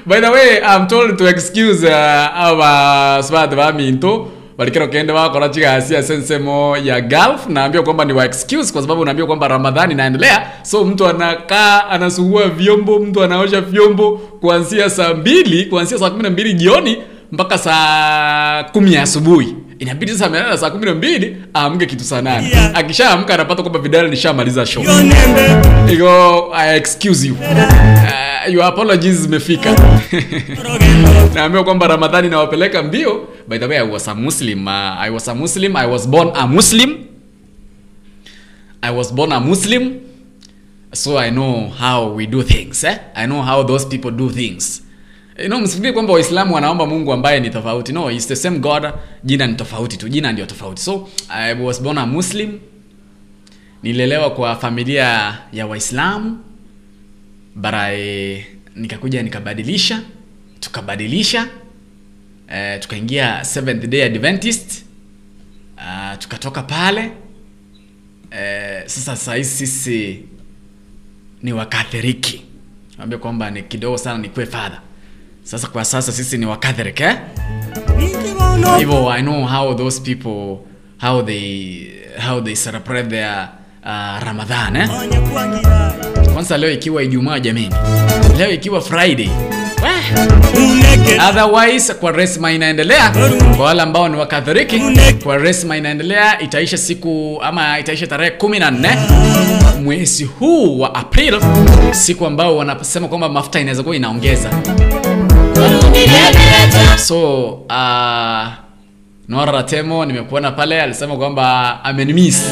by 0.07 0.19
the 0.21 0.31
way 0.31 0.61
i'm 0.63 0.89
told 0.89 1.17
to 1.19 1.27
excuse 1.27 1.85
uh, 1.85 2.29
our 2.35 3.23
swat 3.23 3.55
ba 3.55 3.73
minto 3.73 4.42
walikero 4.59 4.89
kende 4.89 5.13
chigasi 5.51 5.97
ase 5.97 6.17
nsemo 6.17 6.77
ya 6.77 7.01
gulf 7.01 7.47
naambia 7.49 7.83
kwamba 7.83 8.05
ni 8.05 8.13
wa 8.13 8.25
excuse 8.25 8.73
kwa 8.73 8.83
sababu 8.83 9.05
naambia 9.05 9.27
kwamba 9.27 9.49
ramadhani 9.49 9.93
inaendelea. 9.93 10.47
So 10.63 10.85
mtu 10.85 11.07
anakaa 11.07 11.89
anasugua 11.91 12.49
vyombo 12.49 12.99
mtu 12.99 13.23
anaosha 13.23 13.61
vyombo 13.61 14.11
kuanzia 14.41 14.91
saa 14.91 15.15
mbili 15.15 15.65
kuanzia 15.65 15.99
saa 15.99 16.11
kumi 16.11 16.23
na 16.23 16.31
mbili 16.31 16.55
jioni 16.55 16.97
mpaka 17.33 17.59
saa 17.59 18.65
kumi 18.73 18.97
asubuhi. 18.97 19.55
Inabidi 19.79 20.13
sasa 20.13 20.27
amelala 20.27 20.59
saa 20.59 20.71
kumi 20.71 20.85
na 20.85 20.95
mbili 20.95 21.37
aamke 21.57 21.87
kitu 21.87 22.05
saa 22.05 22.23
nane. 22.23 22.53
Akishaamka 22.75 23.35
anapata 23.35 23.63
kwamba 23.63 23.79
vidali 23.79 24.11
nishamaliza 24.11 24.67
show. 24.67 24.85
Iko, 25.93 26.51
I 26.55 26.77
excuse 26.77 27.29
you. 27.29 27.35
Uh, 27.35 28.53
your 28.53 28.65
apologies 28.65 29.17
zimefika. 29.17 29.77
Naambiwa 31.35 31.65
kwamba 31.65 31.87
ramadhani 31.89 32.27
inawapeleka 32.27 32.83
mbio 32.83 33.29
by 33.49 33.59
the 33.59 33.67
way 33.67 33.79
i 33.79 33.83
was 33.83 34.09
a 34.09 34.15
muslim 34.15 34.67
uh, 34.67 34.73
i 35.01 35.11
was 35.11 35.29
a 35.29 35.35
muslim 35.35 35.77
i 35.77 35.87
was 35.87 36.09
born 36.09 36.31
a 36.35 36.47
muslim. 36.47 36.97
I 38.85 38.91
was 38.91 39.13
born 39.15 39.33
a 39.33 39.41
muslim 39.41 40.01
so 40.93 41.17
i 41.19 41.31
know 41.31 41.69
how 41.69 42.15
we 42.17 42.27
do 42.27 42.43
things 42.43 42.85
eh? 42.85 42.99
i 43.15 43.27
know 43.27 43.43
how 43.43 43.63
those 43.65 43.87
people 43.87 44.11
do 44.11 44.31
things. 44.31 44.83
You 45.39 45.49
know, 45.49 45.61
msifikiri 45.61 45.93
kwamba 45.93 46.13
waislamu 46.13 46.55
wanaomba 46.55 46.87
mungu 46.87 47.13
ambaye 47.13 47.41
ni 47.41 47.51
tofauti. 47.51 47.93
No 47.93 48.11
it's 48.11 48.27
the 48.29 48.37
same 48.37 48.59
god. 48.59 48.85
Jina 49.25 49.47
ni 49.47 49.55
tofauti 49.55 49.97
tu. 49.97 50.09
Jina 50.09 50.33
ndio 50.33 50.47
tofauti. 50.47 50.83
So 50.83 51.09
i 51.29 51.55
was 51.55 51.83
born 51.83 51.99
a 51.99 52.07
muslim. 52.07 52.59
Nilelewa 53.83 54.31
kwa 54.31 54.57
familia 54.57 55.39
ya 55.53 55.67
waislamu 55.67 56.39
bara 57.55 57.91
nikakuja 58.77 59.23
nikabadilisha 59.23 60.01
tukabadilisha 60.61 61.49
uh, 62.53 62.81
tukaingia 62.81 63.45
seventh 63.45 63.87
day 63.87 64.03
adventist. 64.05 64.85
Uh, 65.77 66.19
tukatoka 66.19 66.63
pale. 66.63 67.11
Eh, 68.31 68.83
sasa 68.87 69.17
sahii 69.17 69.45
sisi 69.45 70.23
ni 71.43 71.53
wakatheriki 71.53 72.43
ambia 72.99 73.19
kwamba 73.19 73.51
ni 73.51 73.63
kidogo 73.63 73.99
sana 73.99 74.19
nikuwe 74.19 74.47
fadha 74.47 74.81
sasa 75.43 75.69
kwa 75.69 75.85
sasa 75.85 76.13
sisi 76.13 76.39
ni 76.39 76.47
wakatholik 76.47 77.01
eh? 77.01 77.17
I 79.11 79.23
know 79.23 79.47
how 79.47 79.75
those 79.75 80.01
people 80.01 80.57
how 81.01 81.23
they 81.23 81.87
how 82.29 82.41
they 82.41 82.55
celebrate 82.55 83.09
their 83.09 83.49
uh, 83.85 84.19
ramadhan 84.25 84.77
eh? 84.77 84.89
kwanza 86.33 86.59
leo 86.59 86.71
ikiwa 86.71 87.03
ijumaa 87.03 87.41
jameni. 87.41 87.75
Leo 88.39 88.51
ikiwa 88.51 88.81
friday 88.81 89.31
otherwise 91.29 91.95
kwa 91.95 92.13
resma 92.13 92.53
inaendelea 92.53 93.13
kwa 93.57 93.67
wale 93.67 93.83
ambao 93.83 94.09
ni 94.09 94.17
wakatholiki 94.17 94.83
kwa 95.23 95.39
resma 95.39 95.77
inaendelea 95.77 96.41
itaisha 96.41 96.79
siku 96.79 97.39
ama 97.43 97.79
itaisha 97.79 98.07
tarehe 98.07 98.31
kumi 98.31 98.59
na 98.59 98.71
nne 98.71 98.89
mwezi 99.83 100.25
huu 100.25 100.81
wa 100.81 100.95
april 100.95 101.41
siku 101.91 102.27
ambao 102.27 102.57
wanasema 102.57 103.09
kwamba 103.09 103.29
mafuta 103.29 103.61
inaweza 103.61 103.83
kuwa 103.83 103.97
inaongeza. 103.97 104.51
So 106.97 107.45
uh, 107.53 108.47
nora 109.29 109.53
ratemo 109.53 110.05
nimekuona 110.05 110.51
pale 110.51 110.83
alisema 110.83 111.17
kwamba 111.17 111.79
amenimis 111.85 112.43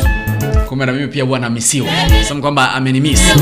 kumbe 0.69 0.87
na 0.87 0.93
mimi 0.93 1.09
pia 1.09 1.25
huwa 1.25 1.39
namisiwa 1.39 1.89
sema 2.29 2.41
kwamba 2.41 2.73
amenimis 2.73 3.21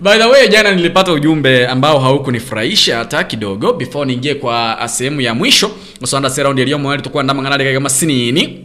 by 0.00 0.18
the 0.18 0.24
way 0.24 0.48
jana 0.48 0.72
nilipata 0.72 1.12
ujumbe 1.12 1.66
ambao 1.66 1.98
haukunifurahisha 2.00 2.98
hata 2.98 3.24
kidogo. 3.24 3.72
Before 3.72 4.06
niingie 4.06 4.34
kwa 4.34 4.78
uh, 4.80 4.86
sehemu 4.86 5.20
ya 5.20 5.34
mwisho 5.34 5.70
usanda 6.00 6.30
se 6.30 6.42
raundi 6.42 6.62
iliyo 6.62 6.78
mweri 6.78 7.02
tukua 7.02 7.22
ndama 7.22 7.42
ngana 7.42 7.58
dakika 7.58 7.80
masinini 7.80 8.62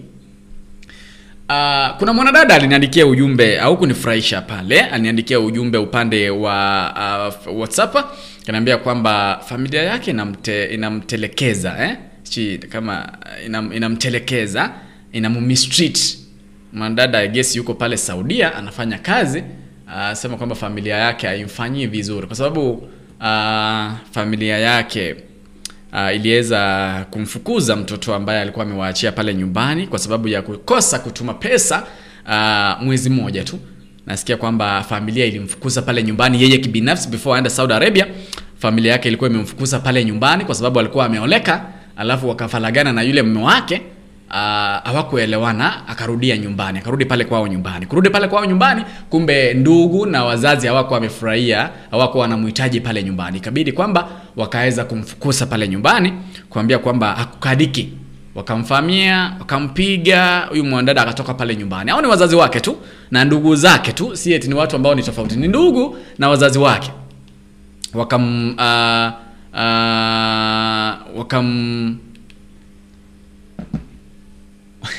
Uh, 1.50 1.98
kuna 1.98 2.14
mwanadada 2.14 2.56
aliniandikia 2.56 3.06
ujumbe 3.08 3.60
au 3.60 3.78
kunifurahisha 3.78 4.42
pale. 4.42 4.80
Aliniandikia 4.82 5.40
ujumbe 5.40 5.78
upande 5.78 6.30
wa 6.30 7.34
uh, 7.48 7.60
whatsapp. 7.60 7.96
Kanaambia 8.46 8.78
kwamba 8.78 9.42
familia 9.50 9.84
yake 9.84 10.12
inamte, 10.12 10.66
inamtelekeza 10.66 11.76
eh? 11.84 11.98
Chi, 12.24 12.58
kama 12.58 13.10
inam, 13.46 13.74
inamtelekeza 13.74 14.72
inamumistreat 15.12 16.00
mwanadada 16.74 17.20
I 17.20 17.28
guess 17.28 17.56
yuko 17.56 17.74
pale 17.74 17.98
saudia 17.98 18.56
anafanya 18.56 18.98
kazi 18.98 19.44
uh, 20.32 20.36
kwamba 20.38 20.56
familia 20.56 20.98
yake 20.98 21.28
haimfanyii 21.28 21.88
vizuri. 21.88 22.28
Kwa 22.28 22.36
sababu 22.36 22.72
uh, 22.72 23.92
familia 24.12 24.58
yake 24.58 25.16
uh, 25.94 26.16
iliweza 26.16 27.06
kumfukuza 27.12 27.76
mtoto 27.76 28.16
ambaye 28.16 28.42
alikuwa 28.42 28.66
amewaachia 28.66 29.12
pale 29.12 29.34
nyumbani 29.34 29.88
kwa 29.88 30.00
sababu 30.00 30.28
ya 30.28 30.42
kukosa 30.42 31.00
kutuma 31.00 31.34
pesa 31.34 31.84
uh, 32.28 32.84
mwezi 32.86 33.10
mmoja 33.10 33.44
tu. 33.44 33.60
Nasikia 34.06 34.38
kwamba 34.38 34.84
familia 34.84 35.26
ilimfukuza 35.26 35.82
pale 35.82 36.04
nyumbani 36.04 36.42
yeye 36.42 36.58
kibinafsi 36.58 37.10
before 37.10 37.36
aenda 37.36 37.50
saudi 37.50 37.74
arabia. 37.74 38.08
Familia 38.60 38.92
yake 38.92 39.08
ilikuwa 39.08 39.30
imemfukuza 39.30 39.80
pale 39.80 40.06
nyumbani 40.06 40.46
kwa 40.46 40.56
sababu 40.56 40.80
alikuwa 40.80 41.06
ameoleka 41.06 41.66
alafu 41.98 42.30
wakafalagana 42.30 42.94
na 42.94 43.02
yule 43.02 43.22
mme 43.22 43.44
wake 43.44 43.82
hawakuelewana 44.84 45.68
uh, 45.86 45.92
akarudia 45.92 46.38
nyumbani 46.38 46.80
akarudi 46.80 47.06
pale 47.06 47.26
kwao 47.26 47.48
nyumbani. 47.48 47.86
Kurudi 47.86 48.10
pale 48.10 48.28
kwao 48.28 48.46
nyumbani 48.46 48.84
kumbe 49.10 49.54
ndugu 49.54 50.06
na 50.06 50.24
wazazi 50.26 50.68
hawakuwa 50.68 50.96
wamefurahia 50.96 51.70
hawakuwa 51.92 52.22
wanamhitaji 52.22 52.82
pale 52.82 53.04
nyumbani. 53.04 53.38
Ikabidi 53.38 53.72
kwamba 53.72 54.08
wakaweza 54.36 54.86
kumfukusa 54.86 55.46
pale 55.46 55.68
nyumbani 55.68 56.14
kuambia 56.50 56.80
kwamba 56.80 57.14
hakukadiki 57.14 57.90
wakamfamia 58.36 59.34
wakampiga 59.40 60.40
huyu 60.50 60.64
mwanadada 60.64 61.02
akatoka 61.02 61.34
pale 61.34 61.56
nyumbani. 61.56 61.92
Au 61.92 62.02
ni 62.02 62.08
wazazi 62.08 62.36
wake 62.36 62.60
tu 62.60 62.78
na 63.12 63.26
ndugu 63.26 63.56
zake 63.56 63.92
tu. 63.92 64.18
Si 64.18 64.34
eti 64.34 64.48
ni 64.48 64.54
watu 64.54 64.76
ambao 64.76 64.96
ni 64.96 65.04
tofauti. 65.04 65.36
Ni 65.36 65.48
ndugu 65.48 65.98
na 66.18 66.30
wazazi 66.30 66.60
wake. 66.60 66.92
Wakam 67.94 68.48
uh, 68.50 69.12
uh, 69.54 71.18
wakam 71.20 71.98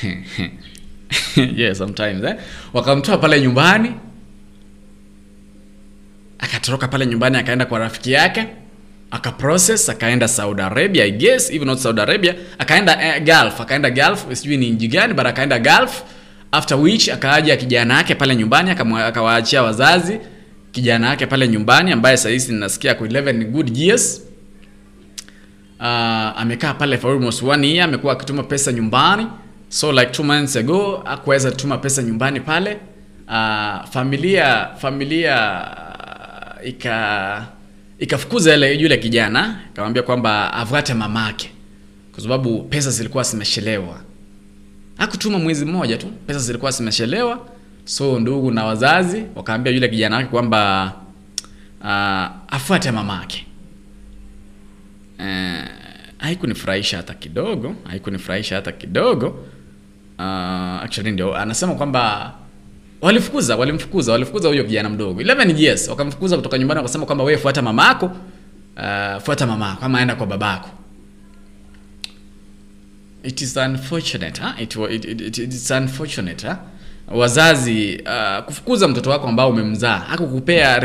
yeah, 1.57 1.75
sometimes 1.75 2.23
eh? 2.23 2.35
wakamtoa 2.73 3.17
pale 3.17 3.41
nyumbani 3.41 3.91
akatoroka 6.39 6.87
pale 6.87 7.05
nyumbani 7.05 7.37
akaenda 7.37 7.65
kwa 7.65 7.79
rafiki 7.79 8.11
yake 8.11 8.47
akaprocess 9.11 9.89
akaenda 9.89 10.27
saudi 10.27 10.61
arabia 10.61 11.05
i 11.05 11.11
guess 11.11 11.51
even 11.51 11.67
not 11.67 11.79
saudi 11.79 12.01
arabia 12.01 12.35
akaenda 12.59 13.15
eh, 13.15 13.23
gulf 13.23 13.61
akaenda 13.61 13.89
gulf 13.89 14.25
sijui 14.33 14.57
ni 14.57 14.69
nji 14.69 14.87
gani 14.87 15.13
but 15.13 15.25
akaenda 15.25 15.59
gulf 15.59 16.03
after 16.51 16.77
which 16.77 17.09
akaaja 17.09 17.57
kijana 17.57 17.93
yake 17.97 18.15
pale 18.15 18.35
nyumbani 18.35 18.69
akawaachia 19.05 19.63
wazazi 19.63 20.19
kijana 20.71 21.07
yake 21.09 21.25
pale 21.25 21.47
nyumbani 21.47 21.91
ambaye 21.91 22.17
sahizi 22.17 22.53
ninasikia 22.53 22.93
ku 22.93 23.05
11 23.05 23.43
good 23.45 23.77
years 23.77 24.21
uh, 25.79 25.85
amekaa 26.41 26.73
pale 26.73 26.97
for 26.97 27.11
almost 27.11 27.43
one 27.43 27.67
year 27.67 27.83
amekuwa 27.83 28.13
akituma 28.13 28.43
pesa 28.43 28.71
nyumbani 28.71 29.27
so 29.73 29.91
like 29.91 30.11
two 30.11 30.23
months 30.23 30.55
ago 30.55 30.97
akuweza 31.05 31.51
tuma 31.51 31.77
pesa 31.77 32.03
nyumbani 32.03 32.39
pale. 32.39 32.77
Uh, 33.27 33.85
familia 33.89 34.67
familia 34.77 35.61
uh, 36.61 36.67
ika 36.67 37.47
ikafukuza 37.99 38.55
ile 38.55 38.73
yule 38.75 38.97
kijana. 38.97 39.59
Ikamwambia 39.73 40.03
kwamba 40.03 40.53
avuate 40.53 40.93
mamake. 40.93 41.51
Kwa 42.13 42.23
sababu 42.23 42.63
pesa 42.63 42.91
zilikuwa 42.91 43.23
zimeshelewa 43.23 43.99
akutuma 44.97 45.39
mwezi 45.39 45.65
mmoja 45.65 45.97
tu 45.97 46.07
pesa 46.27 46.39
zilikuwa 46.39 46.71
zimeshelewa 46.71 47.47
so 47.85 48.19
ndugu 48.19 48.51
na 48.51 48.65
wazazi 48.65 49.23
wakaambia 49.35 49.73
yule 49.73 49.87
kijana 49.87 50.15
wake 50.15 50.29
kwamba 50.29 50.93
uh, 51.81 52.53
afuate 52.55 52.91
mamake. 52.91 53.45
Uh, 55.19 55.25
haikunifurahisha 56.17 56.97
hata 56.97 57.13
kidogo 57.13 57.75
haikunifurahisha 57.83 58.55
hata 58.55 58.71
kidogo 58.71 59.45
uh, 60.19 60.83
actually 60.83 61.11
ndio 61.11 61.35
anasema 61.37 61.75
kwamba 61.75 62.33
walifukuza 63.01 63.55
walimfukuza 63.55 64.11
walifukuza 64.11 64.47
huyo 64.47 64.63
kijana 64.63 64.89
mdogo 64.89 65.21
11 65.21 65.61
years 65.61 65.87
wakamfukuza 65.89 66.35
kutoka 66.35 66.57
nyumbani 66.57 66.77
wakasema 66.77 67.05
kwamba 67.05 67.23
wewe 67.23 67.37
fuata 67.37 67.61
mamako 67.61 68.05
uh, 68.05 69.21
fuata 69.23 69.47
mamako 69.47 69.85
ama 69.85 69.99
aenda 69.99 70.15
kwa 70.15 70.27
babako 70.27 70.69
it 73.23 73.41
is 73.41 73.57
unfortunate 73.57 74.41
huh? 74.41 74.61
it, 74.61 74.75
it, 74.75 75.05
it, 75.21 75.37
it, 75.37 75.53
is 75.53 75.71
unfortunate 75.71 76.47
huh? 76.47 76.55
wazazi 77.11 78.01
uh, 78.05 78.43
kufukuza 78.45 78.87
mtoto 78.87 79.09
wako 79.09 79.27
ambao 79.27 79.49
umemzaa 79.49 80.07
akukupea 80.09 80.75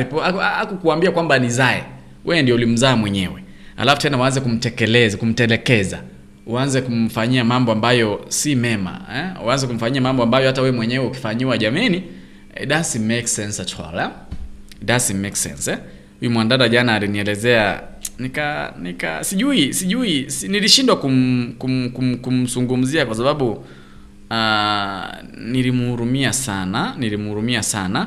akukuambia 0.60 1.10
kwamba 1.10 1.38
nizae 1.38 1.84
wewe 2.24 2.42
ndio 2.42 2.54
ulimzaa 2.54 2.96
mwenyewe 2.96 3.44
alafu 3.76 4.00
tena 4.02 4.16
waanze 4.16 4.40
kumtekeleza 4.40 5.16
kumtelekeza 5.16 6.02
uanze 6.48 6.80
kumfanyia 6.80 7.44
mambo 7.44 7.72
ambayo 7.72 8.24
si 8.28 8.56
mema 8.56 9.00
eh? 9.16 9.46
uanze 9.46 9.66
kumfanyia 9.66 10.00
mambo 10.00 10.22
ambayo 10.22 10.46
hata 10.46 10.62
we 10.62 10.72
mwenyewe 10.72 11.06
ukifanyiwa 11.06 11.58
all 13.80 13.98
eh? 14.00 14.08
it 14.80 14.86
doesn't 14.86 15.20
make 15.22 15.36
sense 15.36 15.70
eh? 15.70 15.78
huyu 16.20 16.30
mwandada 16.30 16.68
jana 16.68 16.94
alinielezea 16.94 17.82
nika 18.18 18.74
nika 18.82 19.24
sijui 19.24 19.74
sijui 19.74 20.30
si, 20.30 20.48
nilishindwa 20.48 20.96
kum, 20.96 21.52
kum, 21.58 21.90
kum, 21.90 22.16
kumzungumzia 22.16 23.06
kwa 23.06 23.14
sababu 23.14 23.50
uh, 24.30 25.04
nilimhurumia 25.38 26.32
sana 26.32 26.94
nilimhurumia 26.98 27.62
sana 27.62 28.06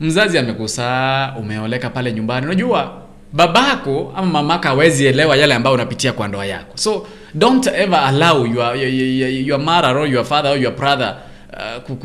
mzazi 0.00 0.38
amekusaa 0.38 1.34
umeoleka 1.38 1.90
pale 1.90 2.12
nyumbani 2.12 2.46
unajua 2.46 2.99
babako 3.32 4.12
ama 4.16 4.26
mamako 4.26 4.68
hawezi 4.68 5.06
elewa 5.06 5.36
yale 5.36 5.54
ambayo 5.54 5.74
unapitia 5.74 6.12
kwa 6.12 6.28
ndoa 6.28 6.46
yako. 6.46 6.72
So 6.78 7.06
don't 7.34 7.66
ever 7.66 7.98
allow 7.98 8.46
your, 8.46 8.76
your, 8.76 8.88
your, 8.94 9.30
your 9.30 9.60
mother 9.60 9.96
or 9.96 10.08
your 10.08 10.24
father 10.24 10.50
or 10.50 10.58
your 10.58 10.76
brother 10.76 11.16
uh, 11.52 11.96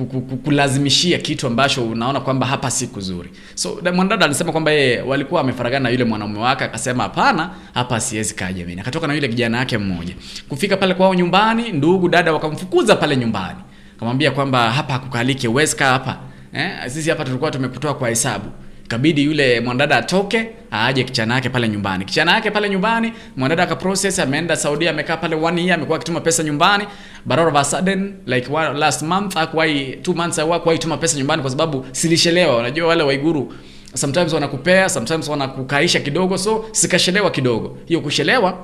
kulazimishia 0.43 1.17
kitu 1.17 1.47
ambacho 1.47 1.83
unaona 1.85 2.19
kwamba 2.19 2.45
hapa 2.45 2.71
si 2.71 2.87
kuzuri. 2.87 3.29
So 3.55 3.79
mwanadada 3.93 4.25
alisema 4.25 4.51
kwamba 4.51 4.71
yeye 4.71 5.01
walikuwa 5.01 5.41
amefaragana 5.41 5.83
na 5.83 5.89
yule 5.89 6.03
mwanaume 6.03 6.39
wake 6.39 6.63
akasema 6.63 7.03
hapana 7.03 7.49
hapa 7.73 7.99
siwezi 7.99 8.35
kaa 8.35 8.49
akatoka 8.79 9.07
na 9.07 9.13
yule 9.13 9.27
kijana 9.27 9.57
yake 9.57 9.77
mmoja. 9.77 10.13
Kufika 10.49 10.77
pale 10.77 10.93
kwao 10.93 11.15
nyumbani 11.15 11.71
ndugu 11.71 12.09
dada 12.09 12.33
wakamfukuza 12.33 12.95
pale 12.95 13.17
nyumbani. 13.17 13.59
Kamwambia 13.99 14.31
kwamba 14.31 14.71
hapa 14.71 14.93
hakukaliki 14.93 15.47
uwezi 15.47 15.77
hapa. 15.77 16.17
Eh? 16.53 16.71
sisi 16.87 17.09
hapa 17.09 17.25
tulikuwa 17.25 17.51
tumekutoa 17.51 17.93
kwa 17.93 18.09
hesabu 18.09 18.45
kabidi 18.87 19.23
yule 19.23 19.59
mwanadada 19.59 19.97
atoke 19.97 20.49
aaje 20.71 21.03
kichana 21.03 21.35
yake 21.35 21.49
pale 21.49 21.69
nyumbani. 21.69 22.05
Kichana 22.05 22.31
yake 22.31 22.51
pale 22.51 22.69
nyumbani 22.69 23.13
mwanadada 23.37 23.63
akaprocess 23.63 24.19
ameenda 24.19 24.55
Saudi, 24.55 24.87
amekaa 24.87 25.17
pale 25.17 25.35
one 25.35 25.61
year 25.61 25.73
amekuwa 25.73 25.95
akituma 25.97 26.19
pesa 26.21 26.43
nyumbani. 26.43 26.85
But 27.25 27.39
all 27.39 27.47
of 27.47 27.55
a 27.55 27.63
sudden 27.63 28.15
like 28.25 28.53
one, 28.53 28.79
last 28.79 29.01
month 29.01 29.37
akwai 29.37 29.99
two 30.01 30.13
months 30.13 30.39
akuwai 30.39 30.79
tuma 30.79 30.97
pesa 30.97 31.17
nyumbani 31.17 31.41
kwa 31.41 31.51
sababu 31.51 31.85
silishelewa. 31.91 32.57
Unajua 32.57 32.87
wale 32.87 33.03
waiguru 33.03 33.53
sometimes 33.93 34.33
wanakupea 34.33 34.89
sometimes 34.89 35.27
wanakukaisha 35.29 35.99
kidogo 35.99 36.37
so 36.37 36.65
sikashelewa 36.71 37.31
kidogo. 37.31 37.77
Hiyo 37.85 38.01
kushelewa 38.01 38.57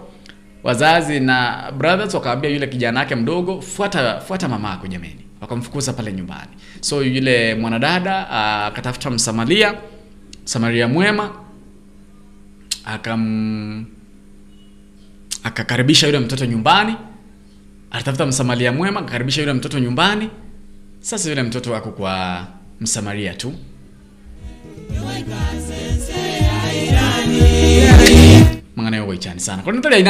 wazazi 0.63 1.19
na 1.19 1.63
brothers 1.77 2.13
wakaambia 2.13 2.49
yule 2.49 2.67
kijana 2.67 2.99
yake 2.99 3.15
mdogo 3.15 3.61
fuata 3.61 4.19
fuata 4.19 4.47
mamako 4.47 4.87
jameni. 4.87 5.25
Wakamfukuza 5.41 5.93
pale 5.93 6.13
nyumbani. 6.13 6.51
So 6.81 7.03
yule 7.03 7.55
mwanadada 7.55 8.29
akatafuta 8.65 9.09
uh, 9.09 9.15
msamalia 9.15 9.73
samaria 10.51 10.87
mwema 10.87 11.31
akam 12.85 13.85
akakaribisha 15.43 16.07
yule 16.07 16.19
mtoto 16.19 16.45
nyumbani 16.45 16.95
alitafuta 17.91 18.25
msamaria 18.25 18.71
mwema 18.71 18.99
akakaribisha 18.99 19.41
yule 19.41 19.53
mtoto 19.53 19.79
nyumbani. 19.79 20.29
Sasa 21.01 21.29
yule 21.29 21.43
mtoto 21.43 21.75
ako 21.75 21.91
kwa 21.91 22.47
msamaria 22.81 23.33
tu. 23.33 23.53
Sana. 29.37 29.63
Kone 29.63 29.81
tali 29.81 30.03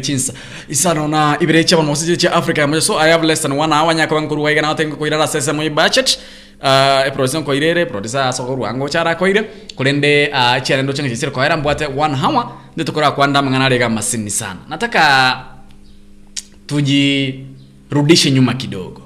chinsa. 0.00 0.32
Isano 0.68 1.08
na 1.08 1.36
ibire 1.40 1.64
cha 1.64 1.76
bono 1.76 2.16
cha 2.16 2.32
africa 2.32 2.80
so 2.80 2.98
i 3.00 3.10
have 3.10 3.26
less 3.26 3.42
than 3.42 3.52
one 3.52 3.74
hour 3.74 3.94
nyaka 3.94 4.14
bankuru 4.14 4.42
waiga 4.42 4.62
na 4.62 4.74
tengo 4.74 4.96
koirara 4.96 5.26
sese 5.26 5.52
budget 5.70 6.18
uh, 6.62 7.06
e 7.06 7.10
production 7.10 7.44
ko 7.44 7.54
irere 7.54 7.86
producer 7.86 8.32
so 8.32 8.44
ko 8.44 8.88
chara 8.88 9.14
koire 9.14 9.42
kulende 9.76 10.30
uh, 10.32 10.62
chara 10.62 10.82
ndo 10.82 10.92
nga 10.92 11.08
chisira 11.08 11.30
koera 11.30 11.56
mbwate 11.56 11.86
one 11.86 12.14
hour 12.14 12.46
ndito 12.76 12.92
kora 12.92 13.10
kwanda 13.10 13.42
mangana 13.42 13.68
rega 13.68 13.88
masini 13.88 14.30
sana. 14.30 14.60
Nataka 14.68 15.44
tujirudishe 16.66 18.30
nyuma 18.30 18.54
kidogo. 18.54 19.02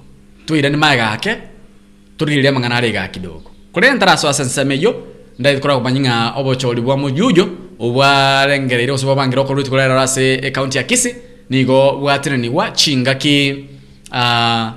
Tuirani 0.46 0.76
maega 0.76 1.02
yake 1.02 1.36
turirie 2.16 2.50
mang'ana 2.50 2.80
rega 2.80 3.08
kidogo. 3.08 3.50
Kuria 3.72 3.94
ntarasoa 3.94 4.30
nsemeyo 4.30 5.06
ndaithikora 5.38 5.76
kumanyinga 5.76 6.32
obochori 6.36 6.80
bwa 6.80 6.96
mujujo 6.96 7.48
obwarengereire 7.78 8.92
ose 8.92 9.06
bwabangire 9.06 9.40
okorwa 9.40 9.60
itikorera 9.60 9.94
rase 9.94 10.34
ekaunti 10.34 10.78
ya 10.78 10.84
kisi 10.84 11.14
nigo 11.50 11.92
bwateneniwa 12.00 12.70
chingaki 12.70 13.64
ah, 14.12 14.72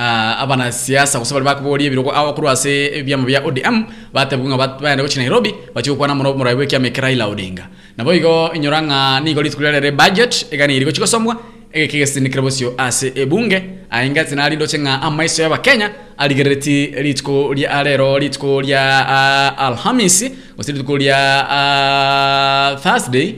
ah, 0.00 0.40
abanasiasa 0.42 1.18
gose 1.18 1.32
bari 1.34 1.44
bakuboria 1.44 1.86
ebiro 1.86 2.08
abakorwa 2.08 2.52
ase 2.52 2.72
ebiama 2.98 3.26
bya 3.26 3.44
odm 3.44 3.84
batebunga 4.14 4.56
baende 4.80 5.02
gochi 5.02 5.18
nairobi 5.18 5.54
bachigokwana 5.74 6.14
mono 6.14 6.32
morai 6.34 6.56
bwa 6.56 6.66
kya 6.66 6.78
raila 7.02 7.28
odinga. 7.28 7.68
Nabo 7.96 8.14
igo 8.14 8.50
inyoranga 8.54 9.20
nigo 9.20 9.42
ritukurerere 9.42 9.90
budget 9.92 10.46
egani 10.50 10.76
irigo 10.76 10.92
chigosomwa 10.92 11.36
egekigesinikire 11.72 12.42
bosio 12.42 12.74
ase 12.78 13.12
ebunge 13.14 13.62
ainga 13.90 14.24
tina 14.24 14.50
ndoche 14.50 14.78
ng'a 14.78 15.02
amaiso 15.02 15.42
y'abakenya 15.42 15.90
arigereti 16.18 16.86
rituko 16.86 17.54
ria 17.54 17.82
rero 17.82 18.18
rituko 18.18 18.60
ria 18.60 19.06
uh, 19.06 19.62
alhamisi 19.66 20.32
gose 20.56 20.72
rituko 20.72 20.96
ria 20.96 21.46
uh, 21.46 22.80
thursday 22.80 23.34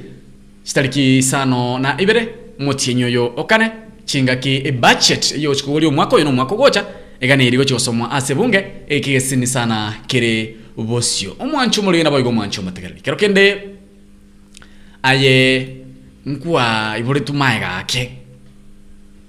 citariki 0.65 1.23
sano 1.23 1.79
na 1.79 1.97
ibere 2.01 2.29
motienyo 2.59 3.09
yo 3.09 3.33
okane 3.37 3.71
chingaki 4.13 4.63
ebudget 4.69 5.35
iyo 5.37 5.57
ori 5.69 5.87
omwaka 5.87 6.17
oyo 6.17 6.25
nomwaka 6.25 6.55
ogocha 6.55 6.85
egana 7.21 7.45
irigo 7.45 7.65
chosomwa 7.65 8.11
ase 8.11 8.35
bunge 8.35 8.65
ekigesini 8.89 9.47
sana 9.47 9.95
kere 10.07 10.57
bosio. 10.77 11.37
Omwancho 11.39 11.81
omorigena 11.81 12.11
boigo 12.11 12.29
omwancho 12.29 12.61
omotegereri 12.61 13.01
kero 13.01 13.17
kende 13.17 13.45
aye 15.03 15.77
nkwa 16.27 16.97
iboretu 16.99 17.33
mae 17.33 17.59
gake. 17.59 18.11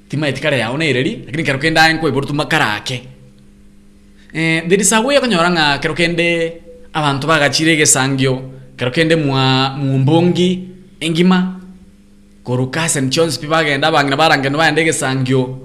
Timaeti 0.09 0.41
kare 0.41 0.59
yao 0.59 0.77
nereri 0.77 1.23
lakini 1.25 1.43
kero 1.43 1.59
kende 1.59 1.79
aye 1.79 1.93
nkwa 1.93 2.09
iboretu 2.09 2.33
makarake 2.33 3.03
eh, 4.33 4.67
there 4.67 4.81
is 4.81 4.91
a 4.91 4.99
way 4.99 5.17
okonyora 5.17 5.49
ng'a 5.49 5.79
kero 5.79 5.93
kende 5.93 6.53
abanto 6.93 7.27
bagachire 7.27 7.73
egesangio 7.73 8.51
kero 8.77 8.91
kende 8.91 9.15
mwa 9.15 9.75
mumbongi 9.77 10.67
engima 10.99 11.59
koruka 12.43 12.89
st 12.89 13.39
pi 13.41 13.47
bagenda 13.47 13.87
abang'ina 13.87 14.17
barangendo 14.17 14.57
baenda 14.57 14.81
egesangio 14.81 15.59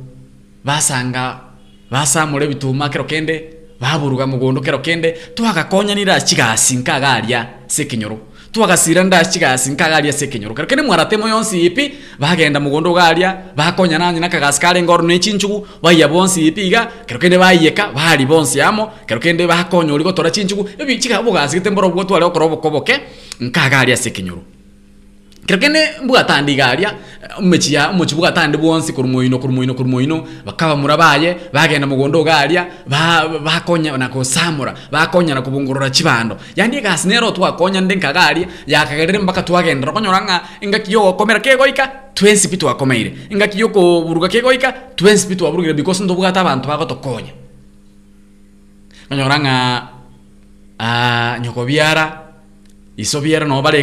basanga 0.64 1.40
basamura 1.90 2.44
ebituma 2.44 2.88
kero 2.88 3.04
kende 3.04 3.34
baburuga 3.80 4.26
mugondo 4.26 4.60
kero 4.60 4.78
kende 4.78 5.12
twagakonyanire 5.34 6.12
ase 6.12 6.26
chigasi 6.26 6.76
nkagaria 6.76 7.46
ase 7.66 7.82
ekenyoro 7.82 8.18
twagasira 8.52 9.04
nda 9.04 9.18
ase 9.18 9.32
chigasi 9.32 9.70
nkagaria 9.70 10.10
ase 10.10 10.26
kero 10.26 10.54
kende 10.54 10.82
mwaratemo 10.82 11.28
yonsi 11.28 11.66
ipi 11.66 11.94
bagenda 12.18 12.60
mugondo 12.60 12.92
garia 12.92 13.36
bakonyana 13.56 14.06
nanye 14.06 14.20
na 14.20 14.28
kagasi 14.28 14.60
karenge 14.60 14.92
oro 14.92 15.02
na 15.02 15.14
echinchugu 15.14 15.66
bonsi 16.10 16.46
ipi 16.46 16.66
iga 16.66 16.86
kero 17.06 17.18
kende 17.20 17.38
baiyeka 17.38 17.92
bari 17.92 18.26
bonsi 18.26 18.60
amo 18.60 18.90
kero 19.06 19.20
kende 19.20 19.46
bakonya 19.46 19.92
ori 19.94 20.04
gotora 20.04 20.30
chinchugu 20.30 20.68
ebi 20.78 20.98
chiga 20.98 21.22
mboro 21.22 21.90
bwotware 21.90 22.24
okora 22.24 22.46
obokoboke 22.46 23.00
nkagaria 23.40 23.94
ase 23.94 24.10
kero 25.48 25.58
kende 25.60 25.80
mbwatandi 26.04 26.52
igaria 26.52 26.92
mmechia 27.40 27.88
omochi 27.90 28.14
bwatandi 28.14 28.58
bwonsi 28.58 28.92
kori 28.92 29.08
moino 29.08 29.38
kori 29.38 29.52
moino 29.54 29.74
kori 29.74 29.88
moino 29.88 30.26
bakabamura 30.44 30.96
baye 30.96 31.36
bagenda 31.52 31.86
mugondo 31.86 32.20
garia 32.24 32.66
ba- 32.86 33.24
bakonya 33.40 33.96
na 33.96 34.08
kosamura 34.08 34.74
bakonya 34.92 35.34
na 35.34 35.42
kubungurura 35.42 35.90
chibando 35.90 36.36
yandi 36.56 36.76
egasi 36.76 37.08
nero 37.08 37.30
twakonya 37.30 37.80
nde 37.80 37.94
nkagaria 37.96 38.46
yakagerere 38.66 39.18
mpaka 39.18 39.42
twagendera 39.42 39.92
konyora 39.92 40.20
ng'a 40.20 40.40
engaki 40.60 40.92
yogokomera 40.92 41.40
kegoika 41.40 41.88
twensi 42.14 42.48
pi 42.48 42.56
twakomeire. 42.56 43.12
Engaki 43.30 43.60
yokoburuga 43.60 44.28
kegoika 44.28 44.72
twensi 44.96 45.26
pi 45.28 45.36
twaburugire 45.36 45.74
because 45.74 46.04
ntobwata 46.04 46.40
abanto 46.40 46.68
bagotokonya 46.68 47.32
konyora 49.08 49.38
ng'a 49.38 49.82
ah, 50.78 51.38
nyoko 51.40 51.64
biara 52.98 53.06
iso 53.06 53.20
biara 53.20 53.46
no 53.46 53.62
bare 53.62 53.82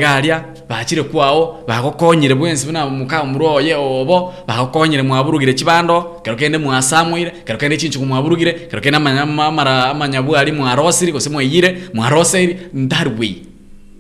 bakire 0.67 1.03
kwao 1.03 1.63
bagokonyire 1.67 2.35
bwensi 2.35 2.65
buna 2.65 2.85
muka 2.89 3.23
muroye 3.23 3.73
obo 3.75 4.33
bagokonyire 4.47 5.03
mwaburugire 5.03 5.53
kibando 5.53 6.21
kero 6.23 6.35
kende 6.35 6.57
mwasamwire 6.57 7.31
kero 7.45 7.57
kende 7.57 7.77
chinchu 7.77 8.05
mwaburugire 8.05 8.53
kero 8.69 8.81
kende 8.81 8.97
amanya 8.97 9.25
mara 9.25 9.89
amanya 9.91 10.23
ali 10.37 10.51
mwarosiri 10.51 11.13
kose 11.13 11.29
mwayire 11.29 11.89
mwarosiri 11.93 12.57
way 13.19 13.43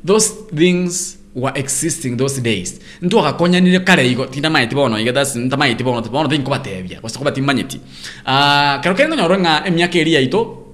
those 0.05 0.33
things 0.55 1.17
were 1.35 1.51
existing 1.59 2.15
those 2.17 2.41
days. 2.41 2.79
Ntu 3.01 3.19
akakonyanire 3.19 3.79
kare 3.79 4.07
igo 4.07 4.25
tina 4.25 4.49
maiti 4.49 4.75
bono 4.75 4.99
iga 4.99 5.11
das 5.11 5.35
nta 5.35 5.57
maiti 5.57 5.83
bono 5.83 6.01
bono 6.01 6.29
tinko 6.29 6.51
gose 7.01 7.17
ko 7.17 7.23
batimanyeti 7.23 7.79
ah 8.25 8.79
kero 8.81 8.95
kende 8.95 9.17
nyoro 9.17 9.39
nga 9.39 9.67
emyaka 9.67 9.99
eri 9.99 10.13
yaito 10.13 10.64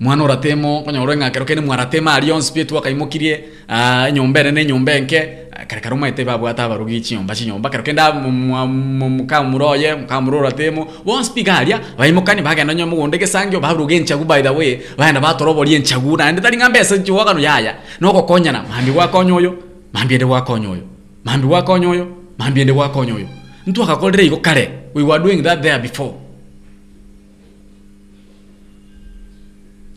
mwana 0.00 0.24
oratemo 0.24 0.82
konyora 0.82 1.16
ng'a 1.16 1.30
kero 1.30 1.44
kene 1.44 1.60
mwaratema 1.60 2.14
ari 2.14 2.32
onsi 2.32 2.52
pia 2.52 2.64
twakaimukirie 2.64 3.44
ah, 3.68 4.10
nyomba 4.10 4.40
ene 4.40 4.50
ne 4.52 4.64
nyomba 4.64 4.92
enke 4.92 5.46
kare 5.66 5.80
kare 5.80 5.94
omaete 5.94 6.24
babwata 6.24 6.68
nyomba 6.68 7.00
chinyomba 7.00 7.34
chinyomba. 7.34 7.70
Kero 7.70 7.82
kenda 7.82 8.12
muka 8.12 9.42
muroye 9.42 9.94
muka 9.94 10.20
muro 10.20 10.38
oratemo 10.38 10.86
bonsi 11.04 11.32
pi 11.32 11.42
garia 11.42 11.80
baimukani 11.98 12.42
bagenda 12.42 12.74
nyo 12.74 12.86
sangyo 13.26 13.60
babu 13.60 13.74
baruga 13.78 13.94
enchagu 13.94 14.24
by 14.24 14.42
the 14.42 14.50
way. 14.50 14.80
Baenda 14.98 15.20
batoroboria 15.20 15.78
enchagu 15.78 16.16
naende 16.16 16.42
tari 16.42 16.56
ng'a 16.56 16.68
mbesa 16.68 16.98
chiwagano 16.98 17.40
yaya. 17.40 17.76
Nogokonyana 18.00 18.64
mambi 18.68 18.92
gwakonya 18.92 19.34
oyo 19.34 19.54
mambi 19.92 20.14
ende 20.14 20.26
gwakonya 20.26 20.68
oyo 20.68 20.82
mambi 21.24 21.46
gwakonya 21.46 21.88
oyo 21.88 22.06
mambi 22.38 22.60
ende 22.60 22.72
gwakonya 22.72 23.14
oyo. 23.14 23.28
Ntwakakorire 23.66 24.26
igo 24.26 24.36
kare 24.36 24.70
we 24.94 25.02
were 25.02 25.18
doing 25.22 25.42
that 25.42 25.62
there 25.62 25.78
before 25.78 26.25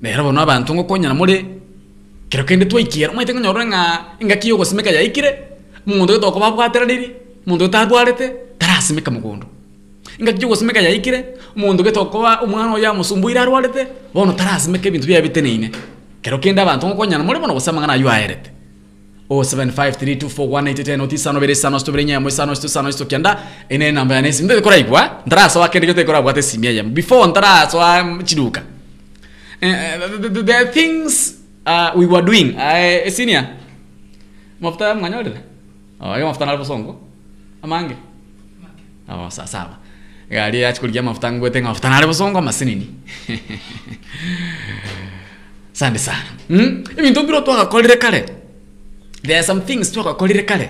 rero 0.02 0.24
bono 0.24 0.42
abantu 0.42 0.74
ngokonyana 0.76 1.14
muri 1.14 1.46
kero 2.30 2.44
kende 2.44 2.66
twaikiera 2.66 3.14
mwaite 3.14 3.34
ngonyora 3.34 3.66
ng'a 3.66 3.82
engaki 4.20 4.50
yogosimeka 4.50 4.92
yaikire 4.92 5.30
omonto 5.88 6.14
getoko 6.14 6.40
babwatera 6.40 6.86
riri 6.86 7.12
omonto 7.48 7.66
getarwarete 7.66 8.26
tarasimeka 8.58 9.12
mogondo 9.12 9.46
engaki 10.20 10.42
yogosimeka 10.42 10.80
yaikire 10.82 11.26
omonto 11.58 11.84
getokoba 11.84 12.42
omwana 12.44 12.74
oyo 12.74 12.90
amosumbuire 12.90 13.40
arwarete 13.40 13.88
bono 14.14 14.34
tarasimeka 14.34 14.88
ebinto 14.88 15.08
biaye 15.08 15.22
biteneine 15.22 15.72
kero 16.22 16.38
kende 16.38 16.62
abantu 16.62 16.88
ngokonyana 16.88 17.24
muri 17.24 17.40
bono 17.40 17.54
gose 17.54 17.70
amang'ana 17.70 17.94
ayo 17.94 18.10
aerete 18.10 18.52
o 19.30 19.42
753241810 19.44 21.02
otisano 21.02 21.40
bere 21.40 21.56
sano 21.56 21.80
stobere 21.80 22.06
nyamo 22.06 22.30
sano 22.30 22.56
sto 22.56 22.68
sano 22.68 22.92
sto 22.92 23.06
kianda 23.06 23.38
ene 23.70 23.92
namba 23.92 24.16
ya 24.16 24.22
ndekora 24.22 24.78
igwa 24.78 25.22
ndaraso 25.26 25.64
akende 25.64 25.88
gete 25.88 26.04
kora 26.04 26.22
bwate 26.22 26.42
simia 26.42 26.72
yam 26.72 26.94
before 26.94 27.28
ndaraso 27.28 27.80
chiduka 28.24 28.62
Eh, 29.61 29.98
the, 30.22 30.30
the, 30.30 30.44
the 30.44 30.65
things 30.72 31.36
uh, 31.65 31.91
we 31.95 32.06
were 32.06 32.22
doing. 32.22 32.56
Uh, 32.56 33.10
senior. 33.10 33.48
Mafuta 34.61 34.95
mnganyolile 34.95 35.40
oh, 36.02 36.14
ayo 36.14 36.26
mafuta 36.27 36.45
nalivosongo 36.45 36.99
amange. 37.64 37.95
Oh, 39.10 39.30
sa 39.30 39.48
sawa. 39.48 39.77
Gari 40.30 40.65
achikuligia 40.65 41.02
mafuta 41.03 41.31
ngwete 41.31 41.61
mafuta 41.61 41.90
nalivosongo 41.90 42.38
amasinini 42.40 42.88
masinini 43.27 43.49
sande 45.73 45.99
sana. 45.99 46.23
Mm? 46.49 46.84
ibintu 46.98 47.23
biro 47.23 47.41
twagakorire 47.41 47.95
kare? 47.98 48.26
There 49.23 49.38
are 49.38 49.44
some 49.44 49.61
things 49.61 49.91
twagakorire 49.91 50.44
kare? 50.45 50.69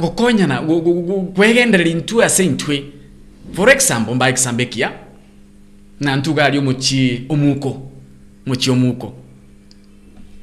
Gukonyana 0.00 0.60
gu- 0.62 0.80
gu- 0.82 1.02
gu- 1.02 1.32
kwegenderera 1.34 1.90
intu 1.90 2.22
ase 2.22 2.44
intwe 2.44 2.84
for 3.52 3.70
example 3.70 4.14
mbaekisambekia 4.14 4.88
na 4.88 4.94
ntuga 6.00 6.44
ari 6.44 6.58
omochi 6.58 7.26
omuko. 7.28 7.82
Mochi 8.46 8.70
omuko. 8.70 9.14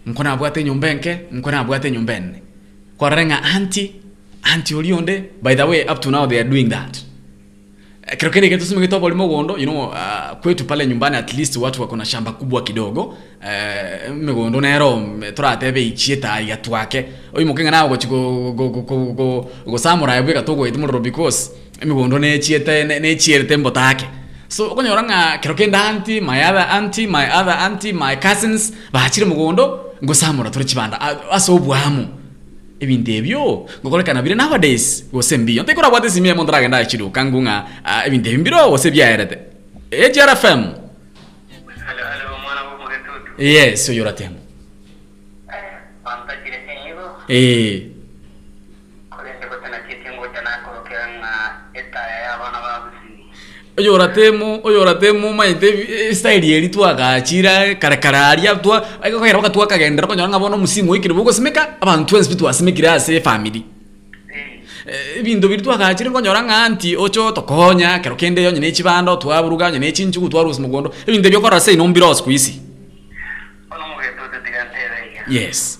Nko 0.06 0.24
nabwate 0.24 0.60
enyomba 0.62 0.90
enke 0.90 1.20
nko 1.32 1.52
nabwate 1.52 1.88
enyomba 1.88 2.14
enne. 2.14 2.42
Ng'a 3.02 3.44
anti 3.56 3.92
anti 4.44 4.76
orionde 4.76 5.24
by 5.42 5.56
the 5.56 5.64
way 5.64 5.86
up 5.86 6.00
to 6.02 6.12
now 6.12 6.26
they 6.26 6.40
are 6.40 6.50
doing 6.50 6.70
that. 6.70 7.04
Creo 8.18 8.32
que 8.32 8.42
nige 8.42 8.58
tuseme 8.58 8.82
kitu 8.82 9.00
polimo 9.00 9.28
gondo 9.28 9.58
you 9.58 9.66
know 9.66 9.88
uh, 9.88 10.38
kwetu 10.42 10.66
pale 10.66 10.88
nyumbani 10.88 11.16
at 11.16 11.34
least 11.34 11.56
watu 11.58 11.82
wako 11.82 11.96
na 11.96 12.06
shamba 12.06 12.32
kubwa 12.32 12.64
kidogo. 12.64 13.02
Uh, 13.42 14.16
migondo 14.16 14.62
nero 14.62 15.02
turatebe 15.34 15.86
ichieta 15.86 16.40
ya 16.40 16.58
twake 16.58 17.06
oyi 17.34 17.46
mukenga 17.46 17.88
gochi 17.88 18.08
go 18.08 18.52
go 18.52 18.70
go 18.70 18.82
go 18.82 19.14
go 19.14 19.50
go 19.66 19.78
samurai 19.78 20.18
yebwe 20.18 20.34
katogo 20.34 20.68
itumuro 20.68 21.00
because 21.00 21.52
migondo 21.86 22.20
ne 22.20 22.40
chiete 22.40 22.84
ne 23.00 23.16
chierte 23.16 23.58
mbotake 23.58 24.06
so 24.54 24.70
okonyora 24.72 25.02
ng'a 25.04 25.38
kero 25.42 25.56
kende 25.58 25.78
anti 25.78 26.22
my 26.22 26.38
other 26.46 26.66
anti 26.78 27.08
my 27.08 27.26
other 27.40 27.58
anti 27.58 27.90
my 27.94 28.14
cousins 28.22 28.70
bachire 28.94 29.26
mugondo 29.26 29.96
ngosamura 30.04 30.50
turi 30.54 30.66
chibanda. 30.66 30.98
A- 31.02 31.32
ase 31.36 31.50
obwamu 31.52 32.08
ebintu 32.80 33.12
ebyo 33.12 33.66
ngokorekana 33.82 34.22
bire 34.22 34.36
nowadays 34.36 35.06
gose 35.12 35.38
mbiyo. 35.38 35.64
Ntekora 35.64 35.90
bwate 35.90 36.10
simie 36.10 36.34
mondo 36.34 36.52
ragenda 36.52 36.78
achiruka 36.78 37.26
ngung'a 37.26 37.66
ah, 37.86 38.06
ebintu 38.06 38.30
ebi 38.30 38.38
mbiro 38.38 38.70
gose 38.70 38.92
byaerete 38.92 39.38
hrfm 39.92 40.62
yes 43.38 43.90
oyo 43.90 44.04
ratemo 44.04 44.38
eh 47.28 47.93
oyo 53.90 54.08
temo 54.08 54.60
oyora 54.64 54.96
temo 54.96 55.34
maite 55.34 55.68
eh, 55.68 56.14
style 56.16 56.58
eri 56.58 56.70
twagachira 56.70 57.76
karakararia 57.76 58.56
twa 58.56 58.84
agakera 59.02 59.38
baka 59.38 59.50
twakagendera 59.50 60.08
konyora 60.08 60.30
ngabona 60.30 60.58
musimu 60.58 60.92
wikire 60.92 61.14
bugo 61.14 61.34
simeka 61.34 61.82
abantu 61.82 62.18
ensi 62.18 62.36
twasimekire 62.36 62.90
ase 62.90 63.22
family. 63.22 63.64
Eh, 64.86 65.20
ebinto 65.20 65.48
biri 65.48 65.62
twagachire 65.62 66.10
nkonyora 66.10 66.44
ng'a 66.44 66.66
anti 66.66 66.96
ocho 66.98 67.32
tokonya 67.32 68.00
kero 68.00 68.16
kende 68.16 68.44
yonye 68.44 68.60
nyine 68.60 68.68
echibando 68.68 69.16
twaburuga 69.16 69.72
nyine 69.72 69.88
echinchugu 69.88 70.30
twarusi 70.30 70.62
mugondo 70.62 70.94
ebinto 71.08 71.28
ebyo 71.28 71.42
kora 71.42 71.60
sei 71.60 71.78
nombiro 71.78 72.14
siku 72.14 72.32
isi 72.32 72.60
yes 75.28 75.80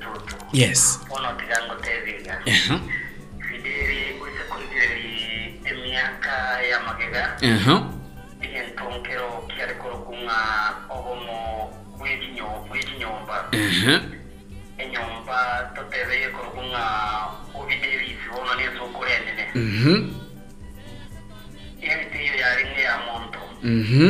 yes 0.53 0.99
ono 1.09 1.29
tigango 1.39 1.75
tebiga 1.81 2.33
Ehe. 2.45 2.75
fideli 3.47 4.19
kwise 4.19 4.43
kurigeri 4.49 5.59
emyaka 5.65 6.33
y'amagega 6.69 7.23
Ehe. 7.41 7.75
entonkero 8.59 9.47
kiarekoro 9.47 9.97
kunga 10.05 10.37
obomo 10.89 11.71
bw'ekinyo- 11.97 12.65
bw'ekinyomba 12.67 13.35
Ehe. 13.51 13.93
enyomba 14.77 15.37
totebeye 15.75 16.27
korukunga 16.35 16.83
obidelisi 17.53 18.25
bono 18.33 18.51
nesokurenene 18.59 19.45
Mhm. 19.55 19.95
emiti 21.81 22.17
iyo 22.25 22.35
yaringe 22.43 22.81
ya 22.81 22.95
muntu 23.05 23.39
Mhm. 23.63 24.09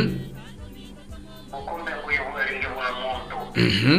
ukumbe 1.52 1.92
nguye 2.00 2.20
bwaringe 2.30 2.68
bwa 2.74 2.88
muntu 3.02 3.36
Mhm. 3.56 3.98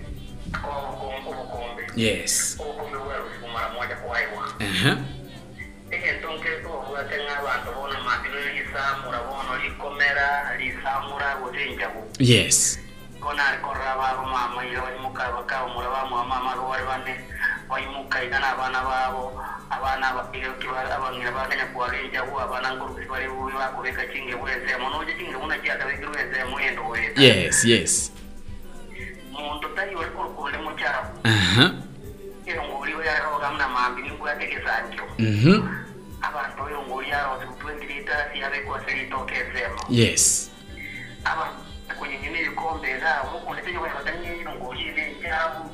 ubukombe 1.29 1.87
yes. 1.95 2.57
Gutinjagu 11.35 12.11
yes. 12.19 12.79
Wese 26.91 27.21
yes 27.21 27.65
yes 27.65 28.11
muntu 29.41 29.67
tari 29.75 29.95
uri 29.95 30.09
kurukule 30.15 30.57
mu 30.57 30.71
cyaro 30.79 31.09
Aha. 31.23 31.65
irunguri 32.45 32.93
we 32.95 33.05
yaroga 33.05 33.51
mna 33.51 33.67
mambi 33.67 34.01
ningu 34.01 34.27
yategesantyo 34.27 35.03
Mhm. 35.19 35.67
abantu 36.21 36.69
irunguri 36.69 37.09
yaroze 37.09 37.45
kutwendirita 37.45 38.15
siyabekwa 38.33 38.81
seritokezemo 38.85 39.81
yes. 39.89 40.51
Aba 41.25 41.49
kwenye 41.99 42.17
nyine 42.19 42.41
ibikombe 42.41 42.97
zabo 42.99 43.39
kundetenye 43.45 43.77
kwa 43.79 43.89
batanye 43.89 44.37
irunguri 44.41 44.81
ile 44.81 45.15
cyabo 45.21 45.69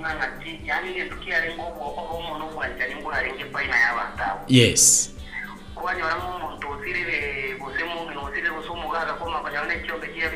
ngangati 0.00 0.60
yani 0.64 0.90
ile 0.94 1.04
tukiare 1.08 1.54
ngobo 1.54 1.84
obo 2.00 2.14
umuntu 2.18 2.46
kwanja 2.54 2.86
ningu 2.86 3.12
arenge 3.12 3.44
paina 3.44 3.76
y'abantu 3.80 4.46
yes. 4.48 5.08
Kubanyora 5.74 6.16
mu 6.16 6.38
muntu 6.38 6.68
usirire 6.68 7.54
guse 7.58 7.84
mu 7.84 8.04
ngino 8.06 8.22
usirire 8.24 8.50
gusumu 8.50 8.88
gaga 8.90 9.12
koma 9.18 9.42
kanyone 9.42 9.80
cyombe 9.86 10.06
kiya 10.08 10.28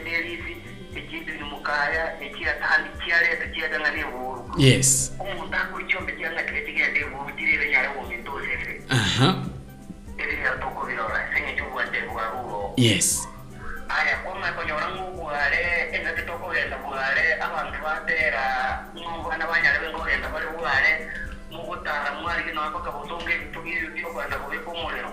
bidelisi 0.96 1.06
ikindi 1.06 1.32
ni 1.32 1.44
mukaya 1.44 2.20
ikiya 2.20 2.52
tandi 2.60 2.88
kiya 3.04 3.20
leta 3.20 3.46
kiya 3.52 3.68
danga 3.68 3.90
ni 3.90 4.04
buru 4.04 4.48
yes 4.58 5.12
umuntu 5.20 5.56
akuri 5.56 5.84
cyombe 5.88 6.12
kiya 6.16 6.32
ngakireti 6.32 6.72
kiya 6.72 6.88
de 6.92 7.04
buru 7.04 7.30
dirire 7.36 7.70
nyare 7.70 7.88
wo 7.88 8.02
Aha. 8.88 9.28
iri 10.18 10.36
ya 10.44 10.52
toko 10.56 10.86
senye 11.34 11.52
cyubwa 11.56 11.84
de 11.92 12.00
yes. 12.76 13.28
Aya 13.88 14.18
koma 14.24 14.50
konyora 14.52 14.88
mu 14.98 15.14
bware 15.14 15.90
engate 15.94 16.22
bware 16.26 17.24
abantu 17.40 17.78
batera 17.84 18.44
n'ubwana 18.94 19.46
banyare 19.46 19.78
bengogenda 19.78 20.28
bari 20.28 20.46
bware 20.58 20.92
mu 21.50 21.62
gutara 21.62 22.10
mwari 22.20 22.44
kino 22.44 22.62
apaka 22.62 22.90
busonge 22.90 23.38
bitubiri 23.38 23.86
byo 23.94 24.08
kwanda 24.10 24.36
kubika 24.38 24.70
umuriro 24.70 25.10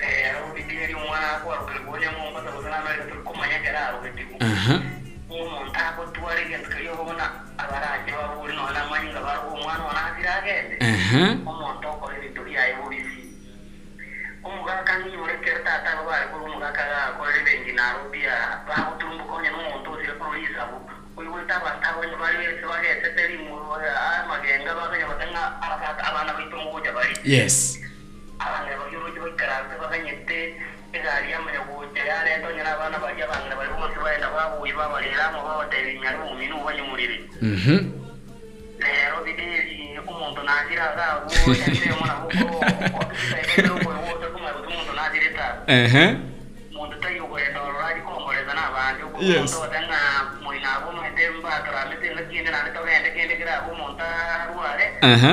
Mhm. 0.00 0.22
rero 0.24 0.40
bidiri 0.54 0.94
umwana 0.94 1.28
kwarukigonya 1.44 2.08
mu 2.16 2.30
mbata 2.30 2.50
buzana 2.56 2.78
nayo 2.84 3.02
turi 3.08 3.22
kumanya 3.22 3.58
kera 3.64 3.90
rugitigu 3.92 4.34
Aha. 4.40 4.74
umuntu 5.30 5.70
ako 5.76 6.00
tuwari 6.14 6.42
genda 6.48 6.68
kayo 6.68 6.92
bona 6.96 7.26
abaraje 7.60 8.10
baburi 8.12 8.52
no 8.56 8.64
na 8.72 8.82
manyinga 8.90 9.20
bari 9.20 9.40
umwana 9.52 9.82
wana 9.84 10.00
hazira 10.00 10.30
agende 10.40 10.74
Aha. 10.80 11.22
umuntu 11.44 11.84
okora 11.88 12.14
byaye 12.48 12.72
bubisi 12.80 13.22
umugaka 14.44 14.92
nk'inyure 14.98 15.34
tata 15.64 15.90
bari 16.08 16.26
kuri 16.32 16.44
umugaka 16.48 16.82
akorera 17.12 17.44
bengi 17.44 17.72
na 17.76 17.84
rubia 18.00 18.34
bagutumbukonya 18.68 19.50
n'umuntu 19.52 19.88
uzire 19.92 20.12
kuri 20.16 20.42
yisabu 20.48 20.76
uyu 21.16 21.30
wita 21.34 21.60
batabonye 21.60 22.16
bari 22.16 22.36
wese 22.40 22.64
bagetse 22.64 23.08
amagenga 24.24 24.72
baganya 24.74 25.06
batanga 25.12 25.42
abana 26.08 26.32
bitunguja 26.40 26.90
bari 26.96 27.14
yes 27.24 27.76
yaretonye 32.90 32.98
n'abana 32.98 32.98
barya 32.98 33.24
abana 33.28 33.54
bari 33.56 33.72
bose 33.78 33.96
bagenda 34.02 34.28
babuye 34.34 34.72
babareramo 34.74 35.38
babatera 35.46 35.88
inyari 35.90 36.18
mu 36.18 36.34
minu 36.38 36.56
banyumurire 36.64 37.16
Mhm. 37.42 37.76
rero 38.80 39.16
bideri 39.24 39.98
umuntu 40.08 40.40
nagira 40.42 40.86
zabo 40.96 41.26
yagiremo 41.30 42.04
na 42.06 42.14
kuko 42.20 42.64
sekere 43.30 43.68
uko 43.70 43.88
wose 43.90 44.26
kumara 44.32 44.54
kuti 44.56 44.68
umuntu 44.74 44.92
nagira 44.96 45.24
itazo 45.30 45.60
Ehe. 45.68 46.04
umuntu 46.72 46.96
utayugurenda 46.98 47.58
ororari 47.62 48.00
komboreza 48.02 48.52
n'abandi 48.56 49.02
uko 49.04 49.18
Yes. 49.22 49.36
umuntu 49.38 49.60
watanga 49.60 49.98
muri 50.42 50.58
nabo 50.64 50.86
mwete 50.92 51.22
mbatora 51.30 51.80
mete 51.88 52.06
ngakinde 52.14 52.50
nane 52.50 52.70
togende 52.74 53.08
aha 55.02 55.32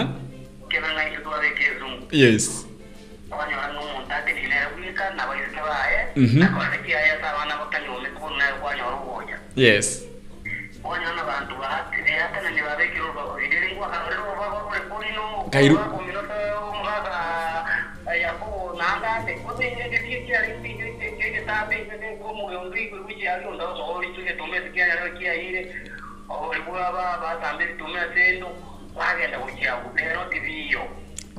kebanga 0.70 1.02
ito 1.10 1.30
ezungu 1.64 2.06
yes. 2.12 2.68
Kwanyora 3.30 3.68
n'umuntu 3.76 4.08
atekinera 4.14 4.68
kwika 4.76 5.04
nabaisike 5.16 5.62
baye 5.68 6.00
Yes. 9.58 10.04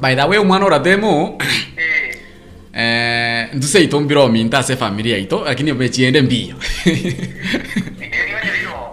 By 0.00 0.14
the 0.14 0.26
way, 0.26 0.38
umwana 0.38 0.66
uratemo 0.66 1.38
eh, 2.74 3.48
ntuse 3.54 3.82
ito 3.84 4.00
mbira 4.00 4.20
ominta 4.20 4.58
ase 4.58 4.76
familia 4.76 5.18
ito 5.18 5.44
lakini 5.44 5.70
omechiende 5.72 6.22
mbio 6.22 6.56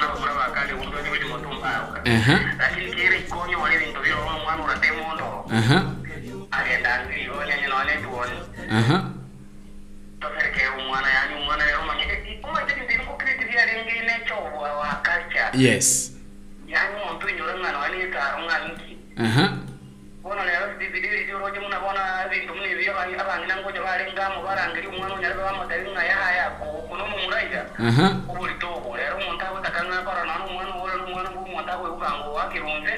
bakura 0.07 0.33
bakali 0.35 0.73
undo 0.73 0.97
lakini 2.59 2.91
wale 3.55 3.77
bintu 3.79 3.99
biro 4.01 4.17
uratemondo 4.63 5.45
aha, 5.53 5.94
aha, 8.77 8.97
tosereke 10.19 10.63
umwana 10.79 11.07
yani 11.17 11.33
umwana. 11.41 11.63
Ko 12.41 12.51
cyo 14.25 14.35
wa 14.81 15.01
culture. 15.05 15.49
Yes. 15.53 16.11
Yani 16.67 16.89
umuntu 16.97 17.29
inyura 17.29 17.53
umwana 17.55 18.65
iki 18.73 18.97
aha, 19.21 19.45
bona 20.23 20.41
rero 20.43 20.65
bibiri 20.79 21.29
ryo 21.29 21.37
roje 21.39 21.59
muna 21.59 21.79
bona 21.79 22.25
bintu 22.29 22.55
muni 22.57 22.75
byo 22.75 22.91
abanye 22.91 23.15
abanye 23.21 23.45
nango 23.45 23.71
je 23.71 23.79
barenga 23.79 24.33
mu 24.33 24.41
barangiri 24.41 24.87
umwana 24.89 25.13
unyara 25.15 25.35
bamutari 25.35 25.85
nka 25.91 26.03
yahaya 26.03 26.49
ko 26.57 26.65
kuno 26.89 27.03
mu 27.05 27.17
muraija 27.23 27.61
aha, 27.77 28.05
ubuli 28.27 28.53
tobo 28.57 28.97
rero 28.97 29.15
umuntu 29.21 29.45
abo 29.45 29.59
takanga 29.61 30.01
para 30.01 30.25
nanu 30.25 30.43
umwana 30.49 30.73
wora 30.75 30.95
n'umwana 30.97 31.29
umuntu 31.37 31.69
abo 31.71 31.85
ukango 31.93 32.33
wakirunze 32.33 32.93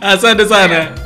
asante 0.00 0.44
sana. 0.44 0.76
Abidina 0.76 1.05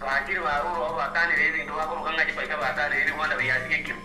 bakiri 0.00 0.40
baruro 0.46 0.80
abo 0.86 0.96
bakani 0.96 1.32
rezi 1.40 1.62
ndo 1.64 1.72
bakuru 1.78 2.00
kanga 2.04 2.24
kipaika 2.24 2.56
bakani 2.56 2.94
rezi 2.94 3.10
rwanda 3.16 3.36
byaki 3.36 3.82
kimu 3.86 4.02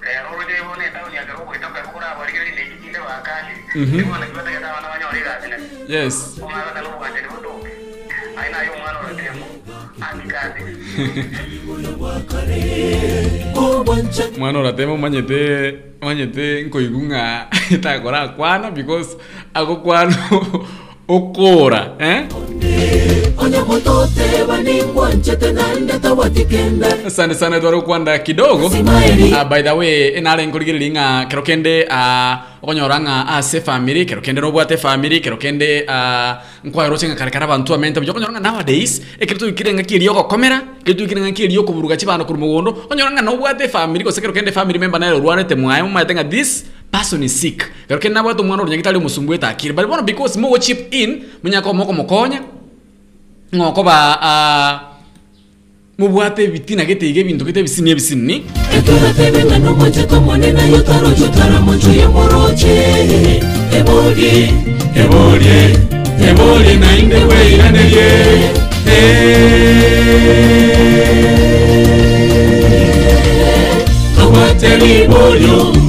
rero 0.00 0.28
ruje 0.36 0.56
bone 0.66 0.86
tawo 0.94 1.08
ni 1.10 1.18
agaro 1.18 1.40
kwita 1.48 1.66
kwa 1.68 1.80
kura 1.92 2.14
bari 2.18 2.32
kiri 2.32 2.50
ne 2.56 2.62
kinde 2.82 2.98
bakani 3.08 3.54
Mhm. 3.74 3.98
yes. 5.88 6.38
Omwana 6.42 6.70
tano 6.74 6.88
bukanje 6.90 7.20
ni 7.20 7.28
buto 7.28 7.50
aina 8.40 8.58
mwana 8.78 8.98
oratemo 8.98 9.46
akikazi 10.00 10.62
mwana 14.38 14.58
oratema 14.58 14.92
omanyete 14.92 15.78
omanyete 16.02 16.62
nkoigu 16.62 17.02
ng'a 17.02 17.46
takora 17.82 18.20
akwana 18.20 18.70
because 18.70 19.16
ako 19.54 19.76
kwano 19.76 20.16
okora 21.08 21.94
eh? 21.98 22.26
asante 27.06 27.34
sana 27.34 27.60
twari 27.60 27.76
okwanda 27.76 28.18
kidogo. 28.18 28.66
Uh, 28.66 29.44
by 29.48 29.62
the 29.62 29.70
way 29.70 30.16
enare 30.16 30.46
nkorigiriri 30.46 30.90
ng'a 30.90 31.26
kero 31.28 31.42
kende 31.42 31.86
uh, 31.86 32.34
okonyora 32.62 32.98
ng'a 33.00 33.36
ase 33.38 33.60
family 33.60 34.04
kero 34.04 34.20
kende 34.20 34.40
nobwate 34.40 34.76
family 34.76 35.20
kero 35.20 35.36
kende 35.36 35.86
uh, 35.86 36.34
nkwaerose 36.64 37.06
ng'a 37.08 37.14
karekara 37.14 37.44
abanto 37.46 37.74
amente 37.74 38.00
buya 38.00 38.10
okonyora 38.10 38.32
ng'a 38.32 38.42
nowadays 38.42 39.02
ekero 39.20 39.38
twikire 39.38 39.72
ng'a 39.74 39.86
kieri 39.86 40.08
ogokomera 40.08 40.58
ekero 40.82 40.98
twikire 40.98 41.20
ng'a 41.20 41.32
kieri 41.32 41.58
okoburuga 41.58 41.96
chibando 41.96 42.24
korwa 42.24 42.40
mogondo. 42.40 42.70
Okonyora 42.90 43.10
ng'a 43.14 43.22
nobwate 43.22 43.68
family 43.68 44.02
gose 44.02 44.20
kero 44.20 44.32
kende 44.32 44.50
family 44.52 44.78
member 44.78 44.98
nere 44.98 45.14
orwarete 45.16 45.54
mwaye 45.54 45.82
momaete 45.82 46.14
ng'a 46.14 46.28
this 46.28 46.64
person 46.92 47.22
is 47.22 47.40
sick 47.40 47.64
kero 47.88 48.00
kende 48.00 48.14
nabwate 48.14 48.42
omwana 48.42 48.62
oronyagitari 48.62 48.96
omosumbwete 48.98 49.46
akire 49.46 49.72
but 49.74 49.86
bono 49.86 50.02
because 50.02 50.38
mo 50.38 50.58
chip 50.58 50.94
in 50.94 51.24
munyaka 51.42 51.72
moko 51.72 51.92
mokonya 51.92 52.42
ng'oko 53.54 53.82
ba 53.82 53.96
uh, 54.20 54.96
mubwate 55.98 56.44
ebitina 56.44 56.84
geteiga 56.84 57.20
ebinto 57.20 57.44
gete 57.44 57.60
ebisini 57.60 57.90
ebisini 57.90 58.36
eturatebengano 58.76 59.74
mocheko 59.74 60.20
monene 60.20 60.62
yotarojotara 60.72 61.60
moncho 61.60 61.90
yemoroche 62.00 62.74
ebolie 63.78 64.52
ebolie 65.00 65.60
ebolie 66.28 66.76
nainde 66.82 67.18
weiranderie 67.28 68.08
tobwate 74.16 74.70
libolyo 74.76 75.85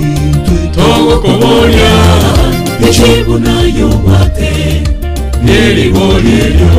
togokobolia 1.07 1.91
echibu 2.89 3.39
nayo 3.39 3.87
bwate 3.87 4.51
lyelibolilyo 5.45 6.71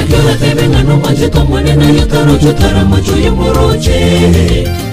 eturatebengano 0.00 0.96
mocheko 0.96 1.40
monene 1.44 1.86
yotarojotara 1.98 2.84
moncho 2.84 3.16
yemoroche 3.24 3.98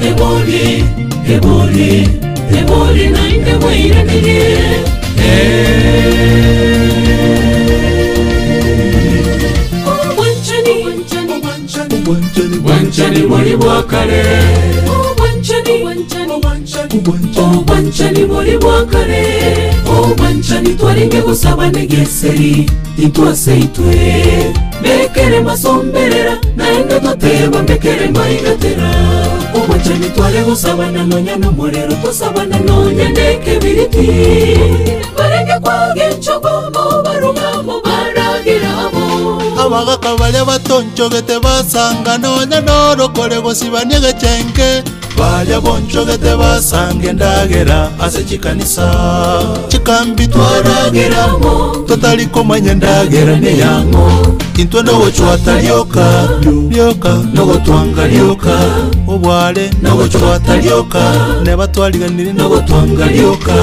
ebolie 0.08 0.84
ebolie 1.34 2.08
ebolie 2.60 3.10
nainde 3.16 3.54
weiranderie 3.66 4.58
wanchani 12.66 13.22
bwali 13.28 13.56
bwakale 13.58 14.24
obwanchani 17.38 18.26
bwali 18.26 18.58
bwakale 18.58 19.24
obwanchani 19.88 20.70
twalinge 20.76 21.22
gusaba 21.22 21.70
negeseri. 21.72 22.70
Itwase 22.98 23.58
itwe 23.58 23.96
beke 24.82 24.98
mekere 25.00 25.40
masomberera 25.42 26.38
naende 26.56 27.00
toteba 27.00 27.64
mekere 27.64 28.08
maigatera 28.08 28.92
obwanchani 29.56 30.10
tware 30.16 30.42
gusabana 30.44 31.04
nonya 31.06 31.36
nomorero 31.38 31.94
tosabana 32.04 32.60
nonya 32.60 33.10
nekebiriti 33.10 34.08
barenge 35.18 35.60
kwage 35.62 36.08
nchogomo 36.18 37.04
barugamo 37.04 37.82
baragiramo 37.86 39.42
abagaka 39.62 40.16
baria 40.18 40.46
batonchogete 40.46 41.40
basanga 41.40 42.18
nonya 42.18 42.62
norokore 42.62 43.42
gosibania 43.42 44.00
gechenge 44.00 44.84
baria 45.18 45.61
bonchogete 45.61 46.35
basange 46.39 47.07
endagera 47.07 47.89
ase 47.99 48.23
chikanisa 48.23 48.88
chikambi 49.68 50.27
twaragiramo 50.27 51.53
totari 51.88 52.26
komanya 52.26 52.72
endagera 52.72 53.35
neyango 53.39 54.07
intwe 54.57 54.81
nogochwata 54.84 55.53
rioka 55.61 56.06
rioka 56.69 57.11
nogotwanga 57.34 58.07
rioka 58.07 58.56
obware 59.07 59.69
nogochwata 59.81 60.56
rioka 60.57 61.02
nebatwariganire 61.44 62.34
nogotwanga 62.34 63.06
rioka 63.07 63.56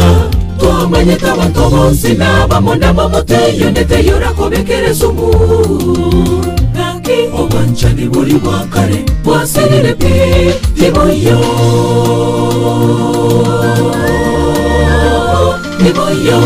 twamanyete 0.59 1.27
abantu 1.31 1.61
bonsi 1.71 2.11
n'abamondamo 2.15 3.09
muteyo 3.09 3.71
ndeteyora 3.71 4.31
sumu 4.95 5.31
gaki 7.05 7.29
obwanchani 7.39 8.09
buri 8.09 8.35
bwa 8.35 8.67
kare 8.73 9.05
bwaserire 9.25 9.93
pi 9.95 10.13
iboyo 10.87 11.39
iboyo 15.89 16.41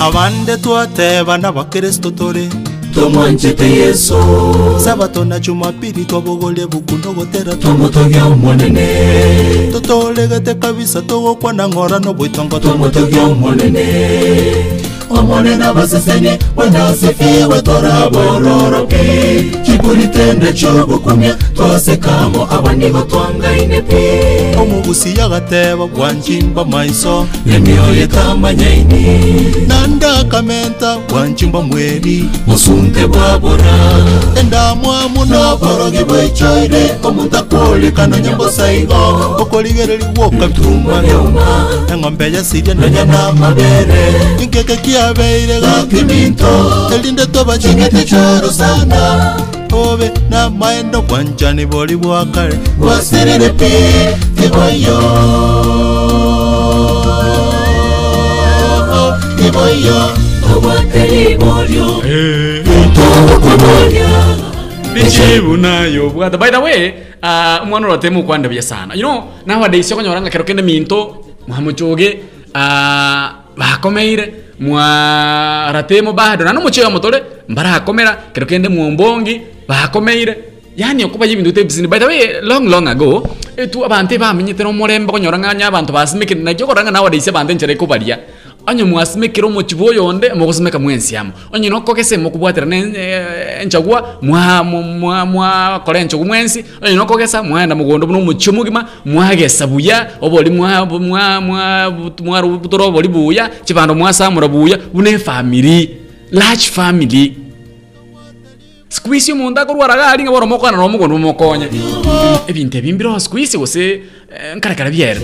abande 0.00 0.56
twateba 0.56 1.38
n'abakristo 1.38 2.10
tore. 2.10 2.48
Tomwanchete 2.94 3.70
yesu. 3.70 4.14
Sabato 4.84 5.24
na 5.24 5.38
jumapili 5.38 6.04
twabogole 6.04 6.66
buku 6.66 6.96
tumutogia 6.96 7.56
tomotogia 7.56 8.24
omonene 8.24 8.86
totolegete 9.72 10.54
kabisa 10.54 11.02
togokwana 11.02 11.68
ng'orano 11.68 12.12
bwitongo 12.14 12.58
tumutogia 12.58 13.22
omonene 13.22 13.84
omonene 15.10 15.64
abaseseni 15.64 16.38
wenasifiwe 16.56 17.62
torabororoke 17.62 19.44
chipuritende 19.66 20.52
chogokumya 20.52 21.34
twasekamo 21.56 22.48
abanibo 22.50 23.00
twangaine 23.02 23.80
pe 23.82 24.56
omubusi 24.60 25.18
yagateba 25.18 25.86
bwanjimba 25.86 26.64
maiso. 26.64 27.26
Emioyo 27.56 28.02
etamanyaini 28.02 29.06
nandakamenta 29.68 30.96
bwanjimba 31.08 31.62
mweri 31.62 32.24
musunte 32.46 33.06
bwabora 33.06 33.74
endamwa 34.40 35.08
muno. 35.08 35.56
Borogi 35.56 36.04
bwechoire 36.04 36.90
omutakuolikano 37.02 38.18
nyambo 38.18 38.50
saigo. 38.50 39.36
Okorigereri 39.38 40.04
gwoka 40.04 40.46
bituma 40.48 41.02
byoma 41.02 41.66
eng'ombe 41.92 42.32
yasiria 42.32 42.74
nonya 42.74 43.04
n'amabere 43.04 44.14
inkeke 44.42 44.76
kiabeire 45.00 45.60
gakiminto 45.60 46.52
elinde 46.94 47.26
chingete 47.58 48.04
choro 48.04 48.50
sana 48.52 49.36
obe 49.72 50.10
namaendo 50.30 51.02
bwanjani 51.02 51.66
boli 51.66 51.96
bwakare. 51.96 52.58
Bwasirire 52.78 53.48
pi 53.48 53.70
tiboyo 54.36 55.00
tiboyo 59.36 60.00
nayo. 65.56 66.10
Bwata 66.10 66.38
by 66.38 66.50
the 66.50 66.58
way 66.58 66.92
uh, 67.22 67.66
mwana 67.66 67.88
uratemu 67.88 68.22
kwandabia 68.24 68.62
sana. 68.62 68.94
You 68.94 69.00
know 69.00 69.24
nowadays 69.46 69.90
yokonyoranga 69.90 70.30
kero 70.30 70.44
kende 70.44 70.62
minto 70.62 71.24
mwamuchuge 71.48 72.18
uh, 72.54 73.30
bakomeire 73.56 74.49
mwaratemo 74.60 76.12
bado 76.12 76.44
nano 76.44 76.60
muchega 76.60 76.90
motore 76.90 77.22
mbarakomera 77.48 78.16
kero 78.32 78.46
kende 78.46 78.68
mwombongi 78.68 79.40
bakomeire 79.68 80.36
yani 80.76 81.04
okuba 81.04 81.26
yibintu 81.26 81.52
tebisini 81.52 81.88
by 81.88 81.98
the 81.98 82.06
way 82.06 82.40
long 82.42 82.68
long 82.68 82.88
ago 82.88 83.36
etu 83.56 83.84
abante 83.84 84.18
bamenyete 84.18 84.62
no 84.62 84.72
konyora 85.12 85.38
ng'anya 85.38 85.66
abantu 85.66 85.92
basimikire. 85.92 86.40
Na 86.40 86.54
jokoranga 86.54 86.90
deise 87.10 87.30
abante 87.30 87.54
nchere 87.54 87.76
kubaria 87.76 88.18
onye 88.66 88.84
mwasimekire 88.84 89.46
omochibu 89.46 89.84
oyonde 89.84 90.34
mogosimeka 90.34 90.78
mwensiamo 90.78 91.32
onye 91.52 91.68
nokogese 91.68 92.16
mokobwatera 92.16 92.76
eh, 92.76 93.62
enchagua 93.62 94.16
mwa 94.22 94.64
mwa 94.64 95.26
mwakora 95.26 96.00
enchogu 96.00 96.24
mwensi. 96.24 96.64
Onye 96.82 96.96
nokogesa 96.96 97.42
mwaenda 97.42 97.74
mogondo 97.74 98.06
buna 98.06 98.18
omochio 98.18 98.52
omogima 98.52 98.88
mwagesa 99.04 99.66
buya 99.66 100.10
obori 100.20 100.50
mwa 100.50 100.86
mwa 100.86 101.40
mwa 101.40 101.90
mwa 102.22 102.42
butoro 102.42 102.86
obori 102.86 103.08
buya 103.08 103.50
chibando 103.64 103.94
mwasamura 103.94 104.48
buya 104.48 104.78
buna 104.92 105.10
efamiri 105.10 105.96
large 106.30 106.62
family 106.62 107.36
siku 108.90 109.14
isi 109.14 109.32
omonto 109.32 109.60
akorwaraga 109.60 110.06
ari 110.10 110.24
ng'a 110.24 110.32
boromokana 110.34 110.76
na 110.76 110.84
omogondo 110.84 111.14
momokonye 111.18 111.68
ebinto 112.48 112.78
ebimbiro 112.78 113.20
siku 113.20 113.38
isi 113.38 113.56
gose 113.58 114.02
eh, 114.34 114.56
nkarekara 114.56 114.90
biere 114.90 115.20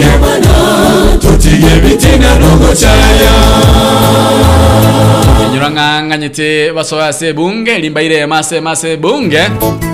nyamana 0.00 0.54
tutige 1.20 1.74
bitena 1.84 2.38
nogochaya 2.38 3.34
banyura 5.38 5.70
ng'ang'anyete 5.70 6.72
basoya 6.72 7.06
ase 7.06 7.28
ebunge 7.28 7.78
limba 7.78 8.02
irema 8.02 8.38
ase 8.38 8.60
mase 8.60 8.92
ebunge 8.92 9.42
n'abana 9.50 9.89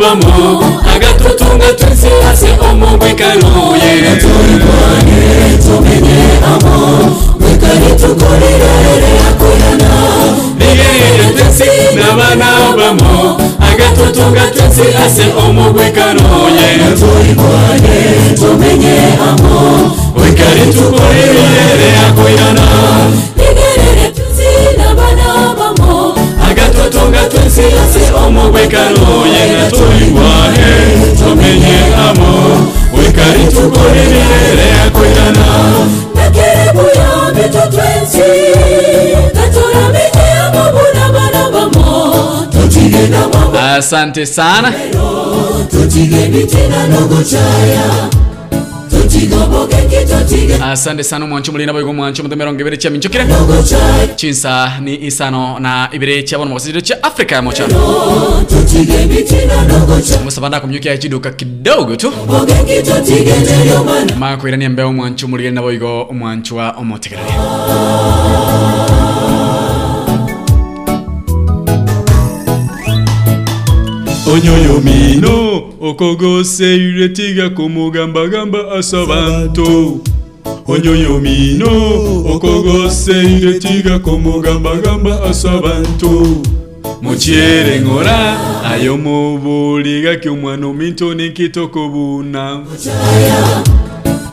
bambo 0.00 0.64
agatutunga 0.94 1.72
twese 1.78 2.08
hasi 2.24 2.46
omubwikaruye 2.70 3.92
turwane 4.20 5.18
tumenye 5.64 6.20
amo 6.52 6.76
mwekari 7.40 7.90
tukorere 8.00 8.72
akorana 9.30 9.90
bigerere 10.58 11.26
twese 11.36 11.70
n'abana 11.96 12.46
bambo 12.78 13.40
agatutunga 13.70 14.40
twese 14.54 14.92
hasi 14.98 15.24
omubwikaruye 15.48 16.68
turwane 16.98 17.96
tumenye 18.40 18.96
amo 19.28 19.90
mwekari 20.16 20.66
tukorere 20.72 21.44
akorana 22.06 22.66
bigerere 23.36 24.06
twese 24.16 24.48
n'abana 24.78 25.11
agatotonga 26.92 27.28
twese 27.28 27.62
ase 27.82 28.12
omubwekanuye 28.26 29.42
nga 29.52 29.70
tulibwane 29.76 30.70
tumenye 31.18 31.78
amo 32.08 32.32
wekali 32.98 33.44
tutigenda 42.52 43.28
mwabo 43.28 43.58
asante 43.58 44.26
sana. 44.26 44.72
Nogucaya 46.90 47.84
tutigoboke 48.90 49.71
kitotige 50.32 50.54
asante 50.64 51.02
sana 51.04 51.24
omwancho 51.24 51.52
mulina 51.52 51.72
boigo 51.72 51.90
omwancho 51.90 52.22
muto 52.22 52.36
mirongo 52.36 52.60
ibere 52.60 52.76
chia 52.76 52.90
minchokire 52.90 53.26
chinsa 54.16 54.72
ni 54.80 54.94
isano 55.06 55.58
na 55.58 55.88
ibere 55.92 56.22
chia 56.22 56.38
bono 56.38 56.50
mokasitiro 56.50 56.80
chia 56.80 57.02
afrika 57.02 57.34
ya 57.34 57.42
mocha. 57.42 57.66
Musabanda 60.24 60.60
kumnyukia 60.60 60.96
chiduka 60.98 61.30
kidogo 61.30 61.96
tu. 61.96 62.12
Makwirania 64.18 64.70
mbeo 64.70 64.88
omwancho 64.88 65.28
muligere 65.28 65.54
na 65.54 65.62
boigo 65.62 66.02
omwancho 66.10 66.56
wa 66.56 66.70
omotegerere 66.70 67.32
onyoyo 74.32 74.80
mino 74.80 75.62
okogoseire 75.80 77.08
tiga 77.08 77.50
kumugambagamba 77.50 78.58
asa 78.78 79.06
bantu 80.66 80.72
onyoyo 80.72 81.18
mino 81.20 81.70
okogoseire 82.34 83.58
tiga 83.58 83.98
kumugambagamba 83.98 85.22
asa 85.30 85.48
bantu 85.60 86.42
mukyere 87.02 87.80
ngora 87.80 88.36
ayo 88.72 88.96
mubuligaki 88.96 90.28
omwana 90.28 90.66
ominto 90.66 91.14
nikitoko 91.14 91.88
buna 91.88 92.60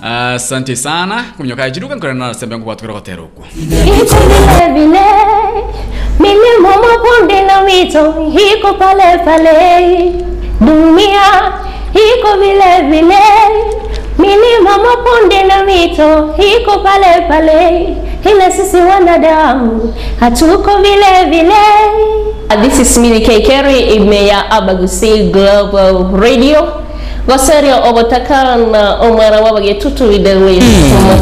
asante 0.04 0.76
sana 0.76 1.26
kumnyoka 1.38 1.72
chiduka 1.72 1.96
nkorana 1.96 2.28
na 2.28 2.34
sembe 2.34 2.58
ngo 2.58 2.66
batwira 2.66 2.94
gotera 2.94 3.22
ukwo 3.24 3.46
Iko 3.62 4.16
vile 4.74 5.06
mabonde 6.62 7.42
na 7.42 7.62
mito 7.64 8.12
hiko 8.32 8.74
pale 8.74 9.18
pale, 9.26 10.14
dunia 10.62 11.54
iko 11.94 12.38
vile 12.40 12.90
vile 12.90 13.20
milima 14.20 14.70
mabonde 14.78 15.44
na 15.44 15.64
mito 15.64 16.36
iko 16.58 16.80
pale 16.80 17.22
pale, 17.28 17.88
ila 18.32 18.52
sisi 18.52 18.78
wanadamu 18.78 19.94
hatuko 20.20 20.72
vile 20.78 21.30
vile. 21.30 21.54
This 22.64 22.80
is 22.80 22.98
Mini 22.98 23.20
Kekeri 23.22 23.80
Imeya 23.80 24.52
Abagusi 24.52 25.18
Global 25.32 26.06
Radio. 26.22 26.68
Goserio 27.28 27.76
obotakana 27.90 28.96
omwana 29.02 29.40
wabagetutu 29.42 30.12
idewe. 30.12 30.54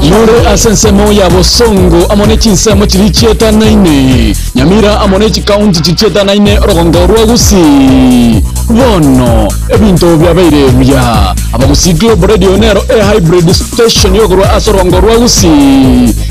nure 0.10 0.48
asensemo 0.54 1.12
ya 1.12 1.30
bosongo 1.30 2.06
amone 2.10 2.38
chinsemo 2.38 2.86
chiri 2.86 3.10
chietanaine 3.10 4.36
nyamira 4.56 5.00
amone 5.02 5.30
chikaunti 5.30 5.82
chichietanaine 5.82 6.60
orogongo 6.60 6.98
rwa 7.08 7.26
gusi 7.26 7.56
bono 8.68 9.48
ebinto 9.70 10.18
byabaire 10.18 10.72
bya 10.80 11.34
abagusi 11.54 11.94
global 11.94 12.30
radio 12.30 12.58
nero 12.58 12.82
e 12.90 13.02
hybrid 13.02 13.52
station 13.52 14.16
yogorwa 14.16 14.54
ase 14.54 14.70
orogongo 14.70 15.00
rwa 15.00 15.18
gusi 15.18 15.48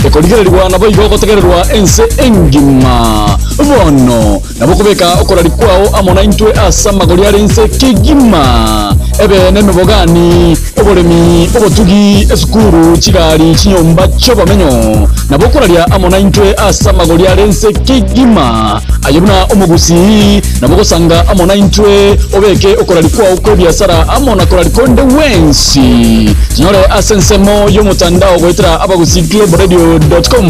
ekorigererwa 0.04 0.68
nabo 0.68 0.86
igo 0.88 1.04
ogotegererwa 1.04 1.72
ense 1.72 2.02
engima. 2.18 3.36
Bono 3.56 4.40
nabo 4.58 4.72
okobeka 4.72 5.14
okorari 5.20 5.50
kwao 5.50 5.96
amona 5.98 6.22
intwe 6.22 6.52
ase 6.52 6.92
magori 6.92 7.26
are 7.26 7.38
ense 7.38 7.68
kigima 7.68 8.94
ebe 9.24 9.50
nemebogani 9.50 10.56
oboremi 10.80 11.50
obotugi 11.56 12.28
esukuru 12.32 12.96
chigari 12.96 13.54
chinyomba 13.54 14.08
chobamenyo. 14.08 15.08
Nabo 15.30 15.48
kuraria 15.48 15.90
amona 15.90 16.18
intwe 16.18 16.54
asa 16.68 16.92
magori 16.92 17.26
ari 17.26 17.42
ense 17.42 17.72
kigima. 17.72 18.80
Ayobuna 19.02 19.44
omogusi 19.52 20.42
nabo 20.60 20.76
gosanga 20.76 21.28
amona 21.28 21.54
intwe 21.54 22.18
obeke 22.36 22.68
okorari 22.80 23.08
kwao 23.08 23.36
kwe 23.36 23.56
biasara 23.56 24.08
amona 24.08 24.46
korari 24.46 24.70
konde 24.70 25.02
wensi. 25.02 26.30
Chinyore 26.56 26.84
ase 26.90 27.14
ensemo 27.14 27.68
y'omutandao 27.70 28.38
goetera 28.38 28.80
abagusi 28.80 29.22
globalradio.com 29.22 30.46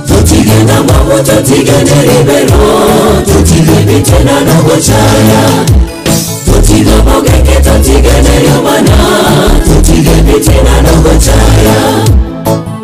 tutigenda 0.08 0.82
mwamu 0.82 1.22
tutigende 1.24 1.94
libero 2.02 2.68
tutige 3.26 3.80
bitena 3.86 4.40
nogochaya 4.40 5.42
tutiga 6.44 6.96
bogeke 7.04 7.56
tutigende 7.60 8.30
lyomana 8.42 8.96
tutige 9.64 10.10
bitena 10.10 10.82
nogochaya 10.82 11.78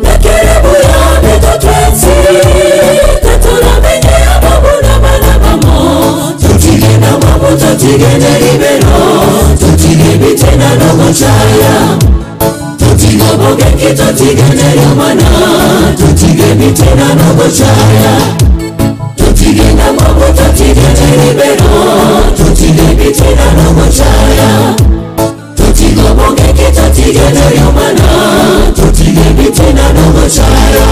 nekerebuya 0.03 1.01
bitotwensi 1.23 2.13
katuramenye 3.21 4.15
amabuna 4.35 4.99
bana 5.03 5.39
bamo 5.39 6.31
tutigenda 6.41 7.07
mwamu 7.11 7.57
tutigende 7.57 8.31
libero 8.39 8.97
tutige 9.59 10.17
bitena 10.17 10.69
nogochaya 10.75 11.73
tutiga 11.93 12.12
bogeke 13.43 13.93
tutigende 13.93 14.63
lyomana 14.75 15.29
tutige 15.97 16.53
bitena 16.59 17.07
nogochaya 17.15 18.15
tutigenda 19.15 19.83
mwamu 19.93 20.33
tutigende 20.37 21.07
libero 21.25 21.73
tutige 22.37 22.81
bitena 22.97 23.45
nogochaya 23.57 24.75
tutiga 25.55 26.13
bogeke 26.13 26.71
tutigende 26.71 27.45
lyomana 27.55 28.03
tena 29.55 29.93
nogochaya 29.93 30.87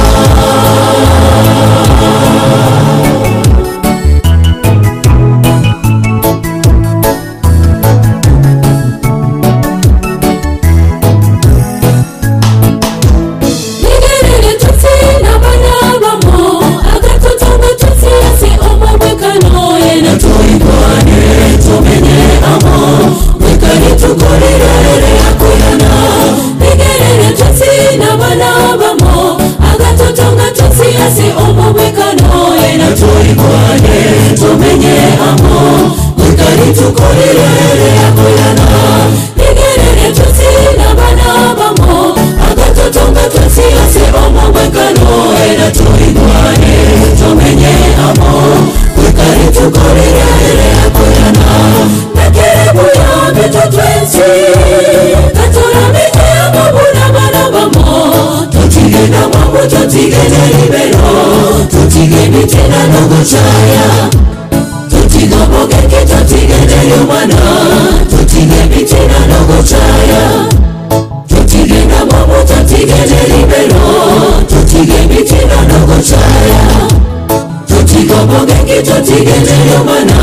tutigende 79.11 79.51
lyomwana 79.65 80.13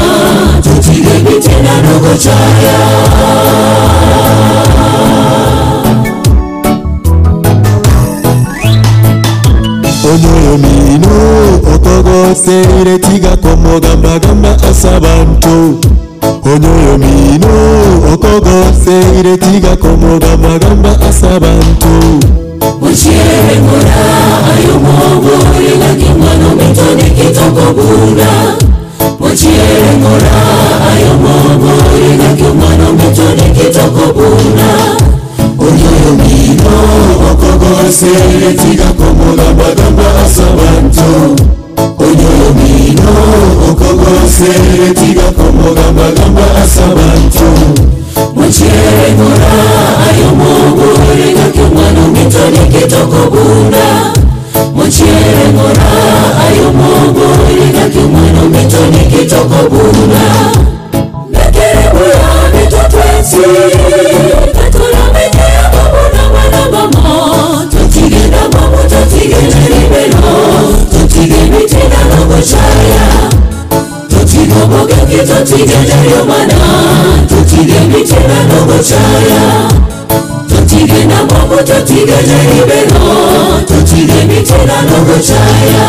tutige 0.63 1.15
ndogo 1.83 2.15
chaya 2.23 2.79
onyoyo 10.11 10.59
mino 10.59 11.17
okogoseire 11.75 12.99
tiga 12.99 13.37
komogambagamba 13.37 14.57
asabantu 14.71 15.79
onyoyo 16.53 16.99
mino 16.99 17.53
okogoseire 18.13 19.37
tiga 19.37 19.77
komogambagamba 19.77 20.91
asabantu 21.09 21.93
muchierengora 22.81 24.01
ayo 24.55 24.75
mogo 24.85 25.35
ilagimano 25.69 26.49
muchierengora 29.89 30.31
ayo 30.93 31.15
mogo 31.15 31.73
ilagimano 31.97 32.93
mitoni 32.93 33.51
kitoko 33.55 34.13
bunda 34.13 34.71
onyoyo 35.59 36.13
mino 36.19 36.75
okogoseire 37.31 38.53
tiga 38.55 38.85
komogambagamba 38.99 40.05
asabantu 40.25 41.37
onyoyo 41.99 42.49
mino 42.59 43.13
okogoseire 43.71 44.95
tiga 44.95 45.23
komogambagamba 45.37 46.43
asabantu 46.65 47.49
mora 49.19 49.53
ayo 50.09 50.29
mogo 50.41 50.89
ilagimano 51.15 52.09
mitoni 52.13 52.59
kitoko 52.73 53.31
bunda 53.31 54.13
mora 55.57 55.91
ayo 56.47 56.73
mogo 56.73 57.27
ilagimano 58.49 58.59
mitoni 58.59 58.99
kitoko 59.11 59.69
bunda 59.71 60.25
nakerebuya 61.31 62.29
mitotwensi 62.55 63.37
katuramenye 64.53 65.49
babuna 65.73 66.29
mwana 66.33 66.71
mama 66.73 67.67
tutigenda 67.71 68.39
mamu 68.53 68.77
tutigenda 68.89 69.61
libero 69.69 70.39
tutige 70.91 71.37
mitinda 71.51 71.99
nogucaya 72.17 73.09
tutiga 74.09 74.67
mogenge 74.67 75.19
tutigenda 75.19 75.97
lyomwana 76.03 76.55
tutige 77.29 77.81
mitina 77.81 78.45
nogucaya 78.49 79.69
tutigenda 80.49 81.17
mamu 81.17 81.57
tutigenda 81.57 82.43
libero 82.55 83.07
tutige 83.69 84.25
mitina 84.25 84.83
nogucaya 84.83 85.89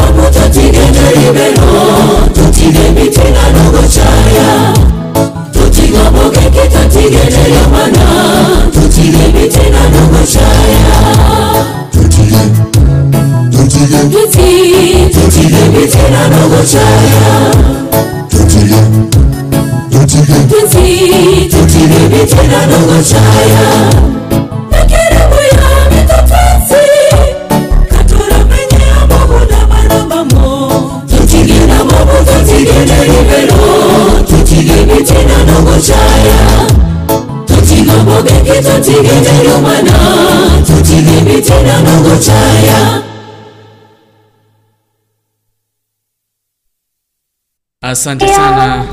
tutigenda 0.51 1.11
libero 1.15 1.81
tutige 2.33 2.89
mitina 2.95 3.43
nogucaya 3.55 4.73
tutiga 5.53 6.11
mogenge 6.11 6.61
tutigenda 6.67 7.47
lyomwana 7.47 8.05
tutige 8.73 9.27
mitina 9.33 9.81
nogucaya 9.93 10.95
tutige 11.91 12.41
tutige 13.51 13.99
tutige 15.13 15.63
mitina 15.77 16.27
nogucaya 16.27 17.27
tutige 18.29 18.81
tutige 19.91 20.37
tutige 21.49 21.99
mitina 22.11 22.65
nogucaya 22.65 24.20
mogenge 39.01 39.29
tutigenda 39.29 39.43
lyomwana 39.43 39.93
tutige 40.67 41.21
mitina 41.25 41.75
chaya 42.25 43.01
asante 47.81 48.27
sana. 48.27 48.85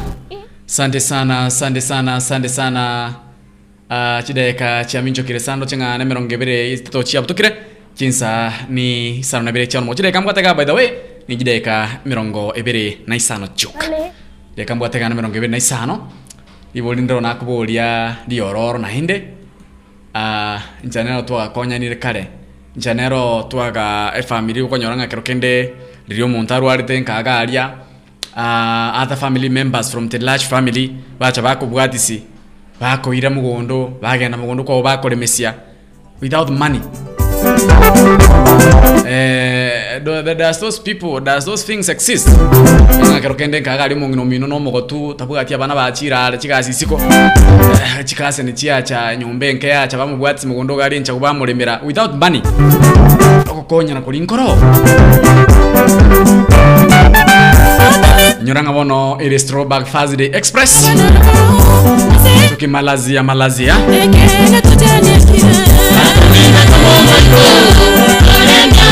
Asante 0.68 1.00
sana 1.00 1.44
asante 1.46 1.80
sana 1.80 2.14
asante 2.14 2.48
sana. 2.48 3.14
Uh, 3.90 4.24
chideka 4.24 4.84
cha 4.84 5.02
mincho 5.02 5.22
kire 5.22 5.40
sando 5.40 5.66
chenga 5.66 5.98
na 5.98 6.04
mirongo 6.04 6.34
ibere 6.34 6.76
to 6.90 7.02
chia 7.02 7.20
butukire. 7.20 7.52
Chinsa 7.94 8.52
ni 8.68 9.22
sano 9.22 9.44
na 9.44 9.50
ibere 9.50 9.66
chia 9.66 9.80
mo 9.80 9.94
chideka 9.94 10.20
mbwatega 10.20 10.54
by 10.54 10.64
the 10.64 10.72
way 10.72 10.88
ni 11.28 11.36
chideka 11.36 12.00
mirongo 12.04 12.54
ibere 12.56 12.98
na 13.06 13.16
isano 13.16 13.46
chuka 13.54 13.88
deka 14.56 14.74
mbwatega 14.74 15.08
na 15.08 15.14
mirongo 15.14 15.36
ibere 15.36 15.50
na 15.50 15.56
isano. 15.56 16.12
Iboli 16.74 17.02
ndiro 17.02 17.20
nakuburia 17.20 18.16
ndiororo 18.26 18.78
na 18.78 18.88
hinde 18.88 19.37
uh, 20.80 20.84
nchanero 20.84 21.22
twagakonyanire 21.22 21.94
kare. 21.96 22.26
Njanero 22.76 23.42
twaga 23.48 24.12
efamili 24.18 24.62
gukonyora 24.62 24.96
ng'akero 24.96 25.22
kende 25.22 25.74
riria 26.08 26.24
omonto 26.24 26.54
arwarete 26.54 27.00
nkagaria 27.00 27.70
uh, 28.36 29.02
other 29.02 29.16
family 29.16 29.48
members 29.48 29.90
from 29.90 30.08
the 30.08 30.18
large 30.18 30.44
family 30.44 30.94
bacha 31.18 31.42
bakobwatisi 31.42 32.22
bakoira 32.80 33.30
mugondo 33.30 33.98
bagenda 34.02 34.36
mugondo 34.38 34.64
kwao 34.64 34.82
bakoremesia 34.82 35.54
without 36.22 36.50
money. 36.50 36.80
Eh, 39.06 39.87
does 40.00 40.60
those 40.60 40.78
people 40.78 41.20
does 41.20 41.44
those 41.44 41.64
things 41.64 41.88
exist 41.88 42.28
ng'akero 43.10 43.34
kende 43.34 43.60
nkagari 43.60 43.94
omong'ina 43.94 44.22
omino 44.22 44.46
na 44.46 44.54
omogotu 44.54 45.14
tabwati 45.14 45.54
abana 45.54 45.74
bachirare 45.74 46.38
chikasi 46.38 46.72
siko 46.72 47.00
chikase 48.04 48.42
ni 48.42 48.52
chiacha 48.52 49.16
nke 49.16 49.66
ya 49.68 49.88
cha 49.88 49.98
bamobwatisi 49.98 50.46
mugondo 50.46 50.76
gari 50.76 51.00
ncha 51.00 51.14
kubamuremera 51.14 51.80
without 51.86 52.14
money 52.14 52.42
okokonyana 53.50 54.00
na 54.00 54.18
nkoro 54.20 54.58
nyoranga 58.42 58.72
bono 58.72 59.18
iri 59.20 59.38
throwback 59.38 59.86
thursday 59.92 60.26
express 60.32 60.90
tukimalazia 62.48 63.22
malazia 63.22 63.76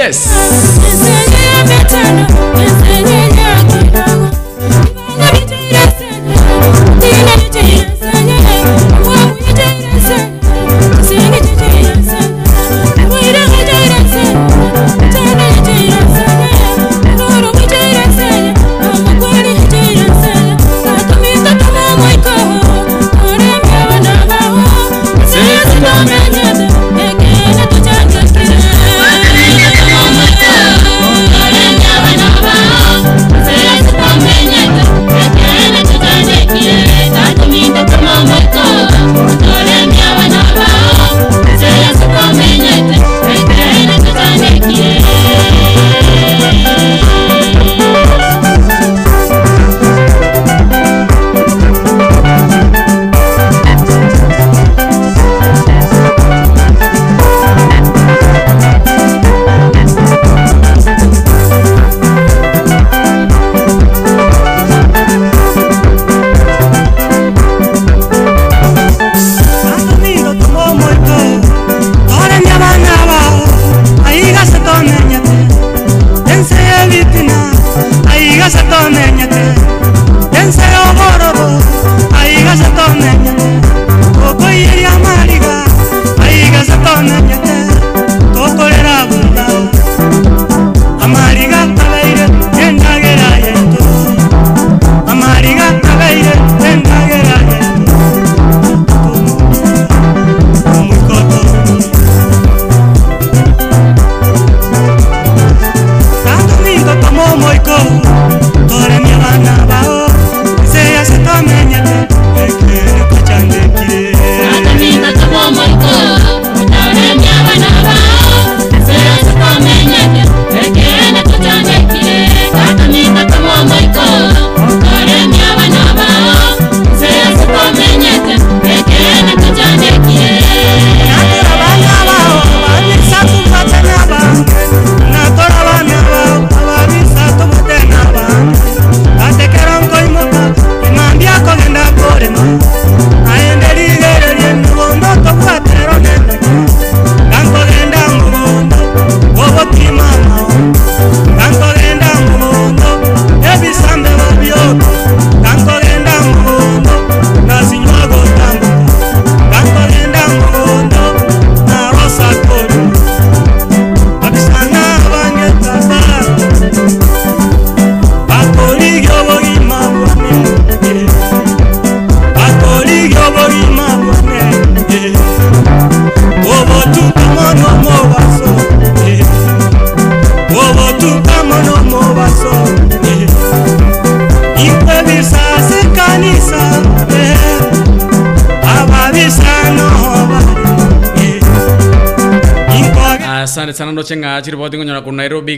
yes 0.00 0.80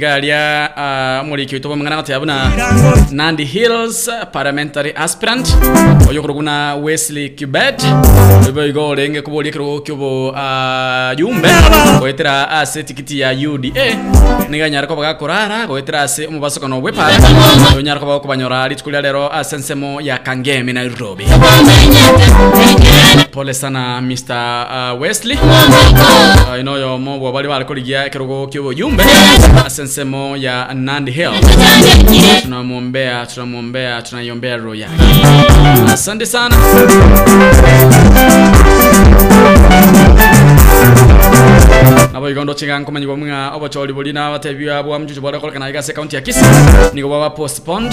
nairobi 0.02 0.26
galia 0.26 0.70
uh, 1.22 1.26
muliki 1.28 1.54
wito 1.54 1.68
bamangana 1.68 1.96
gati 1.96 2.12
abuna 2.12 2.50
nandi 3.10 3.44
hills 3.44 4.10
parliamentary 4.32 4.92
aspirant. 4.96 5.46
Oyo 6.08 6.20
kuru 6.20 6.34
kuna 6.34 6.74
wesley 6.76 7.30
kibet 7.30 7.82
oyo 8.46 8.66
igo 8.66 8.88
orenge 8.88 9.22
kuboria 9.22 9.52
kiro 9.52 9.80
kyobo 9.80 10.28
uh, 10.30 11.18
yumbe 11.18 11.48
goetera 12.00 12.50
ase 12.50 12.82
tikiti 12.82 13.20
ya 13.20 13.30
uda 13.30 13.96
niganyara 14.48 14.86
ko 14.86 14.96
bagakorara 14.96 15.66
goetera 15.66 16.02
ase 16.02 16.26
omubasokano 16.26 16.80
bwepara 16.80 17.16
oyo 17.72 17.82
nyara 17.82 18.00
ko 18.00 18.06
bakobanyora 18.06 18.68
rituku 18.68 18.90
ria 18.90 19.00
rero 19.00 19.32
ase 19.32 19.56
nsemo 19.56 20.00
ya 20.00 20.18
kangemi 20.18 20.72
nairobi 20.72 21.24
pole 23.32 23.54
sana 23.54 24.00
mr 24.00 24.92
uh, 24.94 25.00
wesley. 25.00 25.36
Uh, 25.36 26.60
inoyo 26.60 26.98
mobwa 26.98 27.32
bali 27.32 27.48
balikorigia 27.48 28.08
kirogo 28.08 28.46
ky'obuyumbe 28.46 29.04
ase 29.66 29.82
nsemo 29.82 30.36
ya 30.36 30.74
nandi 30.74 31.10
hill. 31.10 31.32
Tunamwombea 32.42 33.26
tunamwombea 33.26 34.02
tunaiombea 34.02 34.56
roho 34.56 34.74
yake. 34.74 34.94
Asante 35.92 36.26
sana. 36.26 36.56
Nabo 42.12 42.30
igondo 42.30 42.54
chiga 42.54 42.78
nkomanyigwa 42.78 43.16
mwa 43.16 43.50
obochori 43.56 43.92
boli 43.92 44.12
na 44.12 44.30
batebia 44.30 44.82
bwa 44.82 44.98
mjuju 44.98 45.20
bora 45.20 45.40
kolekana 45.40 45.68
igase 45.70 45.92
county 45.92 46.16
ya 46.16 46.22
Kisii 46.22 46.44
niko 46.94 47.08
baba 47.08 47.30
postponed 47.30 47.92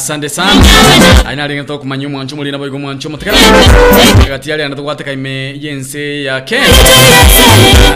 asante 0.00 0.28
sana. 0.28 0.62
Aina 1.26 1.46
ringa 1.46 1.64
to 1.64 1.78
kumanyu 1.78 2.08
mwanchu 2.08 2.36
muri 2.36 2.50
nabo 2.52 2.66
igo 2.66 2.78
mwanchu 2.78 3.10
mutekara 3.10 3.38
gati 4.28 4.50
yali 4.50 4.62
anda 4.62 4.76
twateka 4.76 5.12
ime 5.12 5.58
yense 5.60 6.24
ya 6.24 6.40
Kenya 6.40 6.64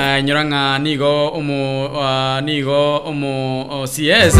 Ah, 0.01 0.23
nyoranga 0.23 0.79
nigo 0.79 1.29
umu 1.29 1.89
ah, 2.03 2.41
nigo 2.45 2.97
umu 2.99 3.67
oh, 3.71 3.87
CS. 3.87 4.37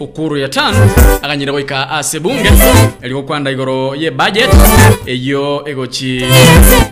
Ukuru 0.00 0.36
ya 0.36 0.48
tano. 0.48 0.90
Akanyira 1.22 1.52
goika 1.52 1.90
asebunge 1.90 2.52
eliko 3.02 3.22
kwanda 3.22 3.50
igoro 3.50 3.94
ye 3.94 4.10
budget. 4.10 4.50
Eyo 5.06 5.62
egochi 5.68 6.24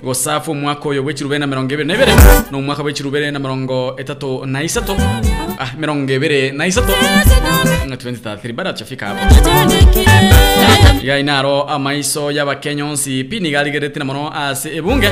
gosafu 0.02 0.54
mwaka 0.54 0.88
yo 0.88 1.02
bwechirubena 1.02 1.46
mirongo 1.46 1.74
ibere 1.74 1.84
na 1.84 2.44
no 2.50 2.60
mwaka 2.62 2.82
bwechirube 2.82 3.30
na 3.30 3.38
mirongo 3.38 3.94
etatu 3.98 4.46
na 4.46 4.62
isato 4.62 4.96
ah 5.62 5.70
mirongo 5.78 6.10
ibere 6.12 6.50
na 6.50 6.66
isato. 6.66 6.90
Nga 7.86 7.96
2033 7.96 8.52
bada 8.52 8.72
chafika 8.72 9.06
hapo. 9.06 9.22
Ya 11.02 11.18
inaro 11.18 11.62
amaiso 11.68 12.30
y'abakenya 12.30 12.84
onsi 12.84 13.24
pini 13.24 13.50
garigeretina 13.50 14.04
mono 14.04 14.30
ase 14.34 14.76
ebunge. 14.76 15.10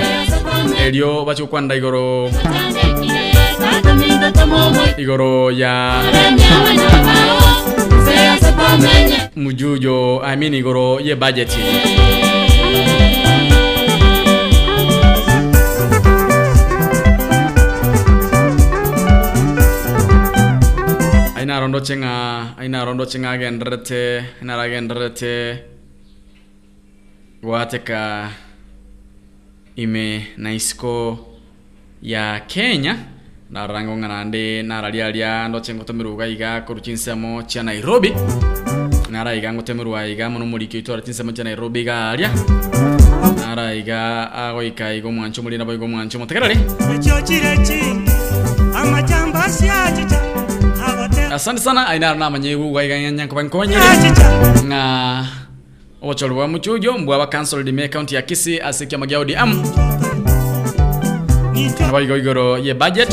Elio 0.87 1.25
bachokwanda 1.25 1.75
igoro. 1.75 2.31
Igoro 4.99 5.51
ya 5.53 6.03
mujujo 9.37 10.23
i 10.25 10.37
mean 10.37 10.55
igoro 10.55 11.01
ye 11.01 11.15
budget 11.15 11.51
aina 21.51 21.61
rondo 21.61 21.81
chenga 21.81 22.55
aina 22.59 22.85
rondo 22.85 23.05
chenga 23.07 23.37
gendrete 23.37 24.25
aina 24.41 24.69
gendrete 24.69 25.65
wateka 27.43 28.31
ime 29.77 30.29
na 30.37 30.53
isiko 30.53 31.19
ya 32.03 32.41
Kenya 32.47 32.97
narango 33.51 33.97
nganande 33.97 34.63
naralialia 34.63 35.49
ndoche 35.49 35.75
ngotomiruga 35.75 36.27
iga 36.27 36.61
kuruchinsemo 36.61 37.43
cha 37.43 37.63
Nairobi. 37.63 38.15
Nara 39.11 39.35
iga 39.35 39.53
ngotomiruga 39.53 40.07
iga 40.07 40.31
muno 40.31 40.47
muri 40.47 40.67
kitwara 40.69 41.03
chinsemo 41.03 41.33
cha 41.33 41.43
Nairobi 41.45 41.85
galia 41.85 42.31
nara 43.41 43.75
iga 43.75 44.33
agoika 44.33 44.95
igo 44.95 45.11
mwancho 45.13 45.43
muri 45.43 45.59
nabo 45.59 45.75
igo 45.75 45.89
mwancho 45.89 46.19
mutegerere 46.19 46.55
ekyo 46.95 47.23
kireki 47.23 47.81
amajambasi 48.75 49.69
ajica 49.69 50.19
abate 50.19 50.30
asante 51.31 51.61
sana. 51.61 51.87
Aina 51.89 52.15
na 52.15 52.31
manyebu 52.31 52.73
ga 52.73 52.85
iga 52.85 52.99
nyanya 53.01 53.29
kwa 53.29 53.45
nga 54.65 55.27
ocholo 56.03 56.35
bwa 56.35 56.49
muchujo 56.49 56.99
mbwa 56.99 57.19
ba 57.19 57.27
council 57.27 57.63
di 57.63 57.89
county 57.89 58.15
ya 58.15 58.23
kisi 58.23 58.61
asikia 58.61 58.99
magyao 58.99 59.25
di 59.25 59.37
am 59.37 59.63
abayigo 61.89 62.17
igoro 62.17 62.59
ye 62.59 62.75
budget. 62.75 63.13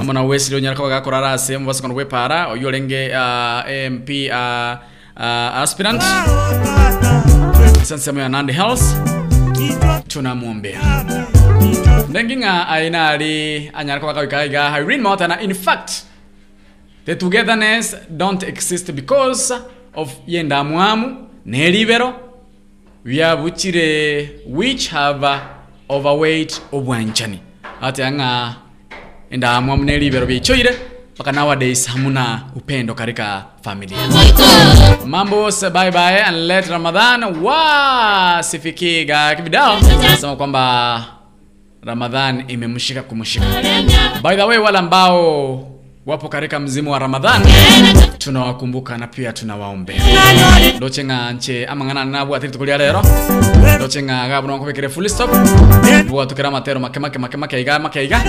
Amona 0.00 0.22
wesile 0.22 0.56
onyara 0.56 0.76
kwa 0.76 0.88
gakora 0.88 1.20
rase 1.20 1.58
mu 1.58 1.66
basokono 1.66 1.94
gwe 1.94 2.04
para 2.04 2.48
oyolenge 2.48 3.10
uh, 3.14 3.62
MP 3.90 4.30
uh, 4.30 4.76
uh, 5.16 5.60
aspirant. 5.62 6.02
Sanse 7.82 8.10
ya 8.10 8.28
Nandi 8.28 8.52
Health. 8.52 8.82
Tunamwombea 10.08 10.80
ndenginga 12.08 12.68
aina 12.68 13.08
ali 13.08 13.70
anyara 13.74 14.00
kwa 14.00 14.14
gakora 14.14 14.44
iga 14.44 14.78
Irene 14.80 15.02
Motana 15.02 15.40
in 15.40 15.54
fact 15.54 16.11
the 17.06 17.14
togetherness 17.14 17.96
don't 18.10 18.42
exist 18.42 18.92
because 18.92 19.54
of 19.94 20.12
yenda 20.26 20.64
mwamu 20.64 21.28
nelibero 21.46 22.14
byabukire 23.04 24.30
which 24.46 24.88
have 24.90 25.26
uh, 25.26 25.38
overweight 25.88 26.62
obwanchani. 26.72 27.38
Ate 27.82 28.04
anga 28.04 28.54
endamwa 29.30 29.76
mune 29.76 29.98
libero 29.98 30.26
bichoire 30.26 30.74
mpaka 31.14 31.32
nowadays 31.32 31.88
hamuna 31.88 32.42
upendo 32.56 32.94
katika 32.94 33.44
familia 33.62 33.98
mambo 35.06 35.50
se 35.50 35.70
bye 35.70 35.90
bye 35.90 36.22
and 36.22 36.36
let 36.36 36.66
ramadan 36.68 37.24
wa 37.42 38.38
sifikiga 38.42 39.34
kibidao. 39.34 39.80
Nasema 40.02 40.36
kwamba 40.36 41.04
ramadhan 41.84 42.44
imemshika 42.48 43.02
kumshika 43.02 43.44
by 44.22 44.36
the 44.36 44.42
way 44.42 44.58
wale 44.58 44.78
ambao 44.78 45.68
wapo 46.06 46.28
katika 46.28 46.60
mzimu 46.60 46.92
wa 46.92 46.98
ramadhan 46.98 47.42
tunawakumbuka 48.18 48.98
na 48.98 49.06
pia 49.06 49.32
tunawaombea. 49.32 50.02
Ndochenga 50.76 51.32
nche 51.32 51.66
amang'ana 51.66 52.04
nabo 52.04 52.36
atiri 52.36 52.52
tukulia 52.52 52.76
rero 52.76 53.02
ndochenga 53.76 54.28
gabuna 54.28 54.56
nkubikire 54.56 54.88
full 54.88 55.08
stop. 55.08 55.30
Bwa 56.08 56.26
tukira 56.26 56.50
matero 56.50 56.80
make 56.80 57.00
make 57.00 57.18
make 57.18 57.36
make 57.36 57.60
iga 57.60 57.78
make 57.78 58.04
iga 58.04 58.20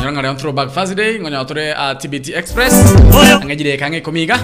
nyoranga 0.00 0.22
leo 0.22 0.34
throwback 0.34 0.74
thursday 0.74 1.18
ngonya 1.20 1.44
tore 1.44 1.74
a 1.74 1.94
tbt 1.94 2.28
express. 2.28 2.74
Angejire 3.42 3.76
kange 3.76 4.00
komiga 4.00 4.38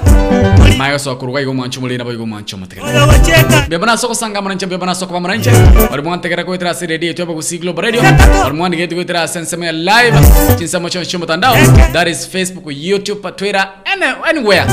mayo 0.79 0.99
so 0.99 1.17
kuruga 1.17 1.41
igo 1.41 1.55
mwanchu 1.55 1.81
mulina 1.81 2.05
bo 2.05 2.13
igo 2.13 2.27
mwanchu 2.27 2.57
matekera 2.59 3.67
bebana 3.69 3.97
soko 3.97 4.15
sanga 4.15 4.43
mwanche 4.43 4.67
bebana 4.67 4.95
soko 4.95 5.13
ba 5.13 5.21
mwanche. 5.21 5.51
Bari 5.91 6.03
mwantekera 6.03 6.45
ko 6.45 6.55
itra 6.55 6.75
sire 6.75 6.97
radio 6.97 7.13
toba 7.13 7.35
ku 7.35 7.43
siglo 7.43 7.73
radio. 7.73 8.03
Bari 8.03 8.55
mwandi 8.55 8.77
gete 8.77 8.95
ko 8.95 9.01
itra 9.01 9.29
senseme 9.29 9.73
live. 9.73 10.19
Chinsa 10.59 10.81
mocho 10.81 11.05
chumbo 11.05 11.27
tandao 11.27 11.55
that 11.93 12.09
is 12.09 12.29
facebook 12.29 12.78
youtube 12.83 13.31
twitter 13.37 13.69
and 13.85 14.03
anywhere. 14.27 14.65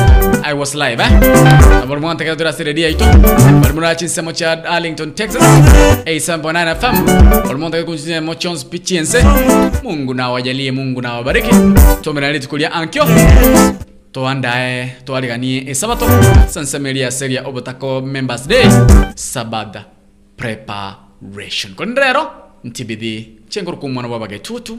I 0.43 0.53
was 0.53 0.75
live 0.75 0.99
eh? 1.03 1.09
Bari 1.87 2.01
mwantekera 2.01 2.33
itra 2.35 2.53
sire 2.53 2.65
radio 2.73 2.89
ito 2.89 3.05
bari 3.61 3.73
mwana 3.73 3.95
chinsa 3.95 4.21
mocho 4.21 4.49
arlington 4.49 5.11
texas. 5.11 5.41
87.9 5.43 6.75
fm 6.75 7.05
bari 7.43 7.55
mwantekera 7.59 7.83
ko 7.85 7.97
chinsa 7.97 8.21
mocho 8.21 8.55
pichiense 8.69 9.23
mungu 9.83 10.13
na 10.13 10.29
wajalie 10.29 10.71
mungu 10.71 11.01
na 11.01 11.13
wabariki. 11.13 11.49
Tomerali 12.01 12.39
tukulia 12.39 12.71
ankyo? 12.73 13.05
Twandae 14.11 14.95
twariganie 15.05 15.69
esabato 15.69 16.05
sansemeria 16.47 17.11
seria 17.11 17.43
obotako 17.47 18.01
members 18.01 18.47
day. 18.47 18.65
Sabada 19.15 19.85
preparation. 20.37 21.73
Koni 21.75 21.95
rero 21.95 22.31
ntibithi 22.63 23.29
chenguru 23.49 23.77
kumwana 23.77 24.39
tutu 24.39 24.77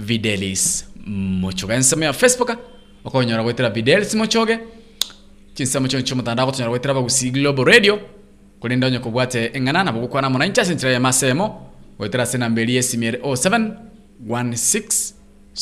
videlis 0.00 0.86
mochoga 1.06 1.74
ensemo 1.74 2.04
ya 2.04 2.12
facebook 2.12 2.56
okonyora 3.04 3.42
gwetera 3.42 3.70
videlis 3.70 4.14
mochoge. 4.14 4.58
Chinsemo 5.54 5.88
choncho 5.88 6.06
chomutandao 6.06 6.46
gotonyora 6.46 6.70
gwetera 6.70 6.94
bagusi 6.94 7.30
global 7.30 7.64
radio. 7.64 8.00
Kulinda 8.60 8.86
onyo 8.86 9.00
kobwate 9.00 9.50
eng'ana 9.54 9.92
bugukwana 9.92 10.30
mona 10.30 10.46
incha 10.46 10.62
enchera 10.62 10.92
ya 10.92 11.00
masemo. 11.00 11.66
Gwetera 11.98 12.26
senamberi 12.26 12.76
esimiere 12.76 13.18
07 13.18 13.70
16 14.26 15.12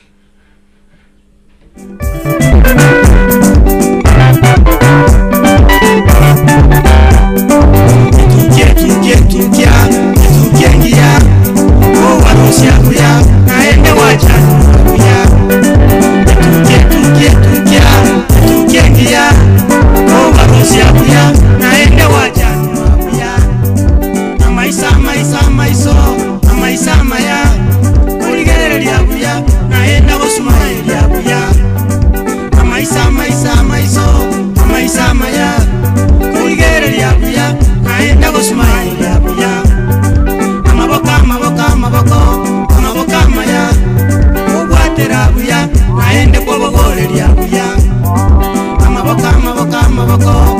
seria 47.05 47.29
bia 47.37 47.69
amaboko 48.87 49.27
amaboko 49.37 49.77
amaboko. 49.77 50.54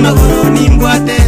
amaguru 0.00 0.50
nimbwate 0.50 1.19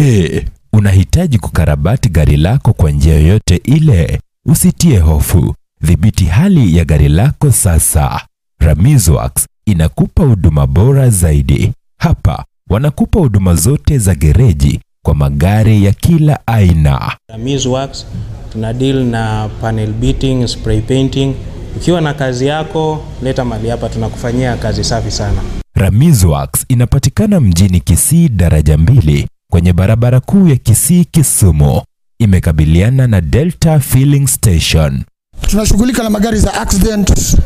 Je, 0.00 0.44
unahitaji 0.72 1.38
kukarabati 1.38 2.08
gari 2.08 2.36
lako 2.36 2.72
kwa 2.72 2.90
njia 2.90 3.14
yoyote 3.14 3.56
ile? 3.64 4.20
Usitie 4.46 4.98
hofu. 4.98 5.54
Dhibiti 5.82 6.24
hali 6.24 6.76
ya 6.76 6.84
gari 6.84 7.08
lako 7.08 7.52
sasa. 7.52 8.20
Ramizworks 8.60 9.46
inakupa 9.66 10.24
huduma 10.24 10.66
bora 10.66 11.10
zaidi. 11.10 11.72
Hapa 11.98 12.44
wanakupa 12.70 13.20
huduma 13.20 13.54
zote 13.54 13.98
za 13.98 14.14
gereji 14.14 14.80
kwa 15.04 15.14
magari 15.14 15.84
ya 15.84 15.92
kila 15.92 16.46
aina. 16.46 17.16
Mizworks 17.38 18.06
tuna 18.52 18.72
deal 18.72 19.04
na 19.04 19.48
panel 19.60 19.92
beating, 19.92 20.46
spray 20.46 20.80
painting. 20.80 21.34
Ukiwa 21.76 22.00
na 22.00 22.14
kazi 22.14 22.46
yako, 22.46 23.04
leta 23.22 23.44
mali 23.44 23.68
hapa, 23.68 23.88
tunakufanyia 23.88 24.56
kazi 24.56 24.84
safi 24.84 25.10
sana. 25.10 25.42
Ramizworks 25.74 26.64
inapatikana 26.68 27.40
mjini 27.40 27.80
Kisii 27.80 28.28
daraja 28.28 28.78
mbili 28.78 29.28
kwenye 29.50 29.72
barabara 29.72 30.20
kuu 30.20 30.48
ya 30.48 30.56
Kisii 30.56 31.04
Kisumu. 31.04 31.82
Imekabiliana 32.18 33.06
na 33.06 33.20
Delta 33.20 33.80
Filling 33.80 34.26
Station. 34.26 35.04
tunashughulika 35.40 36.02
na 36.02 36.10
magari 36.10 36.38
za 36.38 36.54
accident. 36.54 37.36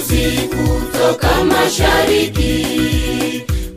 viongozi 0.00 0.48
kutoka 0.48 1.44
mashariki 1.44 2.66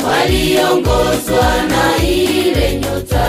waliongozwa 0.07 1.63
na 1.69 2.03
ile 2.07 2.75
nyota, 2.79 3.27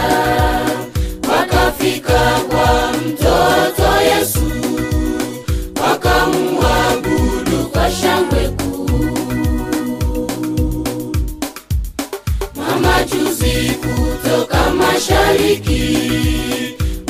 wakafika 1.30 2.40
kwa 2.48 2.92
mtoto 2.92 4.00
Yesu, 4.02 4.40
wakamuabudu 5.82 7.68
kwa 7.72 7.90
shangwe. 7.90 8.50
Mamajuzi 12.56 13.70
kutoka 13.70 14.70
mashariki 14.70 15.98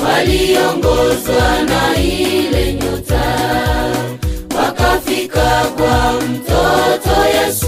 waliongozwa 0.05 1.63
na 1.69 1.97
ile 2.03 2.73
nyota 2.75 3.25
kwa 5.77 6.13
mtoto 6.13 7.25
Yesu, 7.37 7.67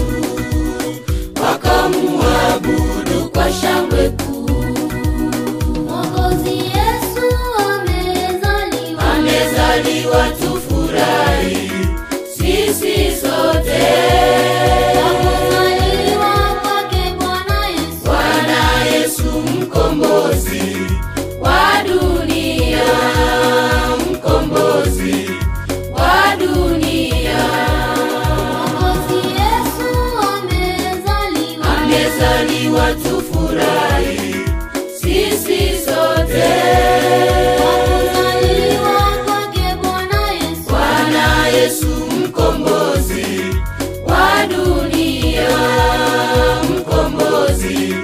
wakamuabudu 1.43 3.29
kwa 3.33 3.51
shangwe 3.53 4.09
kuu. 4.09 4.49
Mwokozi 5.87 6.49
Yesu 6.57 7.25
amezaliwa, 7.69 9.03
amezaliwa 9.13 10.29
tu 10.29 10.46
lazima 32.77 32.93
tufurahi 33.09 34.35
sisi 35.01 35.85
sote. 35.85 36.49
Kuzaliwa 37.57 39.01
kwake 39.25 39.75
Yesu 41.47 41.87
mkombozi 41.87 43.25
wa 44.05 44.47
dunia, 44.47 45.49
mkombozi 46.69 47.95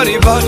inaendelea 0.00 0.16
safari 0.16 0.18
bado 0.18 0.39